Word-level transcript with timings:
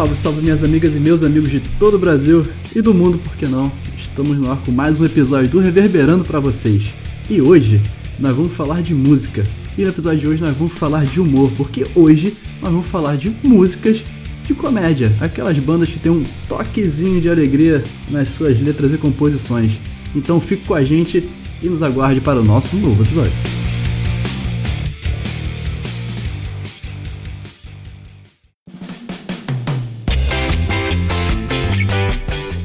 Salve, 0.00 0.16
salve 0.16 0.40
minhas 0.40 0.64
amigas 0.64 0.96
e 0.96 0.98
meus 0.98 1.22
amigos 1.22 1.50
de 1.50 1.60
todo 1.78 1.96
o 1.96 1.98
Brasil 1.98 2.42
e 2.74 2.80
do 2.80 2.94
mundo, 2.94 3.18
por 3.18 3.36
que 3.36 3.46
não? 3.46 3.70
Estamos 3.98 4.38
no 4.38 4.50
ar 4.50 4.56
com 4.64 4.72
mais 4.72 4.98
um 4.98 5.04
episódio 5.04 5.50
do 5.50 5.58
Reverberando 5.58 6.24
para 6.24 6.40
vocês. 6.40 6.94
E 7.28 7.42
hoje 7.42 7.82
nós 8.18 8.34
vamos 8.34 8.54
falar 8.54 8.80
de 8.80 8.94
música. 8.94 9.44
E 9.76 9.82
no 9.82 9.90
episódio 9.90 10.20
de 10.20 10.26
hoje 10.26 10.40
nós 10.40 10.56
vamos 10.56 10.72
falar 10.72 11.04
de 11.04 11.20
humor, 11.20 11.52
porque 11.54 11.84
hoje 11.94 12.34
nós 12.62 12.72
vamos 12.72 12.86
falar 12.86 13.18
de 13.18 13.30
músicas 13.44 14.02
de 14.46 14.54
comédia, 14.54 15.12
aquelas 15.20 15.58
bandas 15.58 15.90
que 15.90 15.98
têm 15.98 16.10
um 16.10 16.24
toquezinho 16.48 17.20
de 17.20 17.28
alegria 17.28 17.84
nas 18.08 18.30
suas 18.30 18.58
letras 18.58 18.94
e 18.94 18.96
composições. 18.96 19.72
Então 20.16 20.40
fique 20.40 20.64
com 20.64 20.72
a 20.72 20.82
gente 20.82 21.22
e 21.62 21.68
nos 21.68 21.82
aguarde 21.82 22.22
para 22.22 22.40
o 22.40 22.42
nosso 22.42 22.74
novo 22.76 23.02
episódio. 23.02 23.59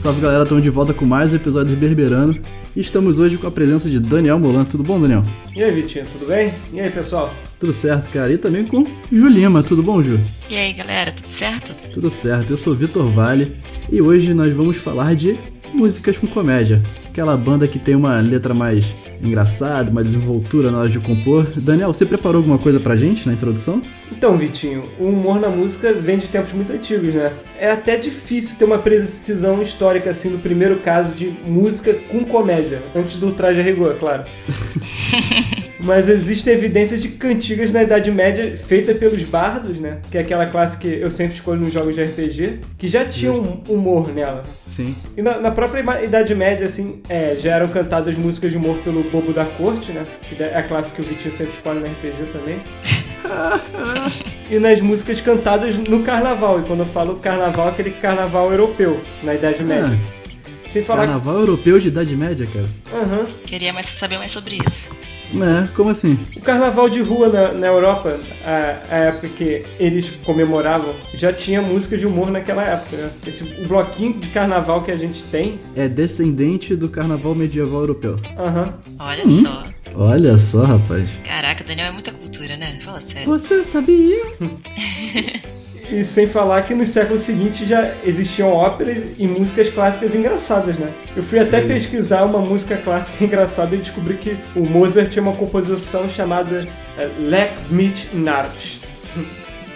Salve 0.06 0.22
galera, 0.22 0.44
estamos 0.44 0.64
de 0.64 0.70
volta 0.70 0.94
com 0.94 1.04
mais 1.04 1.34
um 1.34 1.38
episódio 1.38 1.76
do 1.76 1.82
Reverberando 1.82 2.40
e 2.76 2.80
estamos 2.80 3.18
hoje 3.18 3.40
com 3.40 3.48
a 3.48 3.52
presença 3.52 3.90
de 3.90 4.00
Daniel 4.00 4.38
Molan. 4.38 4.64
Tudo 4.64 4.84
bom, 4.84 5.02
Daniel? 5.02 5.24
E 5.56 5.64
aí, 5.64 5.74
Vitinho, 5.74 6.06
tudo 6.06 6.28
bem? 6.28 6.54
E 6.72 6.80
aí, 6.80 6.92
pessoal? 6.92 7.34
Tudo 7.60 7.74
certo, 7.74 8.12
cara. 8.12 8.32
E 8.32 8.38
também 8.38 8.68
com 8.68 8.84
Ju 9.12 9.28
Lima. 9.28 9.64
Tudo 9.64 9.82
bom, 9.82 10.04
Ju? 10.04 10.20
E 10.48 10.56
aí, 10.56 10.74
galera, 10.74 11.12
tudo 11.12 11.28
certo? 11.30 11.74
Tudo 11.92 12.12
certo. 12.12 12.52
Eu 12.52 12.58
sou 12.60 12.76
Vitor 12.76 13.12
Vale 13.14 13.56
e 13.92 14.00
hoje 14.00 14.32
nós 14.36 14.54
vamos 14.54 14.78
falar 14.78 15.16
de 15.16 15.40
músicas 15.74 16.20
com 16.20 16.28
comédia. 16.28 16.80
Aquela 17.10 17.36
banda 17.36 17.68
que 17.68 17.80
tem 17.80 17.96
uma 17.96 18.20
letra 18.20 18.54
mais 18.54 18.86
engraçada, 19.24 19.90
uma 19.90 20.04
desenvoltura 20.04 20.70
na 20.70 20.82
hora 20.82 20.90
de 20.90 21.00
compor. 21.00 21.48
Daniel, 21.58 21.92
você 21.92 22.06
preparou 22.06 22.38
alguma 22.38 22.60
coisa 22.60 22.80
pra 22.80 22.96
gente 22.96 23.26
na 23.26 23.34
introdução? 23.34 23.82
Então, 24.18 24.38
Vitinho, 24.38 24.82
o 24.98 25.10
humor 25.10 25.42
na 25.42 25.50
música 25.50 25.92
vem 25.92 26.18
de 26.18 26.28
tempos 26.28 26.54
muito 26.54 26.72
antigos, 26.72 27.14
né? 27.14 27.34
É 27.60 27.70
até 27.70 27.98
difícil 27.98 28.58
ter 28.58 28.64
uma 28.64 28.80
precisão 28.80 29.62
histórica 29.62 30.10
assim 30.10 30.30
no 30.30 30.40
primeiro 30.40 30.78
caso 30.78 31.14
de 31.14 31.28
música 31.46 31.94
com 32.10 32.24
comédia, 32.24 32.82
antes 32.96 33.18
do 33.18 33.34
traje 33.34 33.60
a 33.60 33.64
rigor, 33.64 33.96
claro. 34.00 34.24
Mas 35.84 36.08
existem 36.08 36.54
evidências 36.54 37.02
de 37.02 37.10
cantigas 37.10 37.72
na 37.72 37.84
Idade 37.84 38.10
Média 38.10 38.58
feita 38.58 38.96
pelos 38.96 39.22
bardos, 39.24 39.80
né? 39.80 40.00
Que 40.10 40.18
é 40.18 40.22
aquela 40.22 40.46
classe 40.46 40.78
que 40.78 40.88
eu 40.88 41.12
sempre 41.12 41.36
escolho 41.36 41.60
nos 41.60 41.74
jogos 41.74 41.94
de 41.94 42.02
RPG, 42.02 42.62
que 42.78 42.88
já 42.88 43.06
tinha 43.06 43.34
um 43.34 43.62
humor 43.68 44.14
nela. 44.14 44.46
Sim. 44.68 44.96
E 45.16 45.22
na, 45.22 45.38
na 45.40 45.52
própria 45.52 46.04
Idade 46.04 46.34
Média, 46.34 46.66
assim, 46.66 47.02
é, 47.10 47.36
já 47.40 47.56
eram 47.58 47.68
cantadas 47.68 48.18
músicas 48.18 48.52
de 48.52 48.58
humor 48.58 48.78
pelo 48.78 49.04
Bobo 49.04 49.34
da 49.34 49.46
Corte, 49.46 49.92
né? 49.92 50.04
Que 50.28 50.42
é 50.42 50.58
a 50.58 50.64
classe 50.64 50.94
que 50.94 51.02
o 51.02 51.06
Vitinho 51.06 51.34
sempre 51.34 51.54
escolhe 51.54 51.80
no 51.80 51.86
RPG 51.86 52.32
também. 52.32 52.60
e 54.50 54.60
nas 54.60 54.82
músicas 54.82 55.22
cantadas 55.22 55.78
no 55.78 56.04
carnaval. 56.04 56.60
E 56.60 56.64
quando 56.64 56.80
eu 56.80 56.86
falo 56.86 57.16
carnaval, 57.18 57.68
aquele 57.68 57.92
carnaval 57.92 58.52
europeu, 58.52 59.02
na 59.24 59.34
Idade 59.36 59.64
Média. 59.64 60.00
Ah, 60.00 60.70
Sem 60.70 60.84
falar 60.84 61.06
carnaval 61.06 61.36
que... 61.36 61.40
europeu 61.42 61.80
de 61.80 61.88
Idade 61.88 62.16
Média, 62.16 62.48
cara? 62.48 62.68
Aham. 62.94 63.20
Uhum. 63.20 63.26
Queria 63.46 63.74
mais 63.74 63.86
saber 63.86 64.18
mais 64.18 64.32
sobre 64.32 64.58
isso. 64.68 64.96
É, 65.34 65.68
como 65.76 65.90
assim? 65.90 66.18
O 66.36 66.42
carnaval 66.42 66.88
de 66.88 67.02
rua 67.02 67.30
na, 67.30 67.52
na 67.52 67.68
Europa, 67.68 68.20
a, 68.46 68.96
a, 68.96 68.98
época 68.98 69.28
que 69.30 69.64
eles 69.80 70.12
comemoravam, 70.24 70.94
já 71.14 71.34
tinha 71.34 71.62
música 71.62 71.98
de 71.98 72.06
humor 72.06 72.30
naquela 72.30 72.64
época. 72.64 72.96
Né? 72.96 73.10
Esse, 73.26 73.44
o 73.44 73.68
bloquinho 73.68 74.14
de 74.14 74.30
carnaval 74.30 74.82
que 74.84 74.92
a 74.92 74.96
gente 74.96 75.24
tem. 75.24 75.60
É 75.76 75.88
descendente 75.88 76.76
do 76.76 76.90
carnaval 76.90 77.34
medieval 77.34 77.82
europeu. 77.82 78.20
Aham. 78.38 78.74
Uhum. 78.88 78.96
Olha 79.00 79.26
hum. 79.26 79.42
só. 79.42 79.64
Olha 79.98 80.38
só, 80.38 80.64
rapaz. 80.64 81.10
Caraca, 81.24 81.64
Daniel 81.64 81.88
é 81.88 81.92
muita 81.92 82.12
cultura, 82.12 82.58
né? 82.58 82.78
Fala 82.82 83.02
sério. 83.02 83.28
Você 83.28 83.64
sabia? 83.64 84.26
E 85.92 86.04
sem 86.04 86.28
falar 86.28 86.64
que 86.64 86.74
nos 86.74 86.90
séculos 86.90 87.22
seguintes 87.22 87.68
já 87.68 87.94
existiam 88.04 88.52
óperas 88.52 89.04
e 89.18 89.28
músicas 89.28 89.70
clássicas 89.70 90.16
engraçadas, 90.16 90.78
né? 90.78 90.92
Eu 91.16 91.22
fui 91.22 91.38
até 91.38 91.62
Sim. 91.62 91.68
pesquisar 91.68 92.24
uma 92.24 92.40
música 92.40 92.76
clássica 92.76 93.22
engraçada 93.24 93.76
e 93.76 93.78
descobri 93.78 94.16
que 94.16 94.36
o 94.56 94.68
Mozart 94.68 95.12
tinha 95.12 95.22
uma 95.22 95.34
composição 95.34 96.10
chamada 96.10 96.68
uh, 96.98 97.30
Leck 97.30 97.54
mich 97.70 98.10
Nacht. 98.16 98.82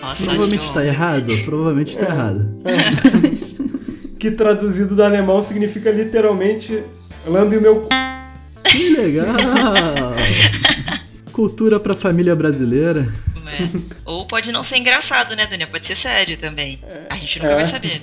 Nossa, 0.01 0.23
Provavelmente 0.23 0.65
está 0.65 0.85
errado, 0.85 1.33
provavelmente 1.45 1.91
está 1.91 2.05
é. 2.05 2.09
errado. 2.09 2.49
É. 2.65 4.15
que 4.17 4.31
traduzido 4.31 4.95
do 4.95 5.03
alemão 5.03 5.43
significa 5.43 5.91
literalmente 5.91 6.83
lambe 7.27 7.55
o 7.57 7.61
meu 7.61 7.83
c... 7.83 8.08
Que 8.71 8.89
legal! 8.89 9.25
Cultura 11.33 11.79
pra 11.79 11.95
família 11.95 12.35
brasileira. 12.35 13.07
É. 13.49 13.69
Ou 14.05 14.25
pode 14.25 14.51
não 14.51 14.63
ser 14.63 14.77
engraçado, 14.77 15.35
né, 15.35 15.47
Daniel? 15.47 15.69
Pode 15.69 15.85
ser 15.85 15.95
sério 15.95 16.37
também. 16.37 16.79
A 17.09 17.15
gente 17.15 17.39
nunca 17.39 17.51
é. 17.51 17.55
vai 17.55 17.63
saber. 17.63 18.01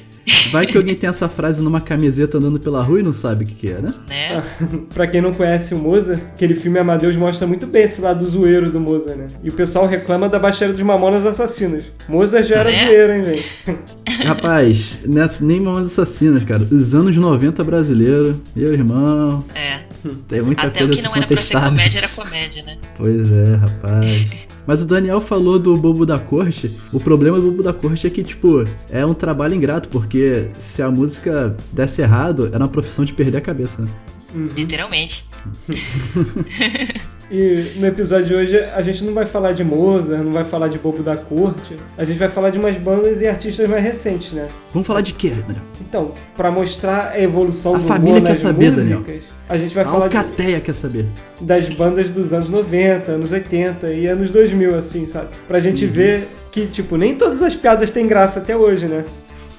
Vai 0.50 0.66
que 0.66 0.76
alguém 0.76 0.96
tem 0.96 1.08
essa 1.08 1.28
frase 1.28 1.62
numa 1.62 1.80
camiseta 1.80 2.38
andando 2.38 2.58
pela 2.58 2.82
rua 2.82 2.98
e 2.98 3.02
não 3.02 3.12
sabe 3.12 3.44
o 3.44 3.46
que, 3.46 3.54
que 3.54 3.70
é, 3.70 3.78
né? 3.80 3.94
né? 4.08 4.42
pra 4.92 5.06
quem 5.06 5.20
não 5.20 5.32
conhece 5.32 5.72
o 5.72 5.78
Mozart, 5.78 6.20
aquele 6.34 6.54
filme 6.54 6.80
Amadeus 6.80 7.14
mostra 7.14 7.46
muito 7.46 7.66
bem 7.66 7.84
esse 7.84 8.00
lado 8.00 8.26
zoeiro 8.26 8.70
do 8.70 8.80
Mozart, 8.80 9.16
né? 9.16 9.28
E 9.42 9.48
o 9.48 9.52
pessoal 9.52 9.86
reclama 9.86 10.28
da 10.28 10.38
Baixaria 10.38 10.74
dos 10.74 10.82
Mamonas 10.82 11.24
Assassinas. 11.24 11.84
Mozart 12.08 12.44
já 12.46 12.56
era 12.56 12.70
né? 12.70 12.86
zoeiro, 12.86 13.12
hein, 13.12 13.22
velho? 13.22 13.44
Rapaz, 14.26 14.98
nessa, 15.04 15.44
nem 15.44 15.60
Mamonas 15.60 15.92
Assassinas, 15.92 16.42
cara. 16.42 16.62
Os 16.62 16.92
anos 16.92 17.16
90 17.16 17.62
brasileiro, 17.62 18.42
meu 18.54 18.72
irmão. 18.72 19.44
É. 19.54 19.78
Tem 20.26 20.42
muita 20.42 20.66
Até 20.66 20.80
coisa 20.80 20.92
o 20.92 20.96
que 20.96 21.02
não 21.02 21.14
era 21.14 21.26
pra 21.26 21.36
ser 21.36 21.54
comédia 21.54 21.98
era 21.98 22.08
comédia, 22.08 22.62
né? 22.64 22.78
Pois 22.96 23.30
é, 23.30 23.54
rapaz. 23.56 24.26
Mas 24.66 24.82
o 24.82 24.86
Daniel 24.86 25.20
falou 25.20 25.58
do 25.58 25.76
Bobo 25.76 26.04
da 26.04 26.18
Corte. 26.18 26.76
O 26.92 26.98
problema 26.98 27.38
do 27.38 27.50
Bobo 27.50 27.62
da 27.62 27.72
Corte 27.72 28.06
é 28.06 28.10
que, 28.10 28.22
tipo, 28.22 28.64
é 28.90 29.06
um 29.06 29.14
trabalho 29.14 29.54
ingrato, 29.54 29.88
porque 29.88 30.48
se 30.58 30.82
a 30.82 30.90
música 30.90 31.56
desse 31.72 32.02
errado, 32.02 32.48
era 32.48 32.58
uma 32.58 32.68
profissão 32.68 33.04
de 33.04 33.12
perder 33.12 33.38
a 33.38 33.40
cabeça, 33.40 33.80
né? 33.82 33.88
Uhum. 34.34 34.48
Literalmente. 34.56 35.28
E 37.30 37.72
no 37.76 37.86
episódio 37.86 38.26
de 38.26 38.34
hoje 38.34 38.56
a 38.56 38.80
gente 38.82 39.02
não 39.02 39.12
vai 39.12 39.26
falar 39.26 39.50
de 39.50 39.64
Mozart, 39.64 40.22
não 40.22 40.32
vai 40.32 40.44
falar 40.44 40.68
de 40.68 40.78
Bobo 40.78 41.02
da 41.02 41.16
Corte, 41.16 41.76
a 41.98 42.04
gente 42.04 42.18
vai 42.18 42.28
falar 42.28 42.50
de 42.50 42.58
umas 42.58 42.76
bandas 42.76 43.20
e 43.20 43.26
artistas 43.26 43.68
mais 43.68 43.82
recentes, 43.82 44.32
né? 44.32 44.46
Vamos 44.72 44.86
falar 44.86 45.00
de 45.00 45.12
quê, 45.12 45.30
Daniel? 45.30 45.64
Então, 45.80 46.12
para 46.36 46.52
mostrar 46.52 47.10
a 47.10 47.20
evolução 47.20 47.74
a 47.74 47.78
do 47.78 47.84
família 47.84 48.22
quer 48.22 48.36
saber, 48.36 48.70
músicas, 48.70 49.04
Daniel. 49.04 49.20
A 49.48 49.56
gente 49.56 49.74
vai 49.74 49.84
a 49.84 49.86
falar 49.88 50.04
Alcateia 50.06 50.56
de, 50.56 50.62
quer 50.62 50.74
saber 50.74 51.06
das 51.40 51.68
bandas 51.68 52.10
dos 52.10 52.32
anos 52.32 52.48
90, 52.48 53.12
anos 53.12 53.32
80 53.32 53.92
e 53.92 54.06
anos 54.06 54.30
2000 54.30 54.78
assim, 54.78 55.06
sabe? 55.06 55.28
Pra 55.46 55.60
gente 55.60 55.84
uhum. 55.84 55.92
ver 55.92 56.28
que 56.50 56.66
tipo, 56.66 56.96
nem 56.96 57.14
todas 57.14 57.42
as 57.42 57.54
piadas 57.54 57.90
têm 57.90 58.06
graça 58.06 58.40
até 58.40 58.56
hoje, 58.56 58.86
né? 58.86 59.04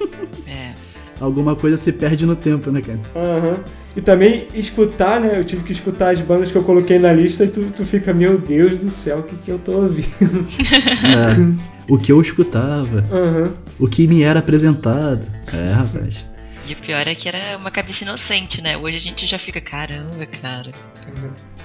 É. 0.46 0.72
Alguma 1.20 1.56
coisa 1.56 1.76
se 1.76 1.90
perde 1.92 2.24
no 2.24 2.36
tempo, 2.36 2.70
né, 2.70 2.80
cara? 2.80 2.98
Aham. 3.14 3.48
Uhum. 3.48 3.56
E 3.96 4.00
também 4.00 4.46
escutar, 4.54 5.20
né? 5.20 5.32
Eu 5.36 5.44
tive 5.44 5.64
que 5.64 5.72
escutar 5.72 6.10
as 6.14 6.20
bandas 6.20 6.50
que 6.52 6.56
eu 6.56 6.62
coloquei 6.62 6.98
na 6.98 7.12
lista 7.12 7.44
e 7.44 7.48
tu, 7.48 7.64
tu 7.76 7.84
fica, 7.84 8.14
meu 8.14 8.38
Deus 8.38 8.78
do 8.78 8.88
céu, 8.88 9.18
o 9.18 9.22
que, 9.24 9.34
que 9.36 9.50
eu 9.50 9.58
tô 9.58 9.72
ouvindo? 9.72 10.06
É, 11.88 11.92
o 11.92 11.98
que 11.98 12.12
eu 12.12 12.20
escutava. 12.20 13.04
Uhum. 13.10 13.50
O 13.80 13.88
que 13.88 14.06
me 14.06 14.22
era 14.22 14.38
apresentado. 14.38 15.22
É, 15.52 15.72
rapaz. 15.72 16.24
E 16.68 16.74
o 16.74 16.76
pior 16.76 17.08
é 17.08 17.14
que 17.14 17.26
era 17.26 17.56
uma 17.56 17.70
cabeça 17.70 18.04
inocente, 18.04 18.60
né? 18.60 18.76
Hoje 18.76 18.98
a 18.98 19.00
gente 19.00 19.26
já 19.26 19.38
fica, 19.38 19.58
caramba, 19.58 20.26
cara. 20.26 20.70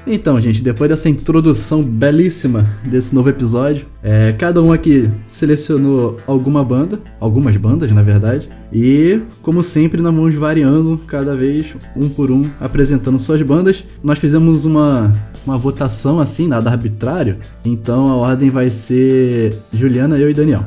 Então, 0.08 0.40
gente, 0.40 0.64
depois 0.64 0.90
dessa 0.90 1.09
introdução 1.09 1.84
belíssima 1.84 2.66
desse 2.86 3.14
novo 3.14 3.28
episódio, 3.28 3.86
é, 4.02 4.31
cada 4.31 4.64
um 4.64 4.72
aqui 4.72 5.09
selecionou 5.28 6.16
alguma 6.25 6.64
banda, 6.64 7.02
algumas 7.19 7.58
bandas, 7.58 7.91
na 7.91 8.02
verdade, 8.02 8.47
e, 8.72 9.19
como 9.41 9.62
sempre, 9.62 10.02
nós 10.02 10.16
vamos 10.16 10.36
variando 10.36 10.97
cada 11.05 11.35
vez, 11.35 11.76
um 11.97 12.08
por 12.08 12.32
um, 12.32 12.50
apresentando 12.61 13.20
suas 13.20 13.41
bandas. 13.41 13.84
Nós 14.02 14.20
fizemos 14.20 14.64
uma, 14.64 15.11
uma 15.46 15.58
votação 15.58 16.17
assim, 16.17 16.47
nada 16.47 16.70
arbitrário, 16.70 17.40
então 17.66 18.09
a 18.09 18.16
ordem 18.16 18.50
vai 18.50 18.70
ser 18.70 19.53
Juliana, 19.73 20.17
eu 20.17 20.29
e 20.29 20.34
Daniel. 20.34 20.66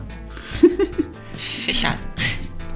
Fechado. 1.33 2.00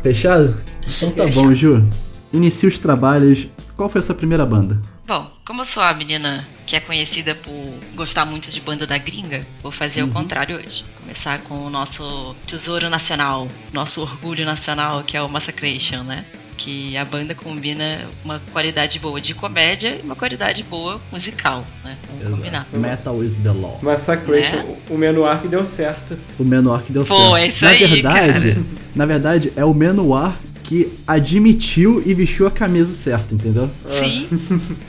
Fechado? 0.03 0.70
Então 0.97 1.11
tá 1.11 1.27
bom, 1.27 1.55
Ju. 1.55 1.85
Inicie 2.33 2.69
os 2.69 2.79
trabalhos. 2.79 3.49
Qual 3.77 3.89
foi 3.89 4.01
a 4.01 4.03
sua 4.03 4.15
primeira 4.15 4.47
banda? 4.47 4.81
Bom, 5.07 5.29
como 5.45 5.63
eu 5.63 5.65
sou 5.65 5.83
a 5.83 5.93
menina 5.93 6.47
que 6.65 6.77
é 6.77 6.81
conhecida 6.81 7.35
por 7.35 7.53
gostar 7.97 8.25
muito 8.25 8.49
de 8.49 8.61
banda 8.61 8.87
da 8.87 8.97
gringa, 8.97 9.45
vou 9.61 9.73
fazer 9.73 10.05
uhum. 10.05 10.09
o 10.09 10.13
contrário 10.13 10.57
hoje. 10.57 10.85
Começar 11.01 11.41
com 11.41 11.67
o 11.67 11.71
nosso 11.71 12.37
tesouro 12.47 12.89
nacional, 12.89 13.49
nosso 13.73 14.03
orgulho 14.03 14.45
nacional, 14.45 15.03
que 15.03 15.17
é 15.17 15.23
o 15.23 15.29
Massacration, 15.29 16.05
né? 16.05 16.25
Que 16.57 16.97
a 16.97 17.05
banda 17.05 17.35
combina 17.35 18.03
uma 18.25 18.41
qualidade 18.53 19.01
boa 19.01 19.21
de 19.21 19.35
comédia 19.35 19.99
e 19.99 20.03
uma 20.03 20.15
qualidade 20.15 20.63
boa 20.63 21.01
musical, 21.11 21.67
né? 21.83 21.97
Vamos 22.07 22.23
Exato. 22.23 22.37
combinar. 22.37 22.67
Metal 22.73 23.25
is 23.25 23.37
the 23.39 23.51
law. 23.51 23.81
Massacration, 23.83 24.59
é? 24.59 24.77
o 24.89 24.97
Menor 24.97 25.41
que 25.41 25.49
deu 25.49 25.65
certo. 25.65 26.17
O 26.39 26.45
Menor 26.45 26.83
que 26.83 26.93
deu 26.93 27.05
Pô, 27.05 27.17
certo. 27.17 27.37
é 27.37 27.47
isso 27.49 27.65
na 27.65 27.71
aí, 27.73 27.87
verdade, 27.87 28.55
cara. 28.55 28.67
Na 28.95 29.07
verdade, 29.07 29.53
é 29.57 29.65
o 29.65 29.75
Menor 29.75 30.35
que 30.71 30.89
admitiu 31.05 32.01
e 32.07 32.15
vestiu 32.15 32.47
a 32.47 32.51
camisa 32.51 32.95
certa, 32.95 33.35
entendeu? 33.35 33.69
Sim, 33.89 34.29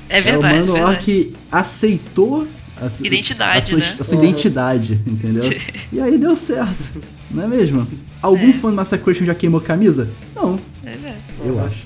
é 0.07 0.22
verdade. 0.22 0.60
É 0.60 0.62
o 0.62 0.66
Manowar 0.68 0.86
verdade. 0.89 1.04
que 1.06 1.33
aceitou 1.51 2.48
a 2.80 2.86
Identidade, 3.04 3.57
a 3.57 3.62
sua, 3.63 3.80
né? 3.80 3.95
a 4.00 4.04
sua 4.04 4.18
Uhum. 4.19 4.24
identidade, 4.25 5.01
entendeu? 5.07 5.44
e 5.92 6.00
aí 6.00 6.19
deu 6.19 6.36
certo, 6.36 7.01
não 7.31 7.44
é 7.45 7.48
mesmo? 7.48 7.88
Algum 8.22 8.51
É. 8.51 8.54
fã 8.54 8.69
do 8.69 8.75
Massacration 8.75 9.25
já 9.25 9.33
queimou 9.33 9.60
camisa? 9.60 10.07
Não, 10.36 10.60
é. 10.86 11.16
eu 11.44 11.60
acho. 11.60 11.78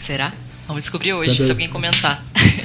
Será? 0.00 0.32
Vamos 0.68 0.84
descobrir 0.84 1.12
hoje, 1.12 1.32
Cadê? 1.32 1.44
se 1.44 1.50
alguém 1.50 1.68
comentar. 1.68 2.24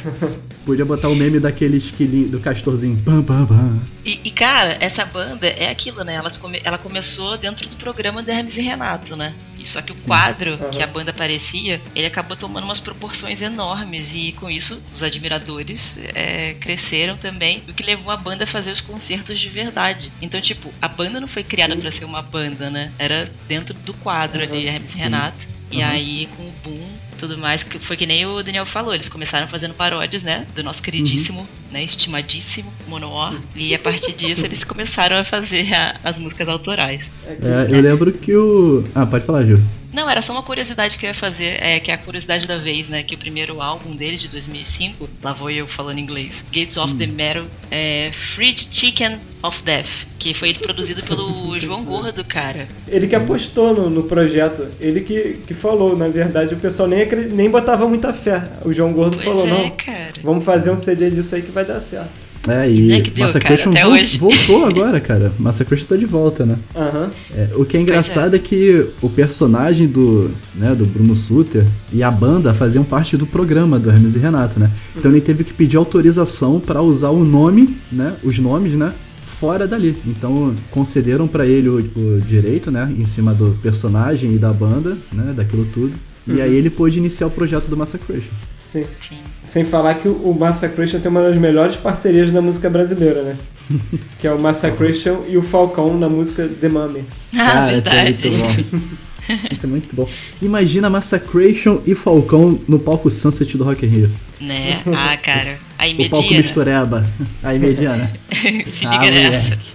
Podia 0.64 0.86
botar 0.86 1.10
o 1.10 1.16
meme 1.16 1.40
daquele 1.40 1.78
esquilinho, 1.78 2.30
do 2.30 2.40
castorzinho. 2.40 2.98
Pam, 3.04 3.24
pam, 3.24 3.48
pam. 3.48 3.80
E, 4.06 4.20
e, 4.26 4.30
cara, 4.32 4.78
essa 4.80 5.04
banda 5.06 5.48
é 5.48 5.72
aquilo, 5.72 6.04
né? 6.04 6.14
Elas 6.14 6.38
come- 6.38 6.62
ela 6.64 6.78
começou 6.78 7.36
dentro 7.38 7.68
do 7.68 7.76
programa 7.78 8.22
do 8.22 8.30
Hermes 8.30 8.56
e 8.58 8.62
Renato, 8.62 9.16
né? 9.16 9.34
Só 9.66 9.82
que 9.82 9.92
o 9.92 9.96
quadro 9.96 10.54
Aham. 10.54 10.70
que 10.70 10.84
a 10.84 10.88
banda 10.88 11.12
aparecia, 11.12 11.82
ele 11.96 12.08
acabou 12.08 12.36
tomando 12.38 12.64
umas 12.64 12.80
proporções 12.80 13.42
enormes 13.42 14.14
e 14.14 14.32
com 14.34 14.50
isso 14.50 14.82
os 14.94 15.04
admiradores 15.04 15.98
é, 16.14 16.56
cresceram 16.60 17.18
também, 17.18 17.64
o 17.68 17.74
que 17.74 17.84
levou 17.84 18.12
a 18.12 18.18
banda 18.18 18.44
a 18.44 18.48
fazer 18.48 18.72
os 18.72 18.82
concertos 18.82 19.40
de 19.40 19.50
verdade. 19.50 20.12
Então, 20.22 20.40
tipo, 20.42 20.74
a 20.82 20.88
banda 20.88 21.20
não 21.20 21.28
foi 21.28 21.44
criada 21.44 21.76
pra 21.76 21.92
ser 21.92 22.06
uma 22.06 22.22
banda, 22.22 22.70
né? 22.70 22.92
Era 22.98 23.30
dentro 23.48 23.74
do 23.74 23.94
quadro 23.94 24.44
ali, 24.44 24.68
Aham, 24.68 24.76
Hermes 24.76 24.88
sim. 24.88 25.00
Renato. 25.00 25.48
E 25.70 25.82
aí, 25.82 26.30
com 26.38 26.44
o 26.44 26.54
boom 26.64 27.07
tudo 27.18 27.38
mais, 27.38 27.64
que 27.64 27.78
foi 27.80 27.98
que 27.98 28.06
nem 28.06 28.26
o 28.26 28.42
Daniel 28.44 28.66
falou, 28.66 28.94
eles 28.94 29.10
começaram 29.10 29.48
fazendo 29.48 29.74
paródias, 29.74 30.24
né, 30.24 30.46
do 30.56 30.64
nosso 30.64 30.82
queridíssimo, 30.82 31.48
né, 31.72 31.84
estimadíssimo 31.84 32.72
Monowar, 32.88 33.34
e 33.56 33.74
a 33.76 33.80
partir 33.80 34.14
disso 34.14 34.46
eles 34.46 34.64
começaram 34.64 35.18
a 35.18 35.24
fazer 35.24 35.74
a- 35.74 36.00
as 36.04 36.18
músicas 36.20 36.48
autorais. 36.48 37.12
É 37.26 37.32
É, 37.32 37.76
eu 37.78 37.82
lembro 37.82 38.12
que 38.12 38.36
o. 38.36 38.84
Ah, 38.96 39.06
pode 39.06 39.26
falar, 39.26 39.44
Gil. 39.46 39.60
Não, 39.98 40.08
era 40.08 40.22
só 40.22 40.32
uma 40.32 40.44
curiosidade 40.44 40.96
que 40.96 41.08
eu 41.08 41.08
ia 41.08 41.14
fazer, 41.16 41.58
é, 41.60 41.80
que 41.80 41.90
é 41.90 41.96
a 41.96 41.98
curiosidade 41.98 42.46
da 42.46 42.60
vez, 42.60 42.88
né, 42.88 43.02
que 43.02 43.16
o 43.16 43.18
primeiro 43.18 43.60
álbum 43.60 43.90
deles, 43.96 44.22
de 44.22 44.28
2005, 44.28 45.10
lá 45.24 45.34
vou 45.34 45.50
eu 45.50 45.66
falando 45.66 45.98
inglês, 45.98 46.46
Gates 46.54 46.78
of 46.78 46.94
the 46.94 47.08
Metal, 47.08 47.46
é 47.72 48.12
Fried 48.14 48.68
Chicken 48.70 49.18
of 49.42 49.64
Death, 49.64 50.06
que 50.20 50.36
foi 50.36 50.54
produzido 50.54 51.02
pelo 51.02 51.58
João 51.60 51.84
Gordo, 51.84 52.24
cara. 52.24 52.68
Ele 52.88 53.08
que 53.08 53.16
apostou 53.16 53.74
no, 53.74 53.90
no 53.90 54.04
projeto, 54.04 54.68
ele 54.80 55.02
que, 55.02 55.40
que 55.48 55.56
falou, 55.56 55.98
na 55.98 56.08
verdade, 56.08 56.54
o 56.54 56.58
pessoal 56.60 56.88
nem, 56.88 57.04
nem 57.32 57.50
botava 57.50 57.90
muita 57.90 58.14
fé. 58.14 58.44
O 58.64 58.72
João 58.72 58.94
Gordo 58.94 59.18
Pois 59.18 59.26
falou, 59.26 59.48
é, 59.48 59.50
não, 59.50 59.72
cara. 59.72 60.14
vamos 60.22 60.46
fazer 60.46 60.70
um 60.70 60.78
CD 60.78 61.10
disso 61.10 61.34
aí 61.34 61.42
que 61.42 61.50
vai 61.50 61.66
dar 61.66 61.80
certo. 61.80 62.27
É, 62.48 62.70
E 62.70 62.88
e 62.88 62.92
é 62.94 63.02
que 63.02 63.12
deu, 63.12 63.26
Massacration 63.26 63.72
cara, 63.72 63.90
hoje. 63.90 64.18
voltou 64.18 64.66
agora, 64.66 65.00
cara. 65.00 65.34
Massacration 65.40 65.86
tá 65.88 65.96
de 65.96 66.06
volta, 66.06 66.46
né? 66.46 66.58
Aham. 66.76 67.12
É, 67.34 67.50
o 67.56 67.66
que 67.66 67.78
é 67.78 67.82
engraçado 67.82 68.36
é. 68.36 68.40
que 68.40 68.88
o 69.02 69.10
personagem 69.10 69.88
do, 69.88 70.32
né, 70.56 70.74
do 70.74 70.86
Bruno 70.86 71.16
Suter 71.16 71.66
e 71.92 72.04
a 72.04 72.12
banda 72.12 72.54
faziam 72.54 72.84
parte 72.84 73.18
do 73.18 73.26
programa 73.26 73.78
do 73.80 73.90
Hermes 73.90 74.16
e 74.16 74.20
Renato, 74.20 74.60
né? 74.60 74.72
Então 74.96 75.12
ele 75.12 75.22
teve 75.22 75.44
que 75.44 75.54
pedir 75.54 75.78
autorização 75.78 76.60
pra 76.60 76.82
usar 76.82 77.10
o 77.10 77.24
nome, 77.24 77.78
né? 77.92 78.16
Os 78.24 78.38
nomes, 78.40 78.74
né? 78.74 78.94
Fora 79.26 79.68
dali. 79.68 79.96
Então 80.06 80.56
concederam 80.72 81.28
pra 81.28 81.46
ele 81.46 81.70
o, 81.70 81.78
o 81.78 82.22
direito, 82.22 82.72
né? 82.72 82.92
Em 82.98 83.06
cima 83.06 83.34
do 83.34 83.58
personagem 83.62 84.34
e 84.34 84.38
da 84.38 84.52
banda, 84.52 84.98
né? 85.14 85.34
Daquilo 85.36 85.66
tudo. 85.74 85.94
E 86.30 86.42
aí 86.42 86.54
ele 86.56 86.70
pôde 86.70 86.98
iniciar 86.98 87.28
o 87.28 87.32
projeto 87.32 87.68
do 87.68 87.78
Massacration. 87.78 88.32
Sim. 88.68 88.86
Sim. 89.00 89.20
Sem 89.46 89.64
falar 89.64 89.96
que 89.96 90.10
o 90.10 90.34
Massacration 90.38 91.00
tem 91.00 91.10
uma 91.10 91.22
das 91.22 91.38
melhores 91.38 91.78
parcerias 91.78 92.30
da 92.32 92.42
música 92.42 92.70
brasileira, 92.70 93.22
né? 93.24 93.38
que 94.20 94.28
é 94.28 94.32
o 94.34 94.38
Massacration 94.38 95.24
e 95.30 95.38
o 95.38 95.42
Falcão 95.42 95.98
na 95.98 96.10
música 96.10 96.46
The 96.50 96.68
Mummy. 96.68 97.06
Ah, 97.34 97.72
isso 97.74 97.88
é 97.88 97.92
verdade. 98.04 98.30
muito 98.30 98.78
bom. 98.78 98.98
Isso 99.52 99.66
é 99.66 99.70
muito 99.70 99.94
bom. 99.96 100.08
Imagina 100.42 100.90
Massacration 100.90 101.82
e 101.86 101.94
Falcão 101.94 102.60
no 102.66 102.80
palco 102.80 103.12
Sunset 103.12 103.58
do 103.58 103.64
Rock 103.66 103.86
in 103.86 103.90
Rio. 103.90 104.12
Né? 104.40 104.82
Ah, 104.96 105.18
cara. 105.18 105.60
Aí, 105.78 105.94
O 105.94 106.10
palco 106.10 106.22
Mediana. 106.24 106.42
mistureba. 106.44 107.10
Aí, 107.44 107.60
Mediana. 107.60 108.10
Se 108.68 108.86
Ah, 108.86 108.92
liga 108.98 109.12
nessa. 109.12 109.42
moleque. 109.50 109.72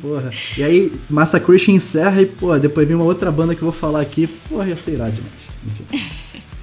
Porra. 0.00 0.30
E 0.56 0.62
aí, 0.62 0.92
Massacration 1.10 1.72
encerra 1.72 2.22
e, 2.22 2.26
pô, 2.26 2.56
depois 2.60 2.86
vem 2.86 2.94
uma 2.96 3.04
outra 3.04 3.32
banda 3.32 3.56
que 3.56 3.62
eu 3.62 3.70
vou 3.70 3.72
falar 3.72 4.00
aqui. 4.00 4.28
Porra, 4.48 4.68
ia 4.68 4.76
ser 4.76 4.92
irado 4.92 5.10
demais. 5.12 5.32
Enfim. 5.66 6.06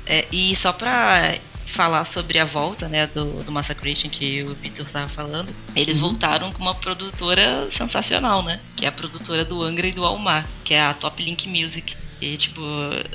É, 0.05 0.25
e 0.31 0.55
só 0.55 0.71
pra 0.71 1.35
falar 1.69 2.03
sobre 2.05 2.39
a 2.39 2.45
volta, 2.45 2.87
né, 2.87 3.07
do, 3.07 3.43
do 3.43 3.51
Massacration 3.51 4.09
que 4.09 4.43
o 4.43 4.53
Victor 4.55 4.85
tava 4.89 5.07
falando, 5.07 5.49
eles 5.75 5.95
Uhum. 5.97 6.09
voltaram 6.09 6.51
com 6.51 6.61
uma 6.61 6.75
produtora 6.75 7.67
sensacional, 7.69 8.43
né? 8.43 8.59
Que 8.75 8.85
é 8.85 8.87
a 8.87 8.91
produtora 8.91 9.45
do 9.45 9.61
Angra 9.61 9.87
e 9.87 9.91
do 9.91 10.03
Almar, 10.03 10.45
que 10.63 10.73
é 10.73 10.81
a 10.81 10.93
Top 10.93 11.21
Link 11.23 11.47
Music. 11.47 11.95
E, 12.21 12.35
tipo, 12.35 12.59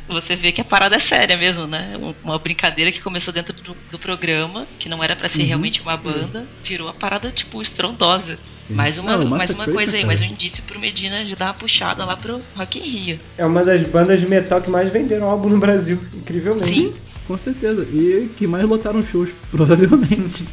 você 0.09 0.35
vê 0.35 0.51
que 0.51 0.63
a 0.63 0.65
parada 0.65 0.97
é 0.97 0.99
séria 0.99 1.37
mesmo, 1.37 1.67
né? 1.67 1.95
Um- 2.01 2.15
Uma 2.25 2.39
brincadeira 2.39 2.91
que 2.91 3.03
começou 3.03 3.35
dentro 3.35 3.53
do, 3.55 3.77
do 3.91 3.99
programa, 3.99 4.67
que 4.79 4.89
não 4.89 5.05
era 5.05 5.15
pra 5.15 5.29
ser 5.29 5.43
Uhum. 5.43 5.49
realmente 5.49 5.83
uma 5.83 5.95
banda, 5.95 6.47
virou 6.63 6.89
a 6.89 6.95
parada, 6.95 7.31
tipo, 7.31 7.61
estrondosa. 7.61 8.39
Sim. 8.67 8.73
Mais 8.73 8.97
uma, 8.97 9.19
Não, 9.19 9.27
mais 9.27 9.51
uma 9.51 9.67
coisa 9.67 9.93
aí, 9.97 10.03
cara. 10.03 10.07
mais 10.07 10.23
um 10.23 10.25
indício 10.25 10.63
pro 10.65 10.81
Medina 10.81 11.23
de 11.23 11.37
dar 11.37 11.47
uma 11.49 11.55
puxada 11.55 12.03
lá 12.03 12.17
pro 12.17 12.41
Rock 12.57 12.79
in 12.79 12.83
Rio. 12.83 13.21
É 13.37 13.45
uma 13.45 13.63
das 13.63 13.83
bandas 13.85 14.19
de 14.21 14.27
metal 14.27 14.63
que 14.63 14.71
mais 14.71 14.91
venderam 14.91 15.29
álbum 15.29 15.51
no 15.51 15.59
Brasil, 15.59 16.03
incrivelmente. 16.15 16.65
Sim. 16.67 16.95
Com 17.27 17.39
certeza. 17.39 17.83
E 17.93 18.29
que 18.37 18.47
mais 18.47 18.65
lotaram 18.69 19.05
shows, 19.05 19.31
provavelmente. 19.51 20.45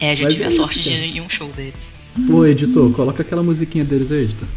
É, 0.00 0.10
a 0.12 0.14
gente 0.14 0.24
Mas 0.24 0.32
tive 0.34 0.42
é 0.42 0.46
a 0.46 0.48
isso, 0.48 0.56
sorte 0.58 0.80
de 0.80 0.90
cara. 0.90 1.06
ir 1.06 1.16
em 1.16 1.20
um 1.20 1.28
show 1.28 1.48
deles. 1.50 1.92
Pô, 2.26 2.44
editor, 2.44 2.92
coloca 2.92 3.22
aquela 3.22 3.42
musiquinha 3.42 3.84
deles 3.84 4.10
aí, 4.12 4.24
editor. 4.24 4.48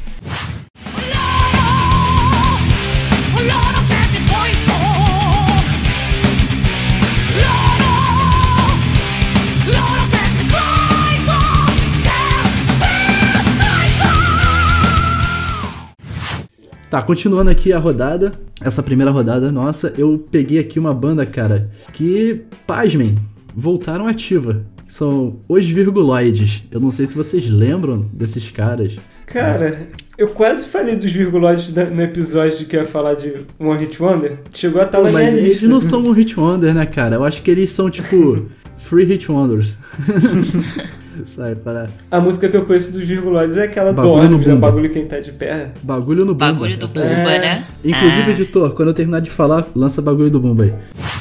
Tá, 16.96 17.02
continuando 17.02 17.50
aqui 17.50 17.74
a 17.74 17.78
rodada, 17.78 18.32
essa 18.62 18.82
primeira 18.82 19.12
rodada 19.12 19.52
nossa, 19.52 19.92
eu 19.98 20.18
peguei 20.32 20.60
aqui 20.60 20.80
uma 20.80 20.94
banda, 20.94 21.26
cara, 21.26 21.70
que, 21.92 22.44
pasmem, 22.66 23.18
voltaram 23.54 24.08
ativa. 24.08 24.64
São 24.88 25.42
os 25.46 25.68
Virguloides. 25.68 26.64
Eu 26.72 26.80
não 26.80 26.92
sei 26.92 27.06
se 27.06 27.14
vocês 27.14 27.50
lembram 27.50 28.10
desses 28.14 28.50
caras. 28.50 28.96
Cara, 29.26 29.90
eu 30.18 30.30
quase 30.30 30.70
falei 30.70 30.96
dos 30.96 31.12
virguloides 31.12 31.74
no 31.74 32.02
episódio 32.02 32.60
de 32.60 32.66
que 32.66 32.78
ia 32.78 32.86
falar 32.86 33.16
de 33.16 33.42
One 33.60 33.78
Hit 33.82 34.02
Wonder. 34.02 34.40
Chegou 34.54 34.80
a 34.82 34.86
estar 34.86 35.00
Pô, 35.00 35.04
na 35.04 35.10
minha 35.10 35.24
mas 35.24 35.34
eles 35.34 35.50
lista. 35.50 35.68
não 35.68 35.82
são 35.82 36.02
um 36.02 36.12
hit 36.12 36.40
wonder, 36.40 36.74
né, 36.74 36.86
cara? 36.86 37.18
Eu 37.18 37.26
acho 37.26 37.42
que 37.42 37.52
eles 37.52 37.74
são, 37.74 37.90
tipo, 37.90 38.46
free 38.80 39.04
hit 39.04 39.30
wonders. 39.30 39.76
Sabe, 41.26 41.56
para 41.56 41.88
A 42.12 42.20
música 42.20 42.50
que 42.50 42.58
eu 42.58 42.66
conheço 42.66 42.92
dos 42.92 43.08
virguloides 43.08 43.56
é 43.58 43.64
aquela 43.64 43.92
do 43.92 43.96
Bagulho 43.98 44.16
no 44.16 44.22
ônibus, 44.28 44.48
é 44.48 44.52
Bumba. 44.52 44.68
bagulho 44.68 44.90
quem 44.90 45.06
tá 45.06 45.20
de 45.20 45.32
pé. 45.32 45.72
bagulho 45.84 46.26
no 46.26 46.34
Bumba. 46.34 46.52
Bagulho 46.54 46.78
do. 46.78 46.88
Bumba, 46.88 47.02
É. 47.04 47.40
né? 47.40 47.68
Inclusive, 47.84 48.24
Ah. 48.24 48.30
editor, 48.32 48.72
quando 48.74 48.90
eu 48.90 48.94
terminar 48.94 49.22
de 49.22 49.30
falar, 49.30 49.66
lança 49.76 50.02
bagulho 50.02 50.30
do 50.30 50.40
Bumba 50.40 50.64
aí. 50.64 50.70
É. 50.70 50.74
É, 50.74 51.12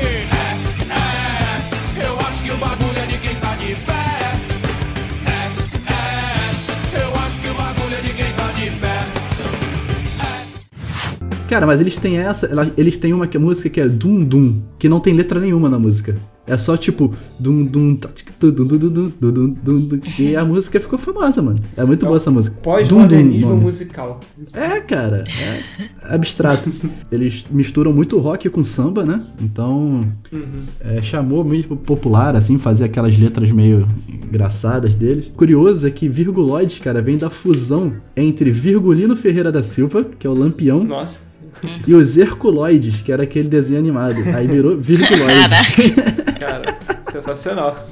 é, 0.00 0.22
é. 0.22 0.26
Cara, 11.48 11.64
mas 11.66 11.80
eles 11.80 11.96
têm 11.96 12.18
essa, 12.18 12.48
eles 12.76 12.98
têm 12.98 13.12
uma 13.12 13.26
que- 13.26 13.38
música 13.38 13.70
que 13.70 13.80
é 13.80 13.88
Dum 13.88 14.24
Dum, 14.24 14.60
que 14.78 14.88
não 14.88 14.98
tem 14.98 15.14
letra 15.14 15.38
nenhuma 15.38 15.68
na 15.68 15.78
música. 15.78 16.16
É 16.46 16.56
só 16.56 16.76
tipo. 16.76 17.14
Dum, 17.38 17.64
dum, 17.64 17.96
tá, 17.96 18.08
dum, 18.40 18.50
dum, 18.50 19.80
dum, 19.80 20.00
e 20.18 20.34
a 20.34 20.42
música 20.44 20.80
ficou 20.80 20.98
famosa, 20.98 21.42
mano. 21.42 21.58
É 21.76 21.84
muito 21.84 22.04
é 22.04 22.08
boa 22.08 22.16
essa 22.16 22.30
música. 22.30 22.56
Pós-modernismo 22.62 23.56
musical. 23.56 24.20
É, 24.52 24.80
cara. 24.80 25.24
É 25.38 26.14
abstrato. 26.14 26.70
Eles 27.12 27.44
misturam 27.50 27.92
muito 27.92 28.18
rock 28.18 28.48
com 28.48 28.62
samba, 28.62 29.04
né? 29.04 29.22
Então. 29.40 30.06
Uhum. 30.32 30.64
É, 30.80 31.02
chamou 31.02 31.44
muito 31.44 31.76
popular, 31.76 32.34
assim, 32.36 32.56
fazer 32.58 32.84
aquelas 32.84 33.18
letras 33.18 33.50
meio 33.50 33.86
engraçadas 34.08 34.94
deles. 34.94 35.30
Curioso 35.36 35.86
é 35.86 35.90
que 35.90 36.08
Virguloides, 36.08 36.78
cara, 36.78 37.02
vem 37.02 37.18
da 37.18 37.28
fusão 37.28 37.94
entre 38.16 38.50
Virgulino 38.50 39.16
Ferreira 39.16 39.52
da 39.52 39.62
Silva, 39.62 40.04
que 40.18 40.26
é 40.26 40.30
o 40.30 40.34
Lampião. 40.34 40.84
Nossa. 40.84 41.26
E 41.86 41.94
os 41.94 42.16
Herculoides, 42.16 43.00
que 43.00 43.10
era 43.10 43.22
aquele 43.22 43.48
desenho 43.48 43.78
animado. 43.78 44.16
Aí 44.34 44.46
virou 44.46 44.76
Virguloides. 44.78 46.15
Cara, 46.46 46.78
sensacional. 47.12 47.88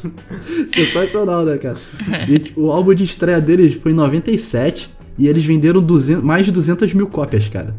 Sensacional, 0.72 1.44
né, 1.44 1.58
cara? 1.58 1.76
E 2.28 2.52
o 2.58 2.70
álbum 2.70 2.94
de 2.94 3.04
estreia 3.04 3.40
deles 3.40 3.74
foi 3.74 3.92
em 3.92 3.94
97 3.94 4.90
e 5.18 5.28
eles 5.28 5.44
venderam 5.44 5.80
200, 5.82 6.22
mais 6.24 6.46
de 6.46 6.52
200 6.52 6.92
mil 6.94 7.06
cópias, 7.06 7.48
cara. 7.48 7.74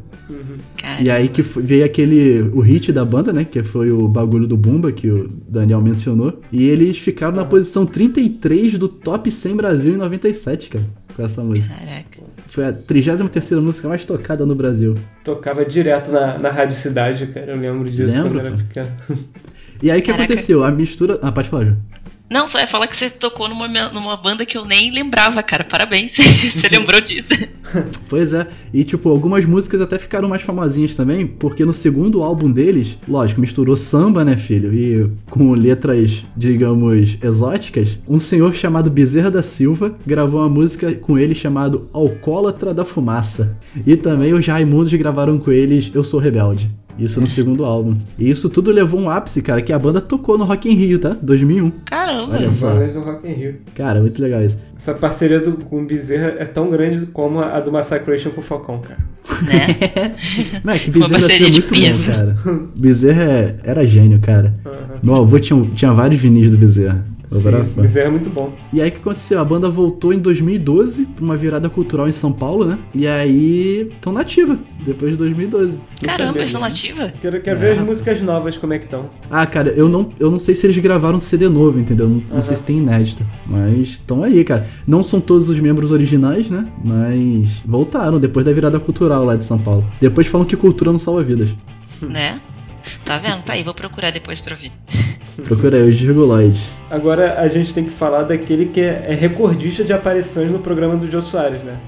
Cara, 0.77 1.01
E 1.01 1.09
aí 1.09 1.27
que 1.29 1.43
foi- 1.43 1.61
veio 1.61 1.85
aquele 1.85 2.41
o 2.53 2.59
hit 2.59 2.91
da 2.91 3.05
banda, 3.05 3.31
né? 3.31 3.43
Que 3.43 3.61
foi 3.61 3.91
o 3.91 4.07
bagulho 4.07 4.47
do 4.47 4.57
Bumba, 4.57 4.91
que 4.91 5.09
o 5.09 5.27
Daniel 5.47 5.81
mencionou. 5.81 6.41
E 6.51 6.67
eles 6.67 6.97
ficaram 6.97 7.35
na 7.35 7.45
posição 7.45 7.85
33 7.85 8.77
do 8.77 8.87
top 8.87 9.31
100 9.31 9.55
Brasil 9.55 9.93
em 9.93 9.97
97, 9.97 10.69
cara. 10.69 10.85
Com 11.15 11.23
essa 11.23 11.43
música. 11.43 11.73
Caraca. 11.73 12.19
Foi 12.49 12.65
a 12.65 12.73
33 12.73 13.51
música 13.61 13.87
mais 13.87 14.03
tocada 14.03 14.45
no 14.45 14.55
Brasil. 14.55 14.95
Tocava 15.23 15.63
direto 15.63 16.11
na, 16.11 16.37
na 16.39 16.49
Rádio 16.49 16.77
Cidade, 16.77 17.27
cara. 17.27 17.53
Eu 17.53 17.59
lembro 17.59 17.89
disso 17.89 18.13
Lembra, 18.15 18.41
quando 18.41 18.47
era 18.47 18.57
pequeno. 18.57 18.87
E 19.81 19.91
aí 19.91 19.99
o 19.99 20.03
que 20.03 20.11
aconteceu? 20.11 20.63
A 20.63 20.71
mistura. 20.71 21.19
Ah, 21.21 21.31
pode 21.31 21.49
falar, 21.49 21.65
Ju. 21.65 21.77
Não, 22.29 22.47
só 22.47 22.59
ia 22.59 22.65
falar 22.65 22.87
que 22.87 22.97
você 22.97 23.07
tocou 23.07 23.47
numa, 23.47 23.67
numa 23.67 24.17
banda 24.17 24.45
que 24.45 24.57
eu 24.57 24.65
nem 24.65 24.91
lembrava, 24.91 25.43
cara. 25.43 25.63
Parabéns. 25.63 26.13
você 26.17 26.67
lembrou 26.69 26.99
disso. 27.01 27.33
Pois 28.07 28.33
é, 28.33 28.47
e 28.71 28.83
tipo, 28.85 29.09
algumas 29.09 29.43
músicas 29.43 29.81
até 29.81 29.97
ficaram 29.97 30.29
mais 30.29 30.43
famosinhas 30.43 30.95
também, 30.95 31.25
porque 31.25 31.65
no 31.65 31.73
segundo 31.73 32.23
álbum 32.23 32.49
deles, 32.49 32.95
lógico, 33.07 33.41
misturou 33.41 33.75
samba, 33.75 34.23
né, 34.23 34.37
filho? 34.37 34.73
E 34.73 35.09
com 35.29 35.51
letras, 35.53 36.23
digamos, 36.37 37.17
exóticas, 37.21 37.99
um 38.07 38.19
senhor 38.19 38.53
chamado 38.53 38.91
Bezerra 38.91 39.31
da 39.31 39.41
Silva 39.41 39.95
gravou 40.05 40.39
uma 40.39 40.47
música 40.47 40.93
com 40.93 41.17
ele 41.17 41.35
chamado 41.35 41.89
Alcoólatra 41.91 42.73
da 42.73 42.85
Fumaça. 42.85 43.57
E 43.85 43.97
também 43.97 44.33
os 44.33 44.45
Raimundos 44.45 44.93
gravaram 44.93 45.37
com 45.37 45.51
eles 45.51 45.91
Eu 45.93 46.03
Sou 46.03 46.19
Rebelde. 46.19 46.69
Isso 46.97 47.19
no 47.19 47.27
segundo 47.27 47.65
álbum. 47.65 47.97
E 48.17 48.29
isso 48.29 48.49
tudo 48.49 48.71
levou 48.71 48.99
um 48.99 49.09
ápice, 49.09 49.41
cara, 49.41 49.61
que 49.61 49.73
a 49.73 49.79
banda 49.79 49.99
tocou 49.99 50.37
no 50.37 50.45
Rock 50.45 50.69
in 50.69 50.75
Rio, 50.75 50.99
tá? 50.99 51.15
2001. 51.21 51.71
Caramba. 51.85 52.35
Olha 52.35 52.51
só. 52.51 52.73
Do 52.73 53.01
Rock 53.01 53.27
in 53.27 53.33
Rio. 53.33 53.55
Cara, 53.75 53.99
muito 53.99 54.21
legal 54.21 54.41
isso. 54.41 54.57
Essa 54.77 54.93
parceria 54.93 55.39
do, 55.39 55.53
com 55.53 55.81
o 55.81 55.85
Bezerra 55.85 56.35
é 56.39 56.45
tão 56.45 56.69
grande 56.69 57.05
como 57.07 57.39
a 57.39 57.59
do 57.59 57.71
Massacration 57.71 58.29
com 58.29 58.41
o 58.41 58.43
Falcão, 58.43 58.79
cara. 58.79 58.99
Né? 59.43 60.13
Não, 60.63 60.73
é 60.73 60.79
que 60.79 60.89
Uma 60.89 61.07
Bezerra 61.07 61.11
parceria 61.11 61.47
é 61.47 61.49
de 61.49 61.59
muito 61.61 61.75
bom, 61.75 62.11
cara. 62.11 62.37
Bezerra 62.75 63.59
era 63.63 63.85
gênio, 63.85 64.19
cara. 64.19 64.53
Aham. 64.65 64.99
Meu 65.03 65.15
avô 65.15 65.39
tinha, 65.39 65.69
tinha 65.75 65.93
vários 65.93 66.21
vinis 66.21 66.51
do 66.51 66.57
Bezerra. 66.57 67.03
Sim. 67.27 67.81
Bezerra 67.81 68.07
é 68.07 68.11
muito 68.11 68.29
bom. 68.29 68.53
E 68.71 68.81
aí 68.81 68.89
o 68.89 68.91
que 68.91 68.99
aconteceu? 68.99 69.39
A 69.39 69.45
banda 69.45 69.69
voltou 69.69 70.13
em 70.13 70.19
2012 70.19 71.05
pra 71.05 71.23
uma 71.23 71.35
virada 71.35 71.69
cultural 71.69 72.07
em 72.07 72.11
São 72.11 72.31
Paulo, 72.31 72.65
né? 72.65 72.77
E 72.93 73.07
aí 73.07 73.89
estão 73.93 74.13
nativa, 74.13 74.57
depois 74.85 75.11
de 75.11 75.17
2012. 75.17 75.81
Não 76.01 76.09
Caramba, 76.09 76.47
são 76.47 76.61
nativa? 76.61 77.11
Quero, 77.21 77.41
quero 77.41 77.57
É, 77.57 77.59
ver 77.59 77.65
as 77.71 77.77
rapaz. 77.77 77.87
músicas 77.89 78.21
novas, 78.21 78.57
como 78.57 78.73
é 78.73 78.79
que 78.79 78.85
estão. 78.85 79.09
Ah, 79.29 79.45
cara, 79.45 79.69
eu 79.69 79.87
não, 79.89 80.11
eu 80.19 80.29
não 80.31 80.39
sei 80.39 80.53
se 80.55 80.65
eles 80.67 80.77
gravaram 80.77 81.19
CD 81.19 81.47
novo, 81.49 81.79
entendeu? 81.79 82.07
Não, 82.09 82.21
não 82.31 82.41
sei 82.41 82.55
se 82.55 82.63
tem 82.63 82.77
inédito. 82.77 83.23
Mas 83.45 83.89
estão 83.89 84.23
aí, 84.23 84.43
cara. 84.43 84.67
Não 84.87 85.01
são 85.03 85.19
todos 85.19 85.49
os 85.49 85.59
membros 85.59 85.91
originais, 85.91 86.49
né? 86.49 86.67
Mas 86.83 87.61
voltaram 87.65 88.19
depois 88.19 88.45
da 88.45 88.51
virada 88.51 88.79
cultural 88.79 89.23
lá 89.25 89.35
de 89.35 89.43
São 89.43 89.57
Paulo. 89.57 89.85
Depois 89.99 90.27
falam 90.27 90.45
que 90.45 90.55
cultura 90.55 90.91
não 90.91 90.99
salva 90.99 91.23
vidas. 91.23 91.49
Né? 92.01 92.39
Tá 93.03 93.17
vendo? 93.17 93.43
Tá 93.43 93.53
aí, 93.53 93.63
vou 93.63 93.73
procurar 93.73 94.11
depois 94.11 94.39
pra 94.39 94.55
ouvir. 94.55 94.71
Procura 95.43 95.77
aí, 95.77 95.89
os 95.89 95.99
Virguloides. 95.99 96.71
Agora 96.89 97.39
a 97.39 97.47
gente 97.47 97.73
tem 97.73 97.83
que 97.83 97.91
falar 97.91 98.23
daquele 98.23 98.67
que 98.67 98.79
é, 98.79 99.05
é 99.07 99.13
recordista 99.13 99.83
de 99.83 99.91
aparições 99.91 100.51
no 100.51 100.59
programa 100.59 100.95
do 100.95 101.09
Jô 101.09 101.21
Soares, 101.21 101.61
né? 101.63 101.79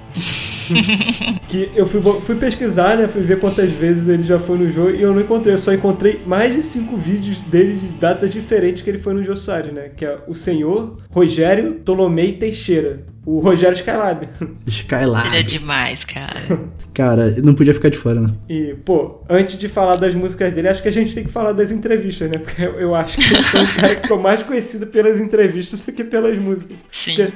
que 1.47 1.71
eu 1.75 1.85
fui, 1.85 2.01
fui 2.21 2.35
pesquisar, 2.35 2.97
né? 2.97 3.07
Fui 3.07 3.21
ver 3.21 3.39
quantas 3.39 3.71
vezes 3.71 4.07
ele 4.07 4.23
já 4.23 4.37
foi 4.37 4.57
no 4.57 4.69
Jô 4.69 4.89
e 4.89 5.01
eu 5.01 5.13
não 5.13 5.21
encontrei. 5.21 5.53
Eu 5.53 5.57
só 5.57 5.73
encontrei 5.73 6.21
mais 6.25 6.53
de 6.53 6.61
cinco 6.61 6.97
vídeos 6.97 7.39
dele 7.39 7.75
de 7.75 7.87
datas 7.93 8.31
diferentes 8.31 8.81
que 8.81 8.89
ele 8.89 8.97
foi 8.97 9.13
no 9.13 9.23
Jô 9.23 9.35
Soares, 9.35 9.73
né? 9.73 9.91
Que 9.95 10.05
é 10.05 10.17
o 10.27 10.35
senhor 10.35 10.93
Rogério 11.09 11.75
Tolomei 11.85 12.33
Teixeira. 12.33 13.16
O 13.27 13.41
Rogério 13.41 13.75
Skylab. 13.75 14.29
Skylab. 14.65 15.27
Ele 15.27 15.37
é 15.39 15.43
demais, 15.43 16.05
cara. 16.05 16.31
Cara, 16.93 17.35
não 17.43 17.53
podia 17.53 17.73
ficar 17.73 17.89
de 17.89 17.97
fora, 17.97 18.21
né? 18.21 18.29
E, 18.47 18.73
pô, 18.85 19.21
antes 19.29 19.59
de 19.59 19.67
falar 19.67 19.97
das 19.97 20.15
músicas 20.15 20.51
dele, 20.53 20.69
acho 20.69 20.81
que 20.81 20.87
a 20.87 20.93
gente 20.93 21.13
tem 21.13 21.25
que 21.25 21.29
falar 21.29 21.51
das 21.51 21.69
entrevistas, 21.69 22.31
né? 22.31 22.37
Porque 22.37 22.61
eu, 22.61 22.79
eu 22.79 22.95
acho 22.95 23.17
que 23.17 23.33
ele 23.33 23.43
foi 23.43 23.61
o 23.63 23.75
cara 23.75 23.95
que 23.95 24.01
ficou 24.03 24.17
mais 24.17 24.41
conhecido 24.41 24.87
pelas 24.87 25.19
entrevistas 25.19 25.85
do 25.85 25.91
que 25.91 26.05
pelas 26.05 26.39
músicas. 26.39 26.77
Sim. 26.89 27.15
Porque 27.15 27.33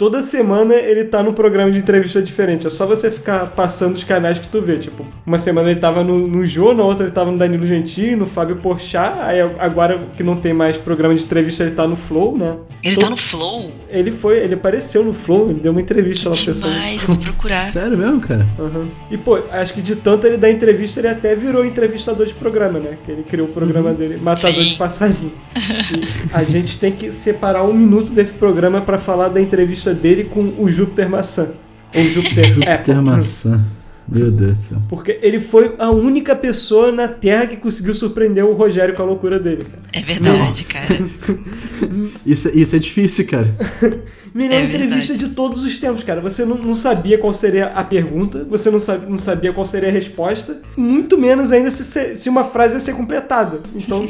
toda 0.00 0.22
semana 0.22 0.72
ele 0.74 1.04
tá 1.04 1.22
num 1.22 1.34
programa 1.34 1.70
de 1.70 1.76
entrevista 1.78 2.22
diferente. 2.22 2.66
É 2.66 2.70
só 2.70 2.86
você 2.86 3.10
ficar 3.10 3.48
passando 3.48 3.94
os 3.96 4.02
canais 4.02 4.38
que 4.38 4.48
tu 4.48 4.62
vê. 4.62 4.78
Tipo, 4.78 5.04
uma 5.26 5.38
semana 5.38 5.70
ele 5.70 5.78
tava 5.78 6.02
no, 6.02 6.26
no 6.26 6.46
Jô, 6.46 6.72
na 6.72 6.82
outra 6.82 7.04
ele 7.04 7.12
tava 7.12 7.30
no 7.30 7.36
Danilo 7.36 7.66
Gentili, 7.66 8.16
no 8.16 8.24
Fábio 8.26 8.56
Porchat. 8.56 9.18
Aí 9.20 9.38
agora 9.58 10.00
que 10.16 10.22
não 10.22 10.36
tem 10.36 10.54
mais 10.54 10.78
programa 10.78 11.14
de 11.14 11.22
entrevista, 11.22 11.64
ele 11.64 11.72
tá 11.72 11.86
no 11.86 11.96
Flow, 11.96 12.34
né? 12.34 12.56
Ele 12.82 12.94
To- 12.94 13.00
tá 13.02 13.10
no 13.10 13.16
Flow? 13.18 13.70
Ele 13.90 14.10
foi, 14.10 14.38
ele 14.38 14.54
apareceu 14.54 15.04
no 15.04 15.12
Flow, 15.12 15.50
ele 15.50 15.60
deu 15.60 15.70
uma 15.72 15.82
entrevista 15.82 16.30
lá 16.30 16.34
pra 16.34 16.44
pessoa. 16.46 16.72
Demais, 16.72 17.00
eu 17.02 17.06
vou 17.08 17.16
procurar. 17.18 17.64
Sério 17.70 17.98
mesmo, 17.98 18.20
cara? 18.22 18.46
Aham. 18.58 18.86
E, 19.10 19.18
pô, 19.18 19.38
acho 19.50 19.74
que 19.74 19.82
de 19.82 19.96
tanto 19.96 20.26
ele 20.26 20.38
dar 20.38 20.50
entrevista, 20.50 20.98
ele 21.00 21.08
até 21.08 21.34
virou 21.34 21.62
entrevistador 21.62 22.24
de 22.24 22.32
programa, 22.32 22.78
né? 22.78 22.96
Que 23.04 23.12
ele 23.12 23.22
criou 23.22 23.48
o 23.48 23.52
programa 23.52 23.92
dele, 23.92 24.16
Matador 24.16 24.62
Sim. 24.64 24.70
de 24.70 24.76
Passarinho. 24.76 25.32
E 25.54 26.30
a 26.32 26.42
gente 26.42 26.78
tem 26.78 26.90
que 26.90 27.12
separar 27.12 27.64
um 27.64 27.74
minuto 27.74 28.12
desse 28.12 28.32
programa 28.32 28.80
pra 28.80 28.96
falar 28.96 29.28
da 29.28 29.40
entrevista 29.42 29.89
dele 29.94 30.24
com 30.24 30.54
o 30.58 30.68
Júpiter 30.70 31.08
Maçã. 31.08 31.48
Ou 31.94 32.02
Júpiter 32.04 32.44
Júpiter 32.54 33.02
maçã. 33.02 33.64
Meu 34.12 34.28
Deus 34.32 34.56
do 34.56 34.62
céu. 34.62 34.78
Porque 34.88 35.20
ele 35.22 35.38
foi 35.38 35.76
a 35.78 35.90
única 35.92 36.34
pessoa 36.34 36.90
na 36.90 37.06
Terra 37.06 37.46
que 37.46 37.56
conseguiu 37.56 37.94
surpreender 37.94 38.44
o 38.44 38.54
Rogério 38.54 38.92
com 38.94 39.02
a 39.02 39.04
loucura 39.04 39.38
dele. 39.38 39.64
cara. 39.64 39.82
É 39.92 40.00
verdade, 40.00 40.64
cara. 40.64 40.86
Isso, 42.26 42.48
é- 42.48 42.52
isso 42.52 42.74
é 42.76 42.78
difícil, 42.78 43.26
cara. 43.26 43.46
Melhor 44.34 44.54
É 44.60 44.64
entrevista 44.64 45.14
de 45.16 45.28
todos 45.30 45.62
os 45.64 45.78
tempos, 45.78 46.02
cara. 46.04 46.20
Você 46.20 46.44
não, 46.44 46.56
não 46.56 46.74
sabia 46.74 47.18
qual 47.18 47.32
seria 47.32 47.66
a 47.68 47.84
pergunta, 47.84 48.44
você 48.48 48.70
não, 48.70 48.78
sabe, 48.78 49.08
não 49.10 49.18
sabia 49.18 49.52
qual 49.52 49.64
seria 49.66 49.88
a 49.88 49.92
resposta, 49.92 50.60
muito 50.76 51.16
menos 51.18 51.52
ainda 51.52 51.70
se, 51.70 51.84
se- 51.84 52.18
se 52.18 52.28
uma 52.28 52.44
frase 52.44 52.74
ia 52.74 52.80
ser 52.80 52.94
completada. 52.94 53.60
Então, 53.74 54.06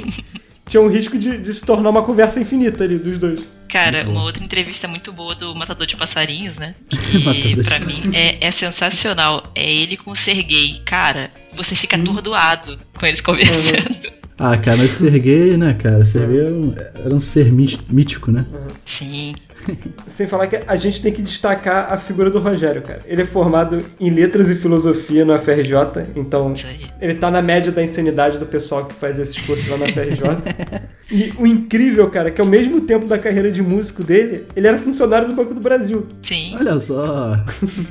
tinha 0.68 0.80
um 0.82 0.88
risco 0.88 1.18
de, 1.18 1.38
de 1.38 1.52
se 1.54 1.62
tornar 1.62 1.90
uma 1.90 2.02
conversa 2.02 2.40
infinita 2.40 2.84
ali 2.84 2.98
dos 2.98 3.18
dois. 3.18 3.40
Cara, 3.70 4.08
uma 4.08 4.22
outra 4.22 4.42
entrevista 4.42 4.88
muito 4.88 5.12
boa 5.12 5.34
do 5.34 5.54
Matador 5.54 5.86
de 5.86 5.96
Passarinhos, 5.96 6.58
né? 6.58 6.74
Que 7.10 7.62
pra 7.62 7.80
mim 7.80 8.10
é, 8.14 8.46
é 8.46 8.50
sensacional. 8.50 9.42
É 9.54 9.70
ele 9.70 9.96
com 9.96 10.10
o 10.10 10.16
Serguei. 10.16 10.80
Cara, 10.84 11.30
você 11.54 11.74
fica 11.74 11.96
Hum. 11.96 12.02
atordoado 12.02 12.78
com 12.98 13.06
eles 13.06 13.20
conversando. 13.20 14.10
Ah, 14.42 14.56
cara, 14.56 14.78
mas 14.78 14.92
Serguei, 14.92 15.54
né, 15.58 15.74
cara? 15.74 16.02
Serguei 16.02 16.40
era 16.40 16.50
um, 16.50 16.74
era 16.94 17.14
um 17.14 17.20
ser 17.20 17.52
mí- 17.52 17.78
mítico, 17.90 18.32
né? 18.32 18.46
Sim. 18.86 19.34
Sem 20.06 20.26
falar 20.26 20.46
que 20.46 20.58
a 20.66 20.76
gente 20.76 21.02
tem 21.02 21.12
que 21.12 21.20
destacar 21.20 21.92
a 21.92 21.98
figura 21.98 22.30
do 22.30 22.38
Rogério, 22.38 22.80
cara. 22.80 23.02
Ele 23.04 23.20
é 23.20 23.26
formado 23.26 23.84
em 24.00 24.08
letras 24.08 24.48
e 24.48 24.54
filosofia 24.54 25.26
no 25.26 25.38
FRJ, 25.38 26.06
então 26.16 26.54
ele 27.02 27.14
tá 27.16 27.30
na 27.30 27.42
média 27.42 27.70
da 27.70 27.82
insanidade 27.82 28.38
do 28.38 28.46
pessoal 28.46 28.86
que 28.86 28.94
faz 28.94 29.18
esses 29.18 29.38
cursos 29.42 29.68
lá 29.68 29.76
na 29.76 29.88
FRJ. 29.88 30.22
e 31.10 31.34
o 31.36 31.46
incrível, 31.46 32.08
cara, 32.08 32.28
é 32.28 32.30
que 32.30 32.40
ao 32.40 32.46
mesmo 32.46 32.80
tempo 32.80 33.06
da 33.06 33.18
carreira 33.18 33.50
de 33.52 33.60
músico 33.60 34.02
dele, 34.02 34.46
ele 34.56 34.66
era 34.66 34.78
funcionário 34.78 35.28
do 35.28 35.34
Banco 35.34 35.52
do 35.52 35.60
Brasil. 35.60 36.06
Sim. 36.22 36.54
Olha 36.58 36.78
só. 36.80 37.36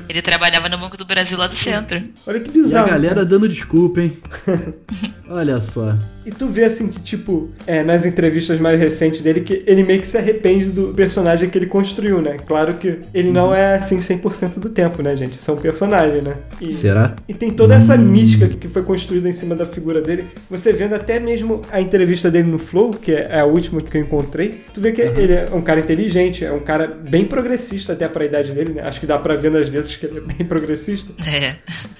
Ele 0.07 0.21
trabalhava 0.23 0.67
no 0.69 0.77
Banco 0.77 0.97
do 0.97 1.05
Brasil 1.05 1.37
lá 1.37 1.45
do 1.45 1.53
centro. 1.55 2.01
Olha 2.25 2.39
que 2.39 2.47
E 2.47 2.49
a 2.49 2.53
bizarro. 2.63 2.89
galera 2.89 3.23
dando 3.25 3.47
desculpa, 3.49 4.01
hein? 4.01 4.17
Olha 5.29 5.59
só. 5.61 5.95
E 6.25 6.31
tu 6.31 6.47
vê 6.47 6.65
assim 6.65 6.89
que, 6.89 6.99
tipo, 6.99 7.49
é, 7.65 7.83
nas 7.83 8.05
entrevistas 8.05 8.59
mais 8.59 8.79
recentes 8.79 9.21
dele, 9.21 9.41
que 9.41 9.63
ele 9.65 9.83
meio 9.83 9.99
que 9.99 10.07
se 10.07 10.17
arrepende 10.17 10.65
do 10.65 10.93
personagem 10.93 11.49
que 11.49 11.57
ele 11.57 11.65
construiu, 11.65 12.21
né? 12.21 12.37
Claro 12.45 12.75
que 12.75 12.99
ele 13.13 13.31
não 13.31 13.53
é 13.53 13.75
assim 13.75 13.97
100% 13.97 14.59
do 14.59 14.69
tempo, 14.69 15.01
né, 15.01 15.15
gente? 15.15 15.39
Isso 15.39 15.49
é 15.49 15.53
um 15.53 15.57
personagem, 15.57 16.21
né? 16.21 16.35
E, 16.61 16.73
Será? 16.73 17.15
e 17.27 17.33
tem 17.33 17.51
toda 17.51 17.73
essa 17.75 17.97
mística 17.97 18.47
que 18.47 18.67
foi 18.67 18.83
construída 18.83 19.27
em 19.27 19.31
cima 19.31 19.55
da 19.55 19.65
figura 19.65 20.01
dele. 20.01 20.27
Você 20.49 20.73
vendo 20.73 20.93
até 20.93 21.19
mesmo 21.19 21.61
a 21.71 21.81
entrevista 21.81 22.29
dele 22.29 22.49
no 22.51 22.59
Flow, 22.59 22.91
que 22.91 23.11
é 23.11 23.39
a 23.39 23.45
última 23.45 23.81
que 23.81 23.97
eu 23.97 24.01
encontrei, 24.01 24.61
tu 24.73 24.81
vê 24.81 24.91
que 24.91 25.01
ele 25.01 25.33
é 25.33 25.45
um 25.53 25.61
cara 25.61 25.79
inteligente, 25.79 26.45
é 26.45 26.51
um 26.51 26.59
cara 26.59 26.85
bem 26.87 27.25
progressista 27.25 27.93
até 27.93 28.07
pra 28.07 28.25
idade 28.25 28.51
dele, 28.51 28.73
né? 28.73 28.81
Acho 28.83 28.99
que 28.99 29.05
dá 29.07 29.17
pra 29.17 29.35
ver 29.35 29.51
nas 29.51 29.69
letras 29.69 29.95
que 29.95 30.05
ele 30.05 30.19
é 30.19 30.21
bem 30.21 30.45
progressista. 30.47 31.13
É. 31.27 31.55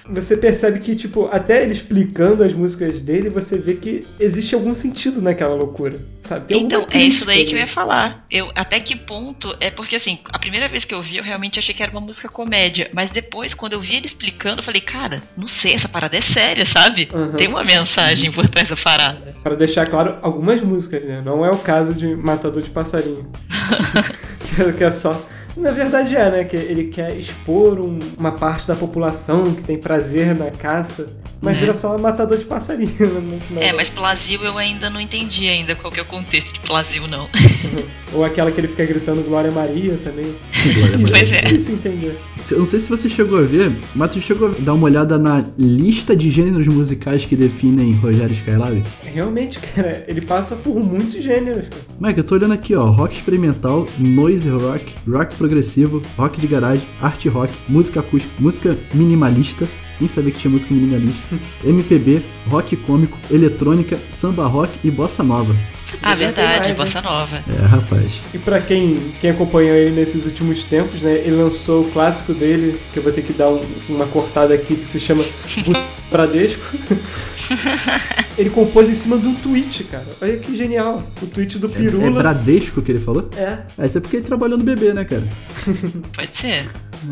Você 0.08 0.36
percebe 0.36 0.78
que, 0.78 0.94
tipo, 0.94 1.26
até 1.40 1.62
ele 1.62 1.72
explicando 1.72 2.44
as 2.44 2.52
músicas 2.52 3.00
dele, 3.00 3.28
você 3.28 3.58
vê 3.58 3.74
que 3.74 4.04
existe 4.18 4.54
algum 4.54 4.74
sentido 4.74 5.20
naquela 5.20 5.54
loucura, 5.54 5.98
sabe? 6.22 6.46
Tem 6.46 6.62
Então, 6.62 6.86
é 6.90 7.02
isso 7.02 7.24
daí 7.24 7.44
que 7.44 7.54
eu 7.54 7.58
ia 7.58 7.66
falar. 7.66 8.24
Eu, 8.30 8.50
até 8.54 8.78
que 8.80 8.96
ponto. 8.96 9.56
É 9.60 9.70
porque 9.70 9.96
assim, 9.96 10.18
a 10.26 10.38
primeira 10.38 10.68
vez 10.68 10.84
que 10.84 10.94
eu 10.94 11.02
vi, 11.02 11.16
eu 11.16 11.24
realmente 11.24 11.58
achei 11.58 11.74
que 11.74 11.82
era 11.82 11.92
uma 11.92 12.00
música 12.00 12.28
comédia. 12.28 12.90
Mas 12.94 13.10
depois, 13.10 13.54
quando 13.54 13.74
eu 13.74 13.80
vi 13.80 13.96
ele 13.96 14.06
explicando, 14.06 14.60
eu 14.60 14.62
falei, 14.62 14.80
cara, 14.80 15.22
não 15.36 15.48
sei, 15.48 15.74
essa 15.74 15.88
parada 15.88 16.16
é 16.16 16.20
séria, 16.20 16.64
sabe? 16.64 17.08
Uhum. 17.12 17.32
Tem 17.32 17.48
uma 17.48 17.64
mensagem 17.64 18.30
por 18.30 18.48
trás 18.48 18.68
da 18.68 18.76
parada. 18.76 19.34
Pra 19.42 19.54
deixar 19.54 19.86
claro, 19.88 20.18
algumas 20.22 20.60
músicas, 20.60 21.02
né? 21.04 21.22
Não 21.24 21.44
é 21.44 21.50
o 21.50 21.58
caso 21.58 21.94
de 21.94 22.14
Matador 22.14 22.62
de 22.62 22.70
Passarinho. 22.70 23.30
que 24.76 24.84
é 24.84 24.90
só. 24.90 25.20
Na 25.56 25.70
verdade 25.72 26.14
é, 26.16 26.30
né? 26.30 26.44
Que 26.44 26.56
ele 26.56 26.84
quer 26.84 27.16
expor 27.16 27.80
um- 27.80 27.98
uma 28.18 28.32
parte 28.32 28.66
da 28.68 28.74
população 28.74 29.52
que 29.54 29.62
tem 29.62 29.76
prazer 29.78 30.34
na 30.34 30.50
caça, 30.50 31.06
mas 31.40 31.54
Né? 31.54 31.60
vira 31.60 31.74
só 31.74 31.94
um 31.96 31.98
matador 31.98 32.38
de 32.38 32.44
passarinho. 32.44 32.90
né. 33.20 33.38
É, 33.60 33.72
mas 33.72 33.90
Plasil 33.90 34.42
eu 34.44 34.56
ainda 34.56 34.88
não 34.88 35.00
entendi 35.00 35.48
ainda 35.48 35.74
qual 35.74 35.92
que 35.92 35.98
é 35.98 36.02
o 36.02 36.06
contexto 36.06 36.52
de 36.52 36.60
Plasil, 36.60 37.06
não. 37.08 37.28
Ou 38.14 38.24
aquela 38.24 38.50
que 38.50 38.60
ele 38.60 38.68
fica 38.68 38.84
gritando 38.84 39.22
Glória 39.22 39.50
Maria 39.50 39.98
também. 40.02 40.32
Pois 41.10 41.32
é. 41.32 41.40
Difícil 41.42 41.74
entender. 41.74 42.16
Eu 42.50 42.58
não 42.58 42.66
sei 42.66 42.80
se 42.80 42.88
você 42.88 43.08
chegou 43.08 43.38
a 43.38 43.42
ver, 43.42 43.72
mas 43.94 44.10
tu 44.10 44.20
chegou 44.20 44.48
a 44.48 44.54
dar 44.58 44.74
uma 44.74 44.86
olhada 44.86 45.18
na 45.18 45.44
lista 45.58 46.16
de 46.16 46.30
gêneros 46.30 46.66
musicais 46.66 47.24
que 47.24 47.36
definem 47.36 47.94
Rogério 47.94 48.34
Skylab? 48.34 48.82
Realmente, 49.02 49.58
cara, 49.58 50.04
ele 50.08 50.20
passa 50.20 50.56
por 50.56 50.76
muitos 50.82 51.22
gêneros. 51.22 51.68
cara. 51.68 51.82
Mike, 52.00 52.18
eu 52.18 52.24
tô 52.24 52.34
olhando 52.34 52.54
aqui, 52.54 52.74
ó. 52.74 52.90
Rock 52.90 53.14
experimental, 53.16 53.86
noise 53.98 54.48
rock, 54.48 54.92
rock 55.08 55.36
progressivo, 55.36 56.02
rock 56.16 56.40
de 56.40 56.46
garagem, 56.46 56.86
art 57.00 57.24
rock, 57.26 57.52
música 57.68 58.00
acústica, 58.00 58.32
música 58.38 58.76
minimalista. 58.94 59.68
Nem 60.00 60.08
sabia 60.08 60.32
que 60.32 60.38
tinha 60.38 60.50
música 60.50 60.74
minimalista. 60.74 61.36
MPB, 61.64 62.22
rock 62.48 62.76
cômico, 62.76 63.18
eletrônica, 63.30 63.96
samba 64.10 64.46
rock 64.46 64.72
e 64.82 64.90
bossa 64.90 65.22
nova. 65.22 65.54
Ah, 66.02 66.08
tem 66.16 66.16
verdade, 66.26 66.72
mais? 66.72 66.76
Bossa 66.76 67.00
Nova. 67.02 67.36
É, 67.48 67.66
rapaz. 67.66 68.20
E 68.32 68.38
pra 68.38 68.60
quem, 68.60 69.12
quem 69.20 69.30
acompanhou 69.30 69.74
ele 69.74 69.90
nesses 69.90 70.24
últimos 70.26 70.64
tempos, 70.64 71.02
né? 71.02 71.12
Ele 71.14 71.32
lançou 71.36 71.82
o 71.82 71.90
clássico 71.90 72.32
dele, 72.32 72.80
que 72.92 72.98
eu 72.98 73.02
vou 73.02 73.12
ter 73.12 73.22
que 73.22 73.32
dar 73.32 73.48
um- 73.48 73.64
uma 73.88 74.06
cortada 74.06 74.54
aqui, 74.54 74.76
que 74.76 74.84
se 74.84 74.98
chama 75.00 75.24
Bradesco. 76.10 76.60
ele 78.36 78.50
compôs 78.50 78.88
em 78.88 78.94
cima 78.94 79.18
de 79.18 79.26
um 79.26 79.34
tweet, 79.34 79.84
cara. 79.84 80.06
Olha 80.20 80.36
que 80.38 80.56
genial. 80.56 81.02
O 81.22 81.26
tweet 81.26 81.58
do 81.58 81.66
É, 81.68 81.70
é 81.70 81.74
Pirula. 81.74 82.10
Bradesco 82.22 82.82
que 82.82 82.92
ele 82.92 82.98
falou? 82.98 83.28
É. 83.36 83.58
Ah, 83.78 83.86
isso 83.86 83.98
é 83.98 84.00
porque 84.00 84.16
ele 84.16 84.24
trabalhou 84.26 84.58
no 84.58 84.64
bebê, 84.64 84.92
né, 84.92 85.04
cara? 85.04 85.22
Pode 86.14 86.36
ser. 86.36 86.64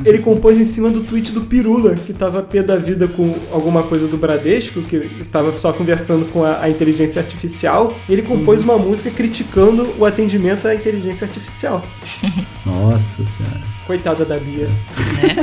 Ele 0.04 0.18
compôs 0.18 0.58
em 0.60 0.64
cima 0.64 0.90
do 0.90 1.02
tweet 1.02 1.32
do 1.32 1.42
Pirula, 1.42 1.94
que 1.94 2.12
tava 2.12 2.42
pé 2.42 2.62
da 2.62 2.76
vida 2.76 3.08
com 3.08 3.34
alguma 3.52 3.82
coisa 3.82 4.06
do 4.06 4.16
Bradesco, 4.18 4.82
que 4.82 4.96
estava 5.20 5.50
só 5.52 5.72
conversando 5.72 6.26
com 6.32 6.44
a, 6.44 6.60
a 6.62 6.68
inteligência 6.70 7.20
artificial. 7.22 7.94
E 8.08 8.12
ele 8.12 8.22
compôs 8.22 8.62
uma 8.62 8.76
música 8.78 9.10
criticando 9.10 9.88
o 9.98 10.04
atendimento 10.04 10.66
à 10.68 10.74
inteligência 10.74 11.26
artificial. 11.26 11.82
Nossa 12.66 13.24
senhora. 13.24 13.60
Coitada 13.86 14.24
da 14.24 14.36
Bia. 14.38 14.66
Né? 14.66 15.36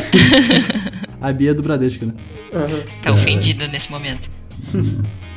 A 1.21 1.33
Bia 1.33 1.51
é 1.51 1.53
do 1.53 1.63
Bradesco, 1.63 2.05
né? 2.05 2.13
Aham. 2.53 2.83
Tá 3.01 3.11
ofendido 3.11 3.67
nesse 3.67 3.89
momento. 3.89 4.29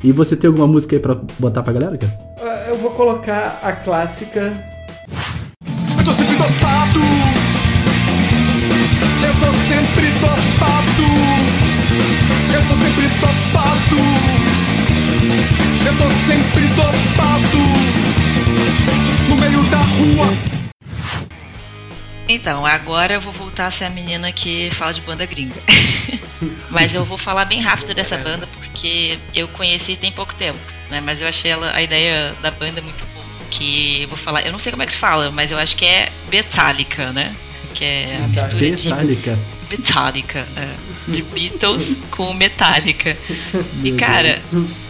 E 0.05 0.13
você 0.13 0.37
tem 0.37 0.49
alguma 0.49 0.67
música 0.67 0.95
aí 0.97 1.01
pra 1.01 1.17
botar 1.39 1.63
pra 1.63 1.73
galera, 1.73 1.97
cara? 1.97 2.19
Ah, 2.43 2.67
Eu 2.69 2.77
vou 2.77 2.91
colocar 2.91 3.59
a 3.63 3.73
clássica. 3.73 4.53
Eu 5.99 6.05
tô 6.05 6.11
sempre 6.13 6.37
dopado. 6.37 7.18
Eu 9.79 9.85
tô 9.85 9.95
sempre 9.95 10.11
dopado. 10.19 11.07
Eu 12.53 12.63
tô 12.67 12.75
sempre 12.75 13.07
dopado. 13.21 13.99
Eu 15.87 15.95
tô 15.97 16.11
sempre 16.27 16.67
dopado. 16.75 17.63
No 19.29 19.37
meio 19.37 19.63
da 19.71 19.79
rua. 19.79 20.37
Então, 22.29 22.67
agora 22.67 23.15
eu 23.15 23.21
vou 23.21 23.33
voltar 23.33 23.69
a 23.69 23.71
ser 23.71 23.85
a 23.85 23.91
menina 23.91 24.33
que 24.33 24.69
fala 24.73 24.93
de 24.93 25.01
banda 25.01 25.25
gringa. 25.25 25.55
Mas 26.71 26.93
eu 26.95 27.05
vou 27.05 27.17
falar 27.17 27.45
bem 27.45 27.61
rápido 27.61 27.95
dessa 27.95 28.17
banda 28.17 28.49
porque 28.59 29.17
eu 29.33 29.47
conheci 29.47 29.95
tem 29.95 30.11
pouco 30.11 30.35
tempo, 30.35 30.59
né? 30.91 31.01
Mas 31.01 31.23
eu 31.23 31.29
achei 31.29 31.53
ela, 31.53 31.73
a 31.73 31.81
ideia 31.81 32.35
da 32.43 32.51
banda 32.51 32.83
muito 32.83 33.07
boa. 33.15 33.25
Que 33.49 34.03
eu 34.03 34.09
vou 34.09 34.19
falar, 34.19 34.43
eu 34.43 34.51
não 34.51 34.59
sei 34.59 34.73
como 34.73 34.83
é 34.83 34.87
que 34.87 34.93
se 34.93 34.99
fala, 34.99 35.31
mas 35.31 35.53
eu 35.53 35.59
acho 35.59 35.77
que 35.77 35.85
é 35.85 36.11
Betálica, 36.29 37.13
né? 37.13 37.35
Que 37.75 37.85
é 37.85 38.21
a 38.25 38.29
mistura 38.29 38.71
de 38.73 38.89
Metallica. 38.89 39.39
Metallica, 39.71 40.47
é, 40.57 40.75
de 41.09 41.23
Beatles 41.23 41.97
com 42.11 42.33
Metallica. 42.35 43.17
E 43.83 43.93
cara, 43.93 44.39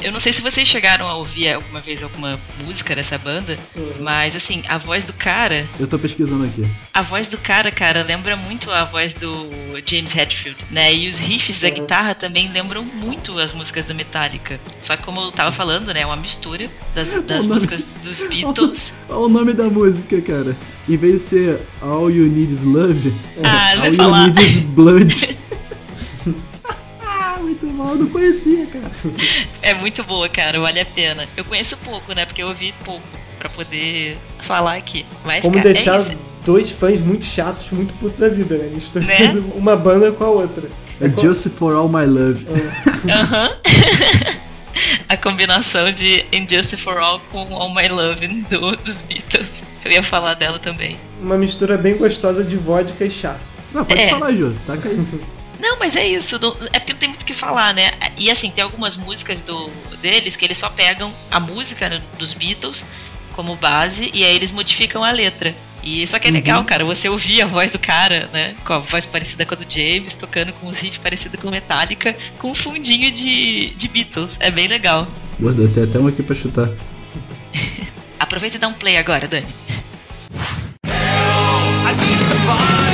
eu 0.03 0.11
não 0.13 0.21
sei 0.21 0.33
se 0.33 0.41
vocês 0.43 0.67
chegaram 0.67 1.07
a 1.07 1.15
ouvir 1.15 1.53
alguma 1.53 1.81
vez 1.81 2.03
alguma 2.03 2.41
música 2.65 2.95
dessa 2.95 3.17
banda, 3.19 3.57
mas 4.01 4.35
assim, 4.37 4.63
a 4.69 4.79
voz 4.79 5.05
do 5.05 5.13
cara 5.13 5.67
Eu 5.79 5.87
tô 5.87 5.99
pesquisando 5.99 6.45
aqui. 6.45 6.69
a 6.93 7.03
voz 7.03 7.27
do 7.27 7.39
cara, 7.39 7.71
cara, 7.71 8.03
lembra 8.03 8.37
muito 8.37 8.71
a 8.71 8.85
voz 8.85 9.13
do 9.13 9.49
James 9.87 10.15
Hetfield, 10.17 10.57
né? 10.71 10.93
E 10.95 11.09
os 11.09 11.19
riffs 11.19 11.61
da 11.61 11.71
guitarra 11.71 12.15
também 12.15 12.51
lembram 12.53 12.83
muito 12.85 13.39
as 13.39 13.53
músicas 13.53 13.85
do 13.87 13.95
Metallica. 13.95 14.61
Só 14.83 14.97
que 14.97 15.03
como 15.03 15.21
eu 15.21 15.31
tava 15.33 15.53
falando, 15.53 15.93
né? 15.95 16.01
É 16.01 16.07
uma 16.07 16.17
mistura 16.17 16.69
das, 16.95 17.13
das 17.13 17.45
o 17.45 17.49
nome- 17.49 17.55
músicas 17.55 17.87
dos 18.03 18.23
Beatles. 18.29 18.93
Olha 19.09 19.19
o 19.19 19.29
nome 19.29 19.53
da 19.53 19.65
música, 19.65 20.21
cara. 20.21 20.57
Em 20.89 20.97
vez 20.97 21.15
de 21.15 21.19
ser 21.21 21.61
All 21.83 22.11
You 22.11 22.27
Need 22.27 22.53
Is 22.53 22.63
Love, 22.65 23.13
Ah, 23.45 23.73
All 23.73 23.79
vai 23.81 23.89
You 23.91 23.95
falar. 23.97 24.27
Need 24.27 24.43
Is 24.43 24.57
Blood. 24.61 25.39
muito 27.61 27.77
mal, 27.77 27.91
eu 27.91 27.97
não 27.97 28.07
conhecia, 28.09 28.67
cara. 28.67 28.91
É 29.62 29.75
muito 29.75 30.03
boa, 30.05 30.29
cara, 30.29 30.59
vale 30.61 30.81
a 30.81 30.85
pena. 30.87 31.27
Eu 31.37 31.45
conheço 31.45 31.77
pouco, 31.79 32.12
né? 32.12 32.25
Porque 32.25 32.43
eu 32.43 32.49
ouvi 32.49 32.75
pouco 32.85 33.03
pra 33.38 33.49
poder 33.49 34.17
falar 34.43 34.75
aqui. 34.75 35.05
Mas, 35.25 35.42
Como 35.42 35.55
cara, 35.55 35.73
deixar 35.73 36.01
é 36.01 36.16
dois 36.44 36.71
fãs 36.71 37.01
muito 37.01 37.25
chatos, 37.25 37.66
muito 37.71 37.92
putos 37.94 38.18
da 38.18 38.29
vida, 38.29 38.57
né? 38.57 38.71
Misturando 38.75 39.09
Né? 39.42 39.53
uma 39.57 39.77
banda 39.77 40.11
com 40.12 40.25
a 40.25 40.29
outra. 40.29 40.68
É 41.01 41.09
Just 41.09 41.49
For 41.51 41.75
All 41.75 41.88
My 41.88 42.07
Love. 42.07 42.47
Aham. 43.11 43.57
A 45.09 45.16
combinação 45.16 45.90
de 45.90 46.25
Injustice 46.33 46.77
for 46.77 46.99
All 46.99 47.21
com 47.33 47.53
All 47.55 47.75
My 47.75 47.88
Love 47.88 48.29
do, 48.29 48.77
dos 48.77 49.01
Beatles. 49.03 49.64
Eu 49.85 49.90
ia 49.90 50.03
falar 50.03 50.35
dela 50.35 50.59
também. 50.59 50.97
Uma 51.21 51.37
mistura 51.37 51.77
bem 51.79 51.97
gostosa 51.97 52.44
de 52.44 52.57
vodka 52.57 53.05
e 53.05 53.11
chá. 53.11 53.37
Não, 53.73 53.85
pode 53.85 54.01
É. 54.01 54.09
falar, 54.09 54.33
Ju. 54.33 54.55
Taca 54.66 54.88
aí. 54.88 54.97
Não, 55.59 55.79
mas 55.79 55.97
é 55.97 56.07
isso. 56.07 56.38
não- 56.40 56.57
é 56.73 56.79
porque 56.79 56.92
não 56.92 57.01
tem 57.01 57.09
muito 57.09 57.23
o 57.23 57.25
que 57.27 57.35
falar, 57.35 57.75
né? 57.75 57.90
E 58.16 58.31
assim, 58.31 58.51
tem 58.51 58.62
algumas 58.62 58.97
músicas 58.97 59.42
do, 59.42 59.68
deles 60.01 60.37
que 60.37 60.44
eles 60.44 60.59
só 60.59 60.68
pegam 60.68 61.12
a 61.31 61.40
música 61.40 61.88
né, 61.88 62.03
dos 62.18 62.33
Beatles 62.33 62.85
como 63.33 63.57
base 63.57 64.11
e 64.14 64.25
aí 64.25 64.35
eles 64.35 64.53
modificam 64.53 65.03
a 65.05 65.11
letra. 65.11 65.55
E 65.83 66.05
só 66.07 66.18
que 66.18 66.27
é 66.27 66.31
legal, 66.31 66.64
cara, 66.64 66.85
você 66.85 67.09
ouvir 67.09 67.40
a 67.40 67.47
voz 67.47 67.71
do 67.71 67.79
cara, 67.79 68.29
né? 68.33 68.55
Com 68.64 68.73
a 68.73 68.79
voz 68.79 69.07
parecida 69.07 69.47
com 69.47 69.55
a 69.55 69.57
do 69.57 69.64
James, 69.68 70.12
tocando 70.12 70.53
com 70.55 70.66
os 70.68 70.79
riffs 70.81 70.99
parecidos 70.99 71.40
com 71.40 71.51
Metallica, 71.51 72.16
com 72.38 72.51
um 72.51 72.55
fundinho 72.55 73.11
de, 73.12 73.71
de 73.71 73.88
Beatles. 73.88 74.37
É 74.40 74.51
bem 74.51 74.66
legal. 74.66 75.07
Gordo, 75.38 75.68
tem 75.68 75.85
até 75.85 75.99
uma 75.99 76.11
aqui 76.11 76.23
pra 76.23 76.35
chutar. 76.35 76.68
Aproveita 78.18 78.57
e 78.57 78.59
dá 78.59 78.66
um 78.68 78.73
play 78.75 78.97
agora, 78.97 79.29
Dani. 79.29 79.47
I 80.85 81.94
need 81.94 82.23
somebody 82.29 82.88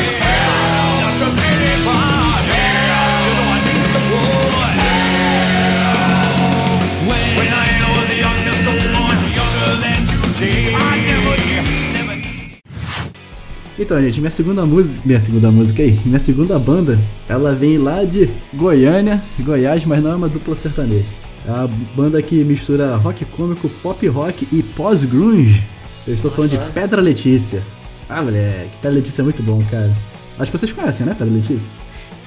Então, 13.78 14.00
gente, 14.00 14.20
minha 14.20 14.30
segunda 14.30 14.64
música. 14.64 15.02
Minha 15.04 15.20
segunda 15.20 15.50
música 15.50 15.82
aí. 15.82 15.98
Minha 16.04 16.18
segunda 16.18 16.58
banda, 16.58 16.98
ela 17.28 17.54
vem 17.54 17.76
lá 17.76 18.04
de 18.04 18.30
Goiânia, 18.52 19.20
Goiás, 19.40 19.84
mas 19.84 20.02
não 20.02 20.12
é 20.12 20.14
uma 20.14 20.28
dupla 20.28 20.54
sertaneja. 20.54 21.04
É 21.46 21.50
uma 21.50 21.68
banda 21.94 22.22
que 22.22 22.44
mistura 22.44 22.94
rock 22.96 23.24
cômico, 23.24 23.68
pop 23.82 24.06
rock 24.06 24.46
e 24.52 24.62
pós-grunge. 24.62 25.66
Eu 26.06 26.14
estou 26.14 26.30
falando 26.30 26.50
de. 26.50 26.58
Pedra 26.72 27.00
Letícia. 27.02 27.62
Ah, 28.08 28.22
moleque, 28.22 28.70
Pedra 28.80 28.96
Letícia 28.96 29.22
é 29.22 29.24
muito 29.24 29.42
bom, 29.42 29.62
cara. 29.70 29.90
Acho 30.38 30.50
que 30.50 30.58
vocês 30.58 30.72
conhecem, 30.72 31.06
né, 31.06 31.14
Pedra 31.18 31.34
Letícia? 31.34 31.70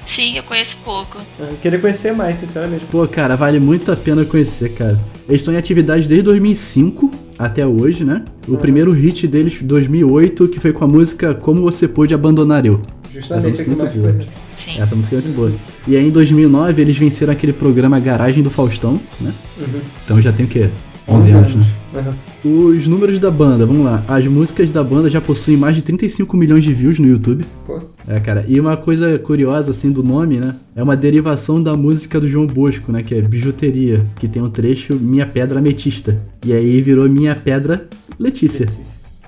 Sim, 0.08 0.36
eu 0.36 0.42
conheço 0.42 0.78
pouco. 0.84 1.18
Eu 1.38 1.56
queria 1.60 1.78
conhecer 1.78 2.12
mais, 2.12 2.38
sinceramente. 2.38 2.86
Pô, 2.86 3.06
cara, 3.06 3.36
vale 3.36 3.60
muito 3.60 3.92
a 3.92 3.96
pena 3.96 4.24
conhecer, 4.24 4.70
cara. 4.70 4.98
Eles 5.28 5.42
estão 5.42 5.52
em 5.52 5.58
atividade 5.58 6.08
desde 6.08 6.24
2005 6.24 7.10
até 7.38 7.66
hoje, 7.66 8.04
né? 8.04 8.24
O 8.48 8.56
primeiro 8.56 8.90
hit 8.90 9.28
deles, 9.28 9.60
2008, 9.60 10.48
que 10.48 10.58
foi 10.58 10.72
com 10.72 10.84
a 10.84 10.88
música 10.88 11.34
Como 11.34 11.60
Você 11.60 11.86
Pôde 11.86 12.14
Abandonar 12.14 12.64
Eu. 12.64 12.80
Justamente 13.12 13.52
Essa 13.52 13.62
aqui 13.62 13.70
música 13.70 13.86
é 13.86 13.90
muito 13.90 14.18
boa. 14.18 14.26
Sim. 14.54 14.80
Essa 14.80 14.96
música 14.96 15.16
é 15.16 15.20
muito 15.20 15.36
boa. 15.36 15.52
E 15.86 15.96
aí 15.96 16.08
em 16.08 16.10
2009 16.10 16.82
eles 16.82 16.96
venceram 16.96 17.32
aquele 17.32 17.52
programa 17.52 18.00
Garagem 18.00 18.42
do 18.42 18.50
Faustão, 18.50 18.98
né? 19.20 19.32
Uhum. 19.58 19.80
Então 20.04 20.22
já 20.22 20.32
tem 20.32 20.46
o 20.46 20.48
quê? 20.48 20.70
11 21.06 21.30
anos, 21.32 21.54
né? 21.54 21.66
Uhum. 21.92 22.68
Os 22.76 22.86
números 22.86 23.18
da 23.18 23.30
banda, 23.30 23.64
vamos 23.64 23.84
lá. 23.84 24.04
As 24.06 24.26
músicas 24.26 24.70
da 24.70 24.84
banda 24.84 25.08
já 25.08 25.20
possuem 25.20 25.56
mais 25.56 25.74
de 25.74 25.82
35 25.82 26.36
milhões 26.36 26.62
de 26.64 26.72
views 26.74 26.98
no 26.98 27.06
YouTube. 27.08 27.44
Pô, 27.66 27.80
É, 28.06 28.20
cara. 28.20 28.44
E 28.46 28.60
uma 28.60 28.76
coisa 28.76 29.18
curiosa, 29.18 29.70
assim, 29.70 29.90
do 29.90 30.02
nome, 30.02 30.38
né? 30.38 30.54
É 30.76 30.82
uma 30.82 30.96
derivação 30.96 31.62
da 31.62 31.76
música 31.76 32.20
do 32.20 32.28
João 32.28 32.46
Bosco, 32.46 32.92
né? 32.92 33.02
Que 33.02 33.14
é 33.14 33.20
Bijuteria, 33.22 34.04
que 34.16 34.28
tem 34.28 34.42
um 34.42 34.50
trecho 34.50 34.94
Minha 34.96 35.26
Pedra 35.26 35.58
Ametista. 35.58 36.16
E 36.44 36.52
aí 36.52 36.80
virou 36.80 37.08
Minha 37.08 37.34
Pedra 37.34 37.86
Letícia. 38.18 38.66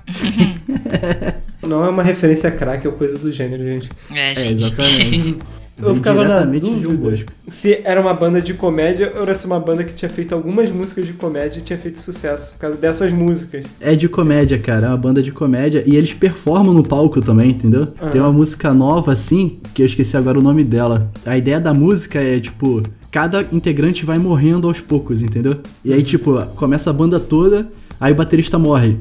Não 1.67 1.85
é 1.85 1.89
uma 1.89 2.03
referência 2.03 2.49
a 2.49 2.51
crack 2.51 2.87
ou 2.87 2.93
coisa 2.93 3.17
do 3.17 3.31
gênero, 3.31 3.63
gente. 3.63 3.89
É, 4.11 4.31
É, 4.31 4.35
gente. 4.35 4.63
exatamente. 4.63 5.37
Eu 5.81 5.95
ficava 5.95 6.23
na 6.23 6.41
dúvida 6.43 7.25
se 7.47 7.81
era 7.83 7.99
uma 7.99 8.13
banda 8.13 8.41
de 8.41 8.53
comédia 8.53 9.11
ou 9.15 9.23
era 9.23 9.35
se 9.35 9.45
uma 9.45 9.59
banda 9.59 9.83
que 9.83 9.93
tinha 9.93 10.09
feito 10.09 10.33
algumas 10.33 10.69
músicas 10.69 11.05
de 11.05 11.13
comédia 11.13 11.59
e 11.59 11.61
tinha 11.61 11.77
feito 11.77 11.99
sucesso 11.99 12.53
por 12.53 12.59
causa 12.59 12.77
dessas 12.77 13.11
músicas. 13.11 13.65
É 13.79 13.95
de 13.95 14.07
comédia, 14.07 14.57
cara. 14.57 14.87
É 14.87 14.89
uma 14.89 14.97
banda 14.97 15.21
de 15.21 15.31
comédia. 15.31 15.83
E 15.85 15.95
eles 15.95 16.13
performam 16.13 16.73
no 16.73 16.83
palco 16.83 17.21
também, 17.21 17.51
entendeu? 17.51 17.87
Aham. 18.01 18.11
Tem 18.11 18.21
uma 18.21 18.31
música 18.31 18.73
nova, 18.73 19.11
assim, 19.11 19.59
que 19.73 19.81
eu 19.81 19.85
esqueci 19.85 20.15
agora 20.15 20.39
o 20.39 20.41
nome 20.41 20.63
dela. 20.63 21.11
A 21.25 21.37
ideia 21.37 21.59
da 21.59 21.73
música 21.73 22.19
é, 22.19 22.39
tipo, 22.39 22.83
cada 23.11 23.45
integrante 23.51 24.05
vai 24.05 24.17
morrendo 24.17 24.67
aos 24.67 24.79
poucos, 24.79 25.21
entendeu? 25.21 25.57
E 25.83 25.93
aí, 25.93 26.03
tipo, 26.03 26.41
começa 26.55 26.89
a 26.89 26.93
banda 26.93 27.19
toda, 27.19 27.67
aí 27.99 28.13
o 28.13 28.15
baterista 28.15 28.57
morre. 28.57 28.97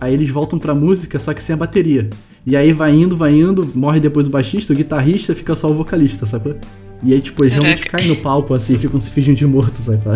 Aí 0.00 0.14
eles 0.14 0.30
voltam 0.30 0.58
pra 0.58 0.74
música, 0.74 1.18
só 1.18 1.34
que 1.34 1.42
sem 1.42 1.54
a 1.54 1.56
bateria. 1.56 2.08
E 2.48 2.56
aí 2.56 2.72
vai 2.72 2.94
indo, 2.94 3.14
vai 3.14 3.38
indo, 3.38 3.70
morre 3.74 4.00
depois 4.00 4.26
o 4.26 4.30
baixista, 4.30 4.72
o 4.72 4.76
guitarrista, 4.76 5.34
fica 5.34 5.54
só 5.54 5.68
o 5.70 5.74
vocalista, 5.74 6.24
sacou? 6.24 6.56
E 7.02 7.12
aí, 7.12 7.20
tipo, 7.20 7.44
eles 7.44 7.52
realmente 7.52 7.82
caem 7.82 8.08
no 8.08 8.16
palco, 8.16 8.54
assim, 8.54 8.78
ficam 8.78 8.98
se 8.98 9.10
fingindo 9.10 9.36
de 9.36 9.46
morto, 9.46 9.76
sacou? 9.76 10.14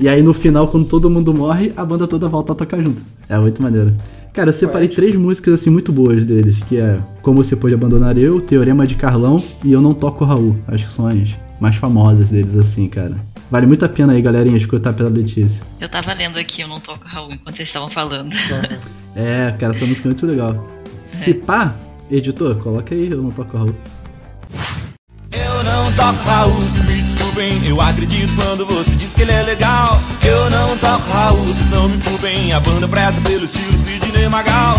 E 0.00 0.08
aí 0.08 0.20
no 0.20 0.34
final, 0.34 0.66
quando 0.66 0.84
todo 0.86 1.08
mundo 1.08 1.32
morre, 1.32 1.72
a 1.76 1.84
banda 1.84 2.08
toda 2.08 2.28
volta 2.28 2.50
a 2.50 2.56
tocar 2.56 2.82
junto. 2.82 3.00
É 3.28 3.38
muito 3.38 3.62
maneiro. 3.62 3.94
Cara, 4.32 4.48
eu 4.48 4.52
separei 4.52 4.88
três 4.88 5.14
músicas 5.14 5.54
assim 5.54 5.70
muito 5.70 5.92
boas 5.92 6.24
deles, 6.24 6.58
que 6.68 6.76
é 6.76 6.98
Como 7.22 7.44
Você 7.44 7.54
Pôde 7.54 7.74
Abandonar 7.74 8.18
Eu, 8.18 8.40
Teorema 8.40 8.84
de 8.84 8.96
Carlão 8.96 9.44
e 9.64 9.72
Eu 9.72 9.80
Não 9.80 9.94
Toco 9.94 10.24
Raul. 10.24 10.56
Acho 10.66 10.86
que 10.86 10.92
são 10.92 11.06
as 11.06 11.36
mais 11.60 11.76
famosas 11.76 12.30
deles, 12.30 12.56
assim, 12.56 12.88
cara. 12.88 13.14
Vale 13.48 13.66
muito 13.66 13.84
a 13.84 13.88
pena 13.88 14.14
aí, 14.14 14.20
galerinha, 14.20 14.56
escutar 14.56 14.92
pela 14.92 15.08
Letícia. 15.08 15.62
Eu 15.80 15.88
tava 15.88 16.12
lendo 16.14 16.36
aqui, 16.36 16.62
eu 16.62 16.68
não 16.68 16.80
toco 16.80 17.06
Raul 17.06 17.32
enquanto 17.32 17.54
vocês 17.54 17.68
estavam 17.68 17.88
falando. 17.88 18.34
É, 19.14 19.54
cara, 19.58 19.72
essa 19.72 19.86
música 19.86 20.08
é 20.08 20.10
muito 20.10 20.26
legal. 20.26 20.81
Se 21.12 21.34
pá, 21.34 21.74
editor, 22.10 22.56
coloca 22.56 22.94
aí, 22.94 23.10
eu 23.10 23.22
não 23.22 23.30
toco 23.30 23.56
Raul. 23.56 23.74
Eu 25.30 25.64
não 25.64 25.92
toco 25.92 26.24
Raul, 26.24 26.52
vocês 26.54 26.84
me 26.84 27.02
desculpem. 27.02 27.66
Eu 27.68 27.80
acredito 27.80 28.34
quando 28.34 28.66
você 28.66 28.90
diz 28.92 29.14
que 29.14 29.22
ele 29.22 29.32
é 29.32 29.42
legal. 29.42 29.90
Eu 30.24 30.50
não 30.50 30.76
toco 30.78 31.10
Raul, 31.12 31.46
vocês 31.46 31.70
não 31.70 31.88
me 31.88 32.02
culpem. 32.02 32.52
A 32.52 32.60
banda 32.60 32.88
presta 32.88 33.20
pelo 33.20 33.44
estilo 33.44 33.78
Sidney 33.78 34.28
Magal. 34.28 34.74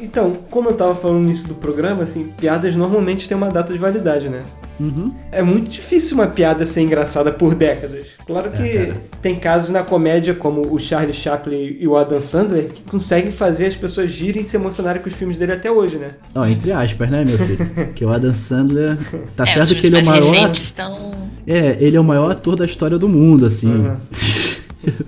Então, 0.00 0.38
como 0.50 0.70
eu 0.70 0.76
tava 0.76 0.94
falando 0.94 1.18
no 1.18 1.24
início 1.24 1.48
do 1.48 1.54
programa, 1.56 2.04
assim, 2.04 2.32
piadas 2.38 2.74
normalmente 2.74 3.28
têm 3.28 3.36
uma 3.36 3.50
data 3.50 3.72
de 3.72 3.78
validade, 3.78 4.28
né? 4.28 4.42
Uhum. 4.78 5.12
É 5.32 5.42
muito 5.42 5.70
difícil 5.70 6.16
uma 6.16 6.26
piada 6.26 6.66
ser 6.66 6.82
engraçada 6.82 7.32
por 7.32 7.54
décadas. 7.54 8.08
Claro 8.26 8.50
que 8.50 8.62
É, 8.62 8.94
tem 9.22 9.36
casos 9.36 9.70
na 9.70 9.82
comédia, 9.82 10.34
como 10.34 10.72
o 10.72 10.78
Charlie 10.78 11.14
Chaplin 11.14 11.76
e 11.78 11.86
o 11.86 11.96
Adam 11.96 12.20
Sandler, 12.20 12.68
que 12.68 12.82
conseguem 12.82 13.30
fazer 13.30 13.66
as 13.66 13.76
pessoas 13.76 14.10
girem 14.10 14.42
e 14.42 14.44
se 14.46 14.56
emocionarem 14.56 15.00
com 15.00 15.08
os 15.08 15.14
filmes 15.14 15.38
dele 15.38 15.52
até 15.52 15.70
hoje, 15.70 15.96
né? 15.96 16.10
Ó, 16.34 16.44
entre 16.44 16.72
aspas, 16.72 17.08
né, 17.08 17.24
meu 17.24 17.38
filho? 17.38 17.92
que 17.94 18.04
o 18.04 18.10
Adam 18.10 18.34
Sandler. 18.34 18.96
Tá 19.34 19.44
é, 19.44 19.46
certo 19.46 19.74
que 19.76 19.86
ele 19.86 19.98
é 19.98 20.02
o 20.02 20.06
maior. 20.06 20.50
estão. 20.50 21.12
É, 21.46 21.76
ele 21.80 21.96
é 21.96 22.00
o 22.00 22.04
maior 22.04 22.30
ator 22.30 22.56
da 22.56 22.66
história 22.66 22.98
do 22.98 23.08
mundo, 23.08 23.46
assim. 23.46 23.72
Uhum. 23.72 23.96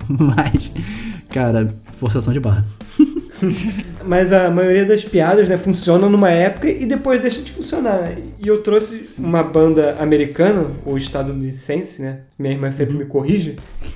Mas, 0.35 0.71
cara, 1.29 1.67
forçação 1.99 2.33
de 2.33 2.39
barra. 2.39 2.65
Mas 4.05 4.33
a 4.33 4.49
maioria 4.49 4.85
das 4.85 5.03
piadas, 5.03 5.47
né, 5.47 5.57
funcionam 5.57 6.09
numa 6.09 6.29
época 6.29 6.69
e 6.69 6.85
depois 6.85 7.21
deixa 7.21 7.41
de 7.41 7.51
funcionar. 7.51 8.11
E 8.37 8.47
eu 8.47 8.61
trouxe 8.61 9.15
uma 9.19 9.41
banda 9.43 9.95
americana, 9.99 10.67
ou 10.85 10.97
estadunidense, 10.97 12.01
né? 12.01 12.19
Minha 12.37 12.53
irmã 12.53 12.71
sempre 12.71 12.95
me 12.97 13.05
corrige, 13.05 13.55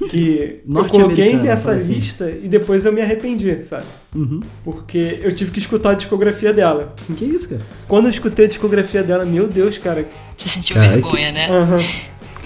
que 0.09 0.61
eu 0.67 0.85
coloquei 0.85 1.35
nessa 1.35 1.73
assim. 1.73 1.93
lista 1.95 2.29
e 2.29 2.47
depois 2.47 2.85
eu 2.85 2.93
me 2.93 3.01
arrependi, 3.01 3.63
sabe? 3.63 3.85
Uhum. 4.15 4.39
Porque 4.63 5.19
eu 5.21 5.31
tive 5.33 5.51
que 5.51 5.59
escutar 5.59 5.91
a 5.91 5.95
discografia 5.95 6.53
dela. 6.53 6.93
Que 7.17 7.25
isso, 7.25 7.49
cara? 7.49 7.61
Quando 7.87 8.05
eu 8.05 8.11
escutei 8.11 8.45
a 8.45 8.47
discografia 8.47 9.03
dela, 9.03 9.25
meu 9.25 9.47
Deus, 9.47 9.77
cara. 9.77 10.05
Você 10.37 10.49
sentiu 10.49 10.75
Cara, 10.75 10.89
vergonha, 10.89 11.31
né? 11.31 11.49
aham, 11.49 11.77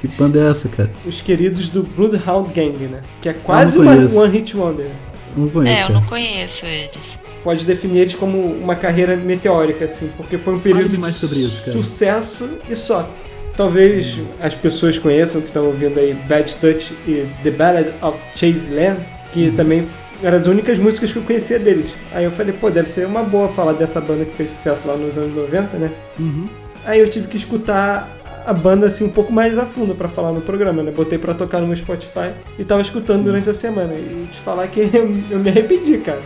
Que 0.01 0.07
banda 0.07 0.39
é 0.39 0.49
essa, 0.51 0.67
cara? 0.69 0.91
os 1.05 1.21
queridos 1.21 1.69
do 1.69 1.83
Bloodhound 1.83 2.51
Gang, 2.53 2.77
né? 2.87 3.01
Que 3.21 3.29
é 3.29 3.33
quase 3.33 3.77
uma. 3.77 3.91
One 3.93 4.31
Hit 4.31 4.55
Wonder. 4.57 4.89
Não 5.37 5.49
conheço, 5.49 5.75
É, 5.75 5.83
eu 5.83 5.87
cara. 5.87 5.93
não 5.99 6.05
conheço 6.07 6.65
eles. 6.65 7.19
Pode 7.43 7.63
definir 7.65 7.99
eles 7.99 8.15
como 8.15 8.37
uma 8.39 8.75
carreira 8.75 9.15
meteórica, 9.15 9.85
assim, 9.85 10.09
porque 10.17 10.37
foi 10.37 10.55
um 10.55 10.59
período 10.59 10.97
mais 10.99 11.13
de 11.15 11.19
sobre 11.21 11.39
isso, 11.39 11.59
cara. 11.61 11.71
sucesso 11.71 12.49
e 12.69 12.75
só. 12.75 13.09
Talvez 13.55 14.19
as 14.39 14.53
pessoas 14.53 14.97
conheçam 14.99 15.41
que 15.41 15.47
estão 15.47 15.65
ouvindo 15.65 15.99
aí 15.99 16.13
Bad 16.13 16.55
Touch 16.57 16.93
e 17.07 17.25
The 17.43 17.51
Ballad 17.51 17.87
of 18.01 18.19
Chase 18.35 18.71
Land, 18.73 18.99
que 19.31 19.47
Uhum. 19.49 19.55
também 19.55 19.87
eram 20.21 20.37
as 20.37 20.47
únicas 20.47 20.77
músicas 20.79 21.11
que 21.11 21.17
eu 21.19 21.23
conhecia 21.23 21.57
deles. 21.57 21.87
Aí 22.11 22.23
eu 22.25 22.31
falei, 22.31 22.53
pô, 22.53 22.69
deve 22.69 22.89
ser 22.89 23.05
uma 23.07 23.23
boa 23.23 23.47
falar 23.49 23.73
dessa 23.73 23.99
banda 24.01 24.25
que 24.25 24.33
fez 24.33 24.49
sucesso 24.49 24.87
lá 24.87 24.95
nos 24.95 25.17
anos 25.17 25.35
90, 25.35 25.77
né? 25.77 25.91
Uhum. 26.19 26.47
Aí 26.85 26.99
eu 26.99 27.09
tive 27.09 27.27
que 27.27 27.37
escutar 27.37 28.16
a 28.47 28.53
banda 28.53 28.87
assim 28.87 29.03
um 29.03 29.09
pouco 29.09 29.31
mais 29.31 29.59
a 29.59 29.65
fundo 29.65 29.93
pra 29.93 30.07
falar 30.07 30.31
no 30.31 30.39
programa, 30.39 30.81
né? 30.81 30.89
Botei 30.89 31.19
pra 31.19 31.33
tocar 31.33 31.59
no 31.59 31.67
meu 31.67 31.75
Spotify 31.75 32.31
e 32.57 32.63
tava 32.63 32.81
escutando 32.81 33.25
durante 33.25 33.49
a 33.49 33.53
semana. 33.53 33.93
E 33.93 34.29
te 34.31 34.39
falar 34.39 34.67
que 34.69 34.79
eu, 34.93 35.13
eu 35.29 35.37
me 35.37 35.49
arrependi, 35.49 35.97
cara. 35.97 36.21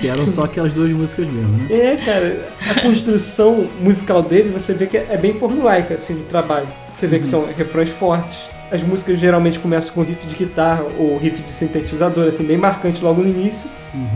Que 0.00 0.08
eram 0.08 0.26
só 0.26 0.42
aquelas 0.42 0.74
duas 0.74 0.90
músicas 0.90 1.26
mesmo, 1.26 1.56
né? 1.56 1.68
É, 1.70 1.96
cara, 1.96 2.48
a 2.68 2.80
construção 2.82 3.68
musical 3.80 4.22
dele, 4.22 4.50
você 4.50 4.74
vê 4.74 4.88
que 4.88 4.96
é 4.96 5.16
bem 5.16 5.34
formulaica, 5.34 5.94
assim, 5.94 6.14
no 6.14 6.24
trabalho. 6.24 6.66
Você 6.96 7.06
vê 7.06 7.20
que 7.20 7.26
são 7.26 7.46
refrões 7.46 7.90
fortes. 7.90 8.50
As 8.70 8.82
músicas 8.82 9.20
geralmente 9.20 9.60
começam 9.60 9.94
com 9.94 10.02
riff 10.02 10.26
de 10.26 10.34
guitarra 10.34 10.84
ou 10.98 11.16
riff 11.16 11.42
de 11.42 11.50
sintetizador, 11.50 12.26
assim, 12.26 12.42
bem 12.42 12.56
marcante 12.56 13.04
logo 13.04 13.22
no 13.22 13.28
início. 13.28 13.70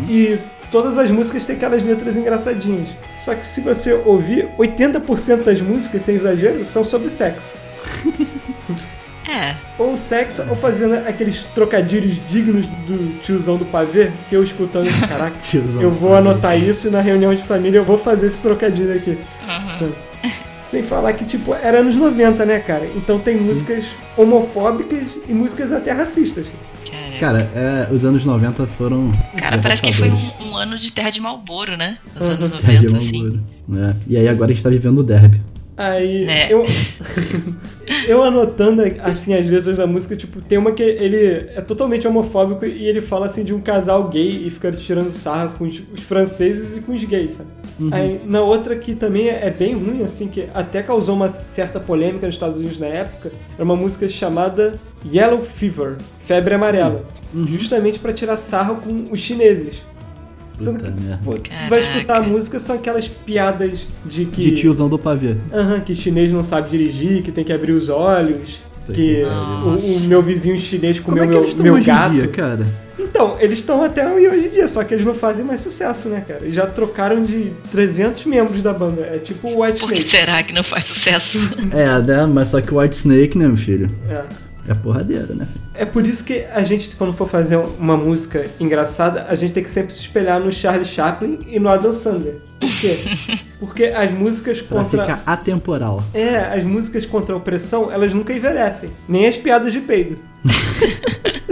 E 0.09 0.39
todas 0.71 0.99
as 0.99 1.11
músicas 1.11 1.45
têm 1.47 1.57
aquelas 1.57 1.83
letras 1.83 2.17
engraçadinhas. 2.17 2.89
Só 3.21 3.35
que 3.35 3.47
se 3.47 3.61
você 3.61 3.93
ouvir, 3.93 4.49
80% 4.59 5.43
das 5.43 5.61
músicas, 5.61 6.03
sem 6.03 6.15
exagero, 6.15 6.65
são 6.65 6.85
sobre 6.85 7.11
sexo. 7.11 7.55
É, 9.29 9.57
Ou 9.77 9.97
sexo, 9.97 10.45
ou 10.49 10.55
fazendo 10.55 10.95
aqueles 10.95 11.43
trocadilhos 11.53 12.21
dignos 12.29 12.69
do 12.69 13.21
tiozão 13.23 13.57
do 13.57 13.65
pavê, 13.65 14.13
que 14.29 14.37
eu 14.37 14.43
escutando, 14.45 14.87
caraca, 15.09 15.37
Tiozão 15.43 15.83
eu 15.83 15.91
vou 15.91 16.15
anotar 16.15 16.57
isso 16.57 16.87
e 16.87 16.91
na 16.93 17.01
reunião 17.01 17.35
de 17.35 17.43
família 17.43 17.79
eu 17.79 17.85
vou 17.85 17.99
fazer 17.99 18.29
esse 18.29 18.41
trocadilho 18.41 18.95
aqui. 18.95 19.19
Sem 20.63 20.83
falar 20.83 21.13
que, 21.13 21.25
tipo, 21.25 21.55
era 21.55 21.79
anos 21.79 21.97
90, 21.97 22.45
né, 22.45 22.61
cara? 22.61 22.89
Então 22.95 23.19
tem 23.19 23.37
músicas 23.37 23.87
homofóbicas 24.17 25.03
e 25.29 25.33
músicas 25.33 25.73
até 25.73 25.91
racistas. 25.91 26.47
Cara. 26.91 27.19
Cara, 27.19 27.51
é, 27.55 27.89
os 27.93 28.05
anos 28.05 28.25
90 28.25 28.67
foram. 28.67 29.13
Cara, 29.37 29.59
parece 29.59 29.83
que 29.83 29.93
foi 29.93 30.11
um, 30.11 30.51
um 30.51 30.57
ano 30.57 30.79
de 30.79 30.93
terra 30.93 31.11
de 31.11 31.21
Malboro, 31.21 31.77
né? 31.77 31.99
Nos 32.15 32.29
anos 32.29 32.53
Uhum. 32.53 32.59
Terra 32.59 32.81
de 32.81 32.87
90, 32.87 32.99
assim. 32.99 33.41
É. 33.75 33.95
E 34.07 34.17
aí 34.17 34.29
agora 34.29 34.51
a 34.51 34.55
gente 34.55 34.63
tá 34.63 34.71
vivendo 34.71 34.99
o 34.99 35.03
derby. 35.03 35.41
Aí 35.77 36.25
Né? 36.25 36.51
eu. 36.51 36.65
eu 38.09 38.23
anotando 38.23 38.83
assim 39.01 39.35
as 39.35 39.47
letras 39.47 39.77
da 39.77 39.87
música, 39.87 40.17
tipo, 40.17 40.41
tem 40.41 40.59
uma 40.59 40.73
que 40.73 40.83
ele 40.83 41.51
é 41.55 41.61
totalmente 41.61 42.07
homofóbico 42.09 42.65
e 42.65 42.87
ele 42.87 43.01
fala 43.01 43.27
assim 43.27 43.45
de 43.45 43.55
um 43.55 43.61
casal 43.61 44.09
gay 44.09 44.47
e 44.47 44.51
fica 44.51 44.73
tirando 44.73 45.11
sarro 45.11 45.55
com 45.59 45.65
os, 45.65 45.83
os 45.93 46.01
franceses 46.01 46.77
e 46.77 46.81
com 46.81 46.95
os 46.95 47.05
gays, 47.05 47.33
sabe? 47.33 47.51
Aí 47.93 48.21
na 48.25 48.41
outra 48.41 48.75
que 48.75 48.95
também 48.95 49.29
é, 49.29 49.47
é 49.47 49.51
bem 49.51 49.75
ruim, 49.75 50.03
assim, 50.03 50.29
que 50.29 50.49
até 50.55 50.83
causou 50.83 51.15
uma 51.15 51.29
certa 51.29 51.79
polêmica 51.79 52.27
nos 52.27 52.35
Estados 52.37 52.59
Unidos 52.59 52.79
na 52.79 52.87
época, 52.87 53.31
era 53.55 53.63
uma 53.63 53.77
música 53.77 54.09
chamada 54.09 54.81
Yellow 55.05 55.43
Fever, 55.45 55.97
febre 56.19 56.55
amarela, 56.55 57.05
justamente 57.47 57.99
pra 57.99 58.15
tirar 58.15 58.39
sarro 58.39 58.77
com 58.77 59.09
os 59.13 59.21
chineses. 59.21 59.83
Sendo 60.59 60.79
que, 60.83 60.91
pô, 61.25 61.35
tu 61.39 61.51
vai 61.69 61.81
escutar 61.81 62.17
a 62.19 62.23
música, 62.23 62.59
são 62.59 62.77
aquelas 62.77 63.07
piadas 63.09 63.87
de 64.05 64.25
que. 64.25 64.41
De 64.43 64.53
tiozão 64.53 64.89
do 64.89 64.99
pavê. 64.99 65.37
Aham, 65.53 65.81
que 65.81 65.95
chinês 65.95 66.33
não 66.33 66.43
sabe 66.43 66.71
dirigir, 66.71 67.23
que 67.23 67.31
tem 67.31 67.45
que 67.45 67.53
abrir 67.53 67.73
os 67.73 67.89
olhos, 67.89 68.61
que 68.93 69.23
o, 69.25 69.77
o 69.77 70.01
meu 70.09 70.23
vizinho 70.23 70.59
chinês 70.59 70.99
Como 70.99 71.17
comeu 71.19 71.25
é 71.43 71.45
que 71.47 71.55
meu, 71.57 71.63
meu 71.65 71.75
hoje 71.75 71.85
gato. 71.87 72.15
em 72.15 72.19
dia, 72.19 72.29
cara? 72.29 72.67
Então, 72.99 73.37
eles 73.39 73.59
estão 73.59 73.83
até 73.85 74.07
hoje 74.11 74.47
em 74.47 74.51
dia, 74.51 74.67
só 74.67 74.83
que 74.83 74.95
eles 74.95 75.05
não 75.05 75.15
fazem 75.15 75.45
mais 75.45 75.61
sucesso, 75.61 76.09
né, 76.09 76.25
cara? 76.27 76.51
Já 76.51 76.67
trocaram 76.67 77.23
de 77.23 77.53
300 77.71 78.25
membros 78.25 78.63
da 78.63 78.73
banda. 78.73 79.03
É 79.03 79.19
tipo 79.19 79.49
o 79.49 79.63
White 79.63 79.81
Por 79.81 79.89
que 79.93 79.99
Snake. 79.99 80.11
será 80.11 80.43
que 80.43 80.53
não 80.55 80.63
faz 80.63 80.87
sucesso? 80.87 81.39
É, 81.73 82.01
né? 82.01 82.27
Mas 82.27 82.49
só 82.49 82.61
que 82.61 82.73
o 82.73 82.79
White 82.81 82.97
Snake, 82.97 83.37
né, 83.37 83.47
meu 83.47 83.57
filho? 83.57 83.91
É. 84.09 84.23
É 84.69 84.75
porradeira, 84.75 85.33
né? 85.35 85.47
É 85.75 85.85
por 85.85 86.05
isso 86.05 86.25
que 86.25 86.45
a 86.53 86.63
gente, 86.65 86.97
quando 86.97 87.13
for 87.13 87.29
fazer 87.29 87.57
uma 87.57 87.97
música 87.97 88.47
engraçada, 88.59 89.25
a 89.29 89.35
gente 89.37 89.53
tem 89.53 89.63
que 89.63 89.71
sempre 89.71 89.93
se 89.93 90.01
espelhar 90.01 90.41
no 90.41 90.51
Charlie 90.51 90.85
Chaplin 90.85 91.39
e 91.47 91.61
no 91.61 91.69
Adam 91.69 91.93
Sandler. 91.93 92.39
Por 92.59 92.69
quê? 92.81 92.99
Porque 93.61 93.85
as 93.85 94.11
músicas 94.11 94.61
Pra 94.61 94.83
contra. 94.83 95.03
ficar 95.03 95.23
atemporal. 95.25 96.03
É, 96.13 96.39
as 96.39 96.65
músicas 96.65 97.07
contra 97.07 97.35
a 97.35 97.39
opressão, 97.39 97.93
elas 97.93 98.13
nunca 98.13 98.33
envelhecem. 98.33 98.91
Nem 99.09 99.29
as 99.29 99.37
piadas 99.37 99.73
de 99.73 99.81
peido. 99.81 100.19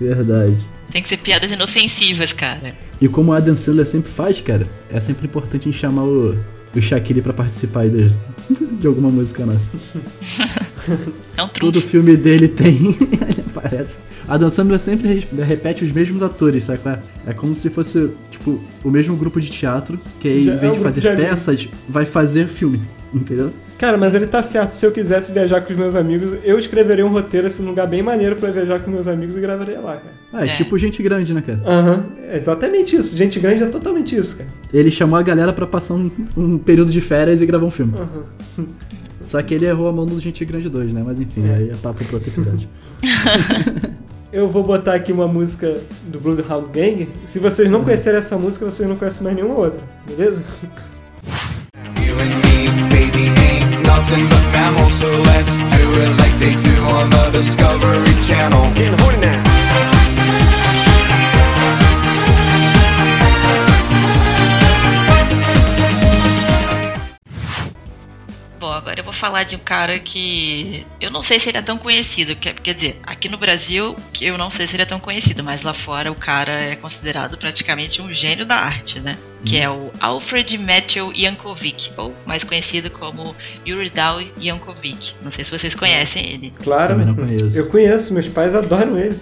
Verdade. 0.00 0.56
Tem 0.90 1.02
que 1.02 1.08
ser 1.08 1.18
piadas 1.18 1.50
inofensivas, 1.50 2.32
cara. 2.32 2.74
E 3.00 3.08
como 3.08 3.32
o 3.32 3.34
Adam 3.34 3.56
Sandler 3.56 3.86
sempre 3.86 4.10
faz, 4.10 4.40
cara, 4.40 4.66
é 4.90 4.98
sempre 5.00 5.26
importante 5.26 5.68
a 5.68 5.72
gente 5.72 5.80
chamar 5.80 6.04
o, 6.04 6.36
o 6.74 6.80
Shaquille 6.80 7.20
pra 7.20 7.32
participar 7.32 7.80
aí 7.80 7.90
de, 7.90 8.12
de 8.80 8.86
alguma 8.86 9.10
música 9.10 9.44
nossa. 9.44 9.72
É 11.36 11.42
um 11.42 11.48
Todo 11.48 11.72
truque. 11.74 11.86
filme 11.88 12.16
dele 12.16 12.48
tem, 12.48 12.76
ele 13.28 13.44
aparece. 13.46 13.98
Adam 14.26 14.50
Sandler 14.50 14.78
sempre 14.78 15.08
re- 15.08 15.42
repete 15.42 15.84
os 15.84 15.92
mesmos 15.92 16.22
atores, 16.22 16.64
sabe? 16.64 16.78
qual 16.80 16.94
É 17.26 17.30
É 17.30 17.32
como 17.34 17.54
se 17.54 17.70
fosse, 17.70 18.10
tipo, 18.30 18.60
o 18.84 18.90
mesmo 18.90 19.16
grupo 19.16 19.40
de 19.40 19.48
teatro, 19.50 19.98
que 20.20 20.28
aí, 20.28 20.44
Já 20.44 20.52
em 20.52 20.56
é 20.56 20.58
vez 20.58 20.72
um 20.72 20.76
de 20.76 20.82
fazer 20.82 21.00
de 21.00 21.08
peças, 21.22 21.68
vai 21.88 22.04
fazer 22.06 22.48
filme, 22.48 22.80
entendeu? 23.14 23.50
Cara, 23.78 23.96
mas 23.96 24.12
ele 24.12 24.26
tá 24.26 24.42
certo. 24.42 24.72
Se 24.72 24.84
eu 24.84 24.90
quisesse 24.90 25.30
viajar 25.30 25.60
com 25.60 25.72
os 25.72 25.78
meus 25.78 25.94
amigos, 25.94 26.32
eu 26.42 26.58
escreveria 26.58 27.06
um 27.06 27.10
roteiro 27.10 27.46
assim, 27.46 27.62
num 27.62 27.68
lugar 27.68 27.86
bem 27.86 28.02
maneiro 28.02 28.34
pra 28.34 28.50
viajar 28.50 28.80
com 28.80 28.90
meus 28.90 29.06
amigos 29.06 29.36
e 29.36 29.40
gravaria 29.40 29.78
lá, 29.80 29.92
cara. 29.98 30.10
Ah, 30.32 30.44
é, 30.44 30.48
É. 30.48 30.54
tipo 30.56 30.76
gente 30.76 31.00
grande, 31.00 31.32
né, 31.32 31.40
cara? 31.40 31.62
Aham, 31.64 32.06
é 32.28 32.36
exatamente 32.36 32.96
isso. 32.96 33.16
Gente 33.16 33.38
grande 33.38 33.62
é 33.62 33.66
totalmente 33.66 34.16
isso, 34.16 34.36
cara. 34.36 34.50
Ele 34.74 34.90
chamou 34.90 35.16
a 35.16 35.22
galera 35.22 35.52
pra 35.52 35.64
passar 35.64 35.94
um, 35.94 36.10
um 36.36 36.58
período 36.58 36.90
de 36.90 37.00
férias 37.00 37.40
e 37.40 37.46
gravar 37.46 37.66
um 37.66 37.70
filme. 37.70 37.92
Aham. 37.96 38.66
Só 39.28 39.42
que 39.42 39.52
ele 39.52 39.66
errou 39.66 39.88
a 39.88 39.92
mão 39.92 40.06
do 40.06 40.18
Gente 40.18 40.42
Grande 40.42 40.70
2, 40.70 40.90
né? 40.90 41.02
Mas 41.04 41.20
enfim, 41.20 41.46
É. 41.46 41.54
aí 41.54 41.70
é 41.70 41.74
papo 41.74 42.02
pro 42.02 42.14
outro 42.16 42.30
episódio. 42.30 42.66
Eu 44.32 44.48
vou 44.48 44.64
botar 44.64 44.94
aqui 44.94 45.12
uma 45.12 45.28
música 45.28 45.78
do 46.06 46.18
Bloodhound 46.18 46.70
Gang. 46.72 47.06
Se 47.24 47.38
vocês 47.38 47.70
não 47.70 47.84
conhecerem 47.84 48.18
essa 48.18 48.38
música, 48.38 48.64
vocês 48.64 48.88
não 48.88 48.96
conhecem 48.96 49.22
mais 49.22 49.36
nenhuma 49.36 49.54
outra, 49.54 49.80
beleza? 50.06 50.42
Falar 69.18 69.42
de 69.42 69.56
um 69.56 69.58
cara 69.58 69.98
que 69.98 70.86
eu 71.00 71.10
não 71.10 71.22
sei 71.22 71.38
se 71.38 71.48
ele 71.48 71.58
é 71.58 71.62
tão 71.62 71.76
conhecido. 71.76 72.36
Quer, 72.36 72.54
quer 72.54 72.74
dizer, 72.74 73.00
aqui 73.02 73.28
no 73.28 73.36
Brasil 73.36 73.96
eu 74.20 74.38
não 74.38 74.50
sei 74.50 74.66
se 74.66 74.76
ele 74.76 74.82
é 74.84 74.86
tão 74.86 75.00
conhecido, 75.00 75.42
mas 75.42 75.62
lá 75.62 75.74
fora 75.74 76.10
o 76.10 76.14
cara 76.14 76.52
é 76.52 76.76
considerado 76.76 77.36
praticamente 77.36 78.00
um 78.00 78.12
gênio 78.12 78.46
da 78.46 78.56
arte, 78.56 79.00
né? 79.00 79.18
Que 79.44 79.58
é 79.58 79.70
o 79.70 79.90
Alfred 80.00 80.58
Matthew 80.58 81.12
Yankovic, 81.12 81.92
ou 81.96 82.14
mais 82.26 82.44
conhecido 82.44 82.90
como 82.90 83.34
Yuridal 83.66 84.20
Yankovic. 84.40 85.14
Não 85.22 85.30
sei 85.30 85.44
se 85.44 85.50
vocês 85.50 85.74
conhecem 85.74 86.26
ele. 86.32 86.52
Claro. 86.62 86.92
Também 86.92 87.06
não 87.06 87.14
conheço. 87.14 87.56
Eu 87.56 87.68
conheço, 87.68 88.12
meus 88.12 88.28
pais 88.28 88.54
adoram 88.54 88.98
ele. 88.98 89.16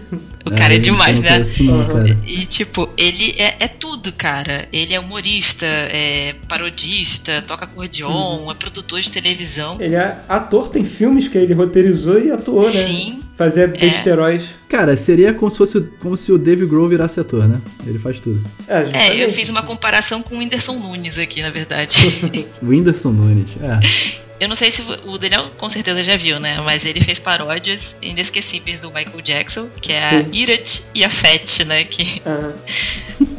O 0.45 0.51
cara 0.51 0.75
é 0.75 0.79
demais, 0.79 1.21
eu 1.21 1.31
não 1.31 1.39
né? 1.39 1.45
Uhum. 1.45 1.87
cara. 1.87 2.19
E, 2.25 2.47
tipo, 2.47 2.89
ele 2.97 3.35
é, 3.37 3.57
é 3.59 3.69
tudo, 3.69 4.13
cara. 4.13 4.69
Ele 4.73 4.95
é 4.95 5.01
humorista, 5.01 5.67
é 5.67 6.35
parodista, 6.49 7.43
toca 7.43 7.65
acordeon, 7.65 8.51
é 8.51 8.55
produtor 8.55 9.01
de 9.01 9.11
televisão. 9.11 9.77
Ele 9.81 9.97
é 9.97 10.19
ator, 10.29 10.69
tem 10.69 10.85
filmes 10.85 11.27
que 11.29 11.37
ele 11.37 11.53
roteirizou 11.53 12.21
e 12.21 12.31
atuou, 12.31 12.65
né? 12.65 12.71
Sim. 12.71 13.23
Fazia 13.37 13.67
besteróis. 13.67 14.45
Cara, 14.67 14.97
seria 14.97 15.35
como 15.35 15.51
se 15.51 15.59
fosse 15.59 15.81
como 16.01 16.17
se 16.17 16.33
o 16.33 16.39
Dave 16.39 16.65
Grohl 16.65 16.89
virasse 16.89 17.21
ator, 17.21 17.47
né? 17.47 17.61
Ele 17.87 17.99
faz 17.99 18.19
tudo. 18.19 18.43
É, 18.67 19.09
É, 19.09 19.25
eu 19.25 19.31
fiz 19.31 19.51
uma 19.51 19.63
comparação 19.63 20.23
com 20.23 20.37
o 20.37 20.39
Whindersson 20.39 20.79
Nunes 20.79 21.19
aqui, 21.19 21.43
na 21.43 21.51
verdade. 21.51 21.97
O 22.63 22.69
Whindersson 22.69 23.11
Nunes. 23.13 23.51
É. 23.63 24.17
eu 24.39 24.49
não 24.49 24.57
sei 24.57 24.71
se 24.71 24.83
o 24.83 25.19
Daniel 25.19 25.51
com 25.57 25.69
certeza 25.69 26.03
já 26.03 26.17
viu, 26.17 26.39
né? 26.39 26.61
Mas 26.61 26.85
ele 26.85 27.01
fez 27.01 27.19
paródias 27.19 27.97
inesquecíveis 28.03 28.79
do 28.79 28.89
Michael 28.89 29.21
Jackson, 29.23 29.69
que 29.81 29.93
é 29.93 30.11
Sim. 30.11 30.17
a 30.17 30.37
Irat 30.37 30.85
e 30.95 31.05
a 31.05 31.11
Fat, 31.11 31.65
né? 31.67 31.85
Que 31.85 32.23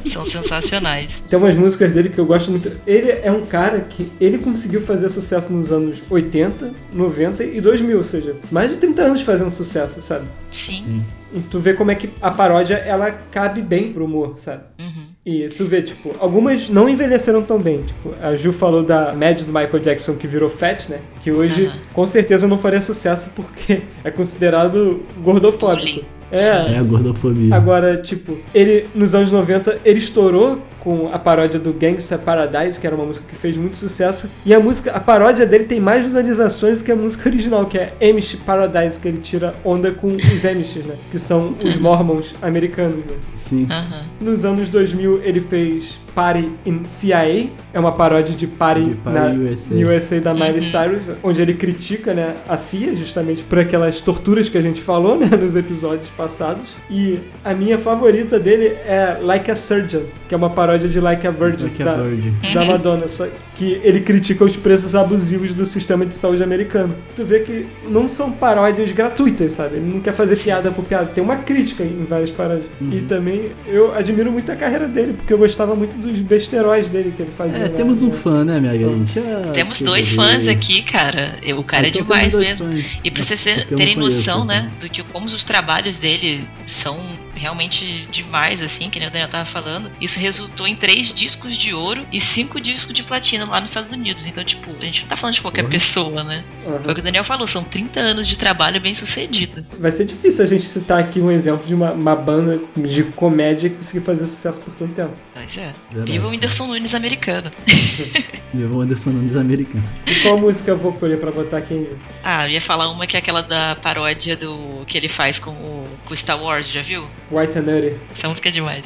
são 0.12 0.26
sensacionais. 0.26 1.24
Tem 1.30 1.38
umas 1.38 1.56
músicas 1.56 1.94
dele 1.94 2.10
que 2.10 2.20
eu 2.20 2.26
gosto 2.26 2.50
muito. 2.50 2.72
Ele 2.86 3.12
é 3.12 3.32
um 3.32 3.46
cara 3.46 3.82
que 3.82 4.12
ele 4.20 4.38
conseguiu 4.38 4.82
fazer 4.82 5.10
sucesso 5.10 5.52
nos 5.52 5.72
anos 5.72 6.00
80, 6.10 6.74
90 6.94 7.44
e 7.44 7.62
2000, 7.62 7.98
ou 7.98 8.04
seja, 8.04 8.36
mais 8.52 8.70
de 8.70 8.78
30 8.78 9.02
anos 9.04 9.22
fazendo 9.22 9.52
sucesso, 9.52 10.02
sabe? 10.02 10.26
Sim. 10.52 10.84
Sim. 10.84 11.06
E 11.34 11.42
tu 11.42 11.60
vê 11.60 11.74
como 11.74 11.92
é 11.92 11.96
que 11.96 12.10
a 12.22 12.32
paródia 12.32 12.76
ela 12.76 13.12
cabe 13.12 13.62
bem 13.62 13.92
pro 13.92 14.06
humor, 14.06 14.36
sabe? 14.38 14.64
Uhum. 14.80 15.08
E 15.30 15.50
tu 15.50 15.66
vê, 15.66 15.82
tipo, 15.82 16.16
algumas 16.20 16.70
não 16.70 16.88
envelheceram 16.88 17.44
tão 17.44 17.60
bem. 17.60 17.82
Tipo, 17.82 18.14
a 18.22 18.34
Ju 18.34 18.54
falou 18.54 18.82
da 18.82 19.12
Mad 19.12 19.42
do 19.42 19.48
Michael 19.48 19.80
Jackson 19.80 20.16
que 20.16 20.26
virou 20.26 20.50
Fat, 20.50 20.88
né? 20.88 21.02
Que 21.22 21.34
hoje 21.34 21.70
com 21.92 22.08
certeza 22.08 22.48
não 22.48 22.58
faria 22.58 22.82
sucesso 22.82 23.30
porque 23.36 23.82
é 24.06 24.10
considerado 24.10 25.04
gordofóbico. 25.22 26.06
É. 26.32 26.76
É 26.76 26.78
a 26.78 26.84
gordofobia. 26.84 27.54
Agora, 27.54 27.98
tipo, 27.98 28.38
ele 28.56 28.88
nos 28.96 29.14
anos 29.14 29.30
90 29.30 29.80
ele 29.84 30.00
estourou 30.00 30.62
com 30.88 31.10
a 31.12 31.20
paródia 31.20 31.60
do 31.60 31.74
Gangsta 31.74 32.18
Paradise, 32.18 32.80
que 32.80 32.88
era 32.88 32.96
uma 32.96 33.04
música 33.04 33.28
que 33.28 33.36
fez 33.36 33.58
muito 33.58 33.76
sucesso. 33.76 34.30
E 34.46 34.54
a 34.54 34.60
música, 34.62 34.94
a 34.94 35.02
paródia 35.02 35.46
dele 35.46 35.66
tem 35.66 35.82
mais 35.82 36.06
visualizações 36.06 36.78
do 36.78 36.86
que 36.86 36.92
a 36.94 36.96
música 36.96 37.28
original, 37.28 37.66
que 37.66 37.78
é 37.78 37.92
Amish 38.02 38.38
Paradise, 38.46 38.98
que 38.98 39.06
ele 39.06 39.18
tira 39.18 39.54
onda 39.66 39.92
com 39.92 40.08
os 40.08 40.46
Amish, 40.46 40.78
né? 40.86 40.96
Que 41.12 41.20
são 41.20 41.56
os 41.62 41.76
Mormons 41.76 42.34
americanos, 42.42 43.00
né? 43.00 43.18
Sim. 43.36 43.68
Aham. 43.70 44.06
Nos 44.22 44.46
anos 44.46 44.70
2000 44.70 45.24
ele 45.26 45.42
fez 45.42 46.00
Party 46.18 46.52
in 46.66 46.84
CIA, 46.86 47.52
é 47.72 47.80
uma 47.80 47.92
paródia 47.92 48.36
de 48.36 48.48
Party, 48.48 48.86
De 48.86 48.96
Party 48.96 49.20
na 49.20 49.52
USA. 49.52 49.76
USA 49.76 50.20
da 50.20 50.34
Miley 50.34 50.62
Cyrus, 50.62 51.02
onde 51.22 51.40
ele 51.40 51.54
critica 51.54 52.12
né, 52.12 52.36
a 52.50 52.58
CIA 52.58 52.96
justamente 52.96 53.44
por 53.44 53.60
aquelas 53.60 54.02
torturas 54.02 54.50
que 54.50 54.58
a 54.58 54.62
gente 54.64 54.82
falou 54.82 55.16
né, 55.16 55.28
nos 55.38 55.56
episódios 55.56 56.10
passados. 56.18 56.76
E 56.90 57.20
a 57.46 57.54
minha 57.54 57.78
favorita 57.78 58.40
dele 58.40 58.66
é 58.66 59.20
Like 59.22 59.52
a 59.52 59.56
Surgeon, 59.56 60.06
que 60.28 60.34
é 60.34 60.38
uma 60.38 60.50
paródia 60.50 60.77
de 60.80 61.00
Like 61.02 61.28
a 61.28 61.32
Virgin 61.32 61.70
Like 61.70 61.82
a 61.82 61.86
da, 61.86 61.96
Virgin. 61.96 62.34
da 62.54 62.66
Madonna, 62.66 63.08
só 63.08 63.26
que 63.58 63.80
ele 63.84 64.02
critica 64.02 64.46
os 64.46 64.56
preços 64.56 64.94
abusivos 64.96 65.54
do 65.54 65.66
sistema 65.66 66.06
de 66.06 66.14
saúde 66.14 66.44
americano. 66.44 66.96
Tu 67.16 67.26
vê 67.26 67.40
que 67.40 67.66
não 67.90 68.08
são 68.08 68.32
paródias 68.32 68.92
gratuitas, 68.92 69.54
sabe? 69.54 69.78
Ele 69.78 69.94
não 69.94 70.00
quer 70.00 70.14
fazer 70.14 70.38
piada 70.38 70.72
por 70.72 70.86
piada, 70.86 71.08
tem 71.08 71.24
uma 71.24 71.38
crítica 71.38 71.84
em 71.84 72.06
várias 72.08 72.30
paródias. 72.32 72.66
Uhum. 72.80 72.90
E 72.94 73.02
também 73.02 73.52
eu 73.66 73.96
admiro 73.96 74.32
muito 74.32 74.52
a 74.52 74.56
carreira 74.56 74.88
dele, 74.88 75.14
porque 75.14 75.34
eu 75.34 75.38
gostava 75.38 75.76
muito 75.76 75.98
dos 75.98 76.18
besteróis 76.20 76.88
dele 76.88 77.12
que 77.16 77.22
ele 77.24 77.32
fazia. 77.36 77.58
É, 77.58 77.62
né? 77.64 77.70
temos 77.70 78.02
um 78.04 78.12
fã, 78.12 78.46
né, 78.46 78.60
minha 78.60 78.78
gente? 78.78 79.20
Ah, 79.20 79.52
Temos 79.54 79.82
dois 79.82 80.10
fãs 80.12 80.48
aqui, 80.48 80.84
cara. 80.84 81.36
O 81.58 81.64
cara 81.64 81.88
é 81.88 81.90
Então 81.90 82.04
demais 82.04 82.34
temos 82.34 82.34
dois 82.34 82.60
mesmo. 82.62 82.72
fãs. 82.72 83.00
E 83.04 83.10
pra 83.12 83.24
vocês 83.24 83.44
terem 83.44 83.96
conheço, 83.96 84.00
noção, 84.18 84.44
então. 84.44 84.46
né, 84.46 84.72
do 84.80 84.88
que 84.90 85.02
como 85.04 85.26
os 85.26 85.44
trabalhos 85.44 85.98
dele 86.00 86.48
são 86.66 86.98
realmente 87.38 88.08
demais, 88.12 88.62
assim, 88.64 88.90
que 88.90 89.00
nem 89.00 89.08
o 89.08 89.12
Daniel 89.12 89.30
tava 89.30 89.46
falando, 89.46 89.92
isso 90.02 90.20
resultou 90.20 90.68
em 90.68 90.76
três 90.76 91.14
discos 91.14 91.56
de 91.58 91.74
ouro 91.74 92.04
e 92.12 92.20
cinco 92.20 92.60
discos 92.60 92.94
de 92.94 93.04
platina 93.04 93.46
lá 93.50 93.62
nos 93.62 93.72
Estados 93.72 93.92
Unidos. 93.92 94.26
Então, 94.26 94.44
tipo, 94.44 94.70
a 94.80 94.86
gente 94.86 95.02
não 95.02 95.10
tá 95.10 95.16
falando 95.16 95.36
de 95.36 95.42
qualquer 95.42 95.62
Porra. 95.64 95.72
pessoa, 95.72 96.24
né? 96.24 96.44
Aham. 96.66 96.80
Foi 96.84 96.92
o 96.92 96.96
que 96.96 97.02
o 97.02 97.04
Daniel 97.04 97.24
falou, 97.24 97.48
são 97.48 97.64
30 97.64 98.00
anos 98.00 98.28
de 98.28 98.38
trabalho 98.38 98.80
bem 98.80 98.94
sucedido. 98.94 99.66
Vai 99.80 99.92
ser 99.92 100.06
difícil 100.06 100.44
a 100.44 100.48
gente 100.48 100.66
citar 100.66 101.00
aqui 101.00 101.20
um 101.20 101.32
exemplo 101.32 101.66
de 101.66 101.74
uma, 101.74 101.92
uma 101.92 102.16
banda 102.16 102.60
de 102.76 103.04
comédia 103.04 103.70
que 103.70 103.76
conseguiu 103.78 104.02
fazer 104.02 104.28
sucesso 104.28 104.60
por 104.60 104.74
tanto 104.76 104.94
tempo. 104.94 105.14
Pois 105.34 105.58
é. 105.58 105.74
Verdade. 105.92 106.12
Viva 106.12 106.28
o 106.28 106.30
Whindersson 106.32 106.68
Nunes 106.68 106.94
americano. 106.94 107.52
E 108.54 108.64
o 108.64 108.80
Anderson 108.82 109.10
Nunes 109.10 109.36
americano. 109.36 109.84
E 110.06 110.16
qual 110.22 110.38
música 110.38 110.72
eu 110.72 110.78
vou 110.78 110.94
colher 110.94 111.20
pra 111.20 111.32
botar 111.32 111.58
aqui 111.58 111.74
em. 111.74 111.88
Ah, 112.24 112.46
eu 112.46 112.52
ia 112.52 112.62
falar 112.62 112.90
uma 112.90 113.06
que 113.06 113.18
é 113.18 113.20
aquela 113.20 113.44
da 113.44 113.76
paródia 113.76 114.38
do 114.38 114.84
que 114.88 114.98
ele 114.98 115.10
faz 115.10 115.38
com 115.38 115.52
o, 115.52 115.86
com 116.06 116.16
Star 116.16 116.42
Wars, 116.42 116.66
já 116.68 116.82
viu? 116.82 117.06
White 117.30 117.60
and 117.60 117.64
Nutty? 117.64 117.96
Essa 118.12 118.30
música 118.30 118.48
é 118.48 118.52
demais. 118.52 118.84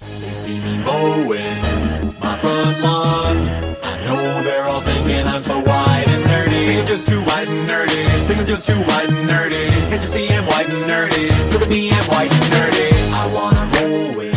They 0.00 0.30
see 0.34 0.54
me 0.54 0.78
mowing 0.78 1.75
I 2.48 4.04
know 4.04 4.42
they're 4.44 4.64
all 4.64 4.80
thinking 4.80 5.26
I'm 5.26 5.42
so 5.42 5.58
and 5.58 6.24
nerdy. 6.30 6.78
I'm 6.78 6.86
just 6.86 7.08
too 7.08 7.18
and 7.18 7.68
nerdy. 7.68 8.04
Think 8.26 8.38
I'm 8.38 8.46
just 8.46 8.66
too 8.66 8.74
and 8.74 9.28
nerdy. 9.28 9.68
Can't 9.90 10.02
you 10.02 10.08
see 10.08 10.28
I'm 10.28 10.44
and 10.48 10.84
nerdy? 10.88 11.52
Look 11.52 11.62
at 11.62 11.68
me, 11.68 11.90
I'm 11.90 12.08
and 12.22 12.46
nerdy. 12.54 12.90
I 13.12 13.34
wanna 13.34 13.64
roll 13.74 14.16
with. 14.16 14.36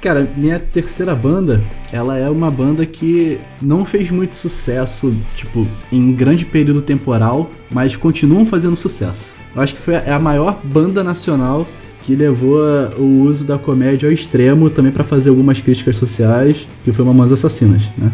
Cara, 0.00 0.28
minha 0.36 0.58
terceira 0.58 1.14
banda, 1.14 1.62
ela 1.92 2.18
é 2.18 2.28
uma 2.28 2.50
banda 2.50 2.84
que 2.84 3.38
não 3.62 3.84
fez 3.84 4.10
muito 4.10 4.34
sucesso, 4.34 5.14
tipo, 5.36 5.66
em 5.92 6.12
grande 6.12 6.44
período 6.44 6.82
temporal, 6.82 7.50
mas 7.70 7.94
continuam 7.94 8.44
fazendo 8.44 8.74
sucesso. 8.74 9.36
Eu 9.54 9.62
acho 9.62 9.74
que 9.76 9.80
foi 9.80 9.96
a 9.96 10.18
maior 10.18 10.60
banda 10.64 11.04
nacional 11.04 11.66
que 12.08 12.16
levou 12.16 12.58
o 12.98 13.20
uso 13.24 13.44
da 13.44 13.58
comédia 13.58 14.08
ao 14.08 14.12
extremo 14.14 14.70
também 14.70 14.90
pra 14.90 15.04
fazer 15.04 15.28
algumas 15.28 15.60
críticas 15.60 15.96
sociais, 15.96 16.66
que 16.82 16.90
foi 16.90 17.04
Mamonas 17.04 17.34
Assassinas, 17.34 17.82
né? 17.98 18.10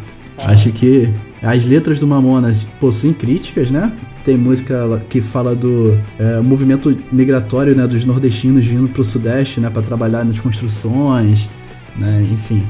Acho 0.46 0.72
que 0.72 1.09
as 1.40 1.64
letras 1.64 2.00
do 2.00 2.04
Mamonas 2.04 2.66
possuem 2.80 3.12
críticas, 3.12 3.70
né? 3.70 3.92
Tem 4.24 4.37
música 4.37 5.00
que 5.09 5.20
fala 5.20 5.54
do 5.54 5.96
é, 6.18 6.40
movimento 6.40 6.98
migratório 7.12 7.72
né, 7.76 7.87
dos 7.87 8.04
nordestinos 8.04 8.66
vindo 8.66 8.88
pro 8.88 9.04
sudeste 9.04 9.61
né, 9.61 9.70
para 9.70 9.83
trabalhar 9.83 10.24
nas 10.24 10.40
construções, 10.40 11.48
né? 11.96 12.26
Enfim, 12.33 12.64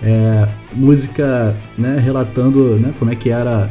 é, 0.00 0.46
música 0.72 1.56
né, 1.76 1.98
relatando 1.98 2.76
né, 2.76 2.94
como 2.96 3.10
é 3.10 3.16
que 3.16 3.30
era 3.30 3.68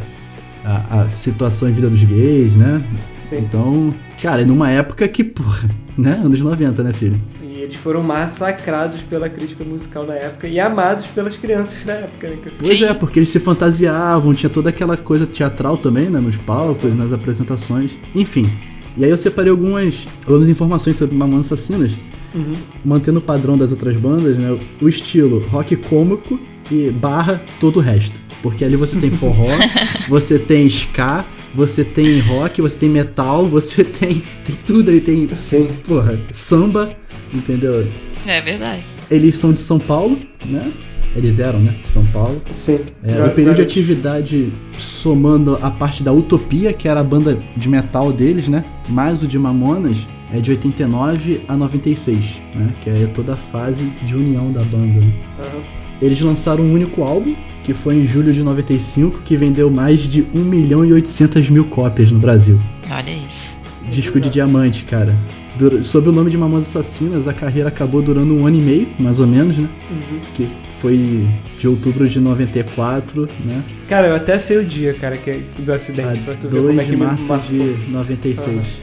a, 0.65 1.03
a 1.03 1.09
situação 1.11 1.69
em 1.69 1.71
vida 1.71 1.89
dos 1.89 2.03
gays, 2.03 2.57
né? 2.57 2.83
Sim. 3.15 3.37
Então, 3.37 3.93
cara, 4.21 4.45
numa 4.45 4.69
época 4.69 5.07
que, 5.07 5.23
porra, 5.23 5.69
né? 5.97 6.19
Anos 6.23 6.41
90, 6.41 6.83
né, 6.83 6.93
filho? 6.93 7.19
E 7.43 7.59
eles 7.59 7.75
foram 7.75 8.01
massacrados 8.03 9.01
pela 9.03 9.29
crítica 9.29 9.63
musical 9.63 10.05
na 10.05 10.13
época 10.15 10.47
e 10.47 10.59
amados 10.59 11.07
pelas 11.07 11.35
crianças 11.37 11.85
na 11.85 11.93
época, 11.93 12.27
né? 12.29 12.37
Pois 12.57 12.77
Sim. 12.77 12.85
é, 12.85 12.93
porque 12.93 13.19
eles 13.19 13.29
se 13.29 13.39
fantasiavam, 13.39 14.33
tinha 14.33 14.49
toda 14.49 14.69
aquela 14.69 14.97
coisa 14.97 15.25
teatral 15.27 15.77
também, 15.77 16.09
né? 16.09 16.19
Nos 16.19 16.35
palcos, 16.37 16.95
nas 16.95 17.13
apresentações. 17.13 17.97
Enfim. 18.15 18.49
E 18.97 19.03
aí 19.05 19.09
eu 19.11 19.17
separei 19.17 19.51
algumas, 19.51 20.07
algumas 20.25 20.49
informações 20.49 20.97
sobre 20.97 21.15
Mamonas 21.15 21.45
Assassinas, 21.51 21.95
Uhum. 22.35 22.53
mantendo 22.85 23.17
o 23.17 23.21
padrão 23.23 23.57
das 23.57 23.71
outras 23.71 23.97
bandas, 23.97 24.37
né? 24.37 24.55
O 24.79 24.87
estilo 24.87 25.39
rock 25.47 25.75
cômico 25.75 26.39
e 26.71 26.89
barra 26.91 27.41
todo 27.59 27.77
o 27.77 27.79
resto. 27.81 28.21
Porque 28.41 28.63
ali 28.63 28.75
você 28.75 28.97
tem 28.99 29.11
forró, 29.11 29.43
você 30.07 30.39
tem 30.39 30.65
ska, 30.67 31.25
você 31.53 31.83
tem 31.83 32.19
rock, 32.19 32.61
você 32.61 32.77
tem 32.77 32.89
metal, 32.89 33.45
você 33.47 33.83
tem, 33.83 34.23
tem 34.45 34.55
tudo 34.65 34.91
aí, 34.91 35.01
tem, 35.01 35.27
Sim. 35.35 35.67
porra, 35.85 36.19
samba, 36.31 36.95
entendeu? 37.33 37.87
É 38.25 38.41
verdade. 38.41 38.85
Eles 39.11 39.35
são 39.35 39.51
de 39.51 39.59
São 39.59 39.79
Paulo, 39.79 40.17
né? 40.45 40.71
Eles 41.15 41.39
eram, 41.39 41.59
né? 41.59 41.75
De 41.81 41.87
São 41.87 42.05
Paulo. 42.05 42.41
Sim. 42.51 42.79
É, 43.03 43.23
o 43.23 43.31
período 43.31 43.55
de 43.55 43.61
atividade 43.63 44.53
somando 44.77 45.57
a 45.61 45.71
parte 45.71 46.03
da 46.03 46.13
Utopia, 46.13 46.71
que 46.71 46.87
era 46.87 46.99
a 46.99 47.03
banda 47.03 47.39
de 47.57 47.67
metal 47.67 48.13
deles, 48.13 48.47
né? 48.47 48.63
Mais 48.87 49.23
o 49.23 49.27
de 49.27 49.37
Mamonas 49.39 49.97
é 50.31 50.39
de 50.39 50.51
89 50.51 51.41
a 51.47 51.57
96, 51.57 52.41
né? 52.55 52.71
Que 52.81 52.89
é 52.91 53.07
toda 53.07 53.33
a 53.33 53.37
fase 53.37 53.83
de 54.05 54.15
união 54.15 54.51
da 54.53 54.61
banda. 54.61 54.99
né? 54.99 55.13
Aham. 55.39 55.88
Eles 56.01 56.19
lançaram 56.21 56.63
um 56.63 56.73
único 56.73 57.03
álbum, 57.03 57.35
que 57.63 57.73
foi 57.73 57.95
em 57.95 58.05
julho 58.05 58.31
de 58.33 58.41
95, 58.41 59.19
que 59.25 59.35
vendeu 59.35 59.69
mais 59.69 59.99
de 60.07 60.25
1 60.33 60.39
milhão 60.39 60.85
e 60.85 60.93
800 60.93 61.49
mil 61.49 61.65
cópias 61.65 62.09
no 62.11 62.19
Brasil. 62.19 62.59
Olha 62.89 63.11
isso. 63.11 63.59
Disco 63.91 64.19
de 64.19 64.29
diamante, 64.29 64.83
cara. 64.85 65.15
Dur- 65.57 65.83
Sob 65.83 66.09
o 66.09 66.11
nome 66.11 66.29
de 66.29 66.37
Mamonas 66.37 66.67
Assassinas, 66.67 67.27
a 67.27 67.33
carreira 67.33 67.67
acabou 67.69 68.01
durando 68.01 68.33
um 68.33 68.45
ano 68.45 68.57
e 68.57 68.61
meio, 68.61 68.87
mais 68.99 69.19
ou 69.19 69.27
menos, 69.27 69.57
né? 69.57 69.67
Uhum. 69.91 70.19
que 70.35 70.47
foi 70.79 71.27
de 71.59 71.67
outubro 71.67 72.07
de 72.07 72.19
94, 72.19 73.27
né? 73.43 73.61
Cara, 73.87 74.07
eu 74.07 74.15
até 74.15 74.39
sei 74.39 74.57
o 74.59 74.63
dia, 74.65 74.93
cara, 74.93 75.17
que, 75.17 75.41
do 75.59 75.73
acidente, 75.73 76.19
A 76.19 76.23
pra 76.23 76.35
tu 76.35 76.47
ver 76.47 76.61
2 76.61 76.67
como 76.67 76.79
é 76.81 76.83
que 76.85 76.91
de 76.91 76.95
me 76.97 77.03
março 77.05 77.27
marcou. 77.27 77.49
de 77.49 77.91
96. 77.91 78.81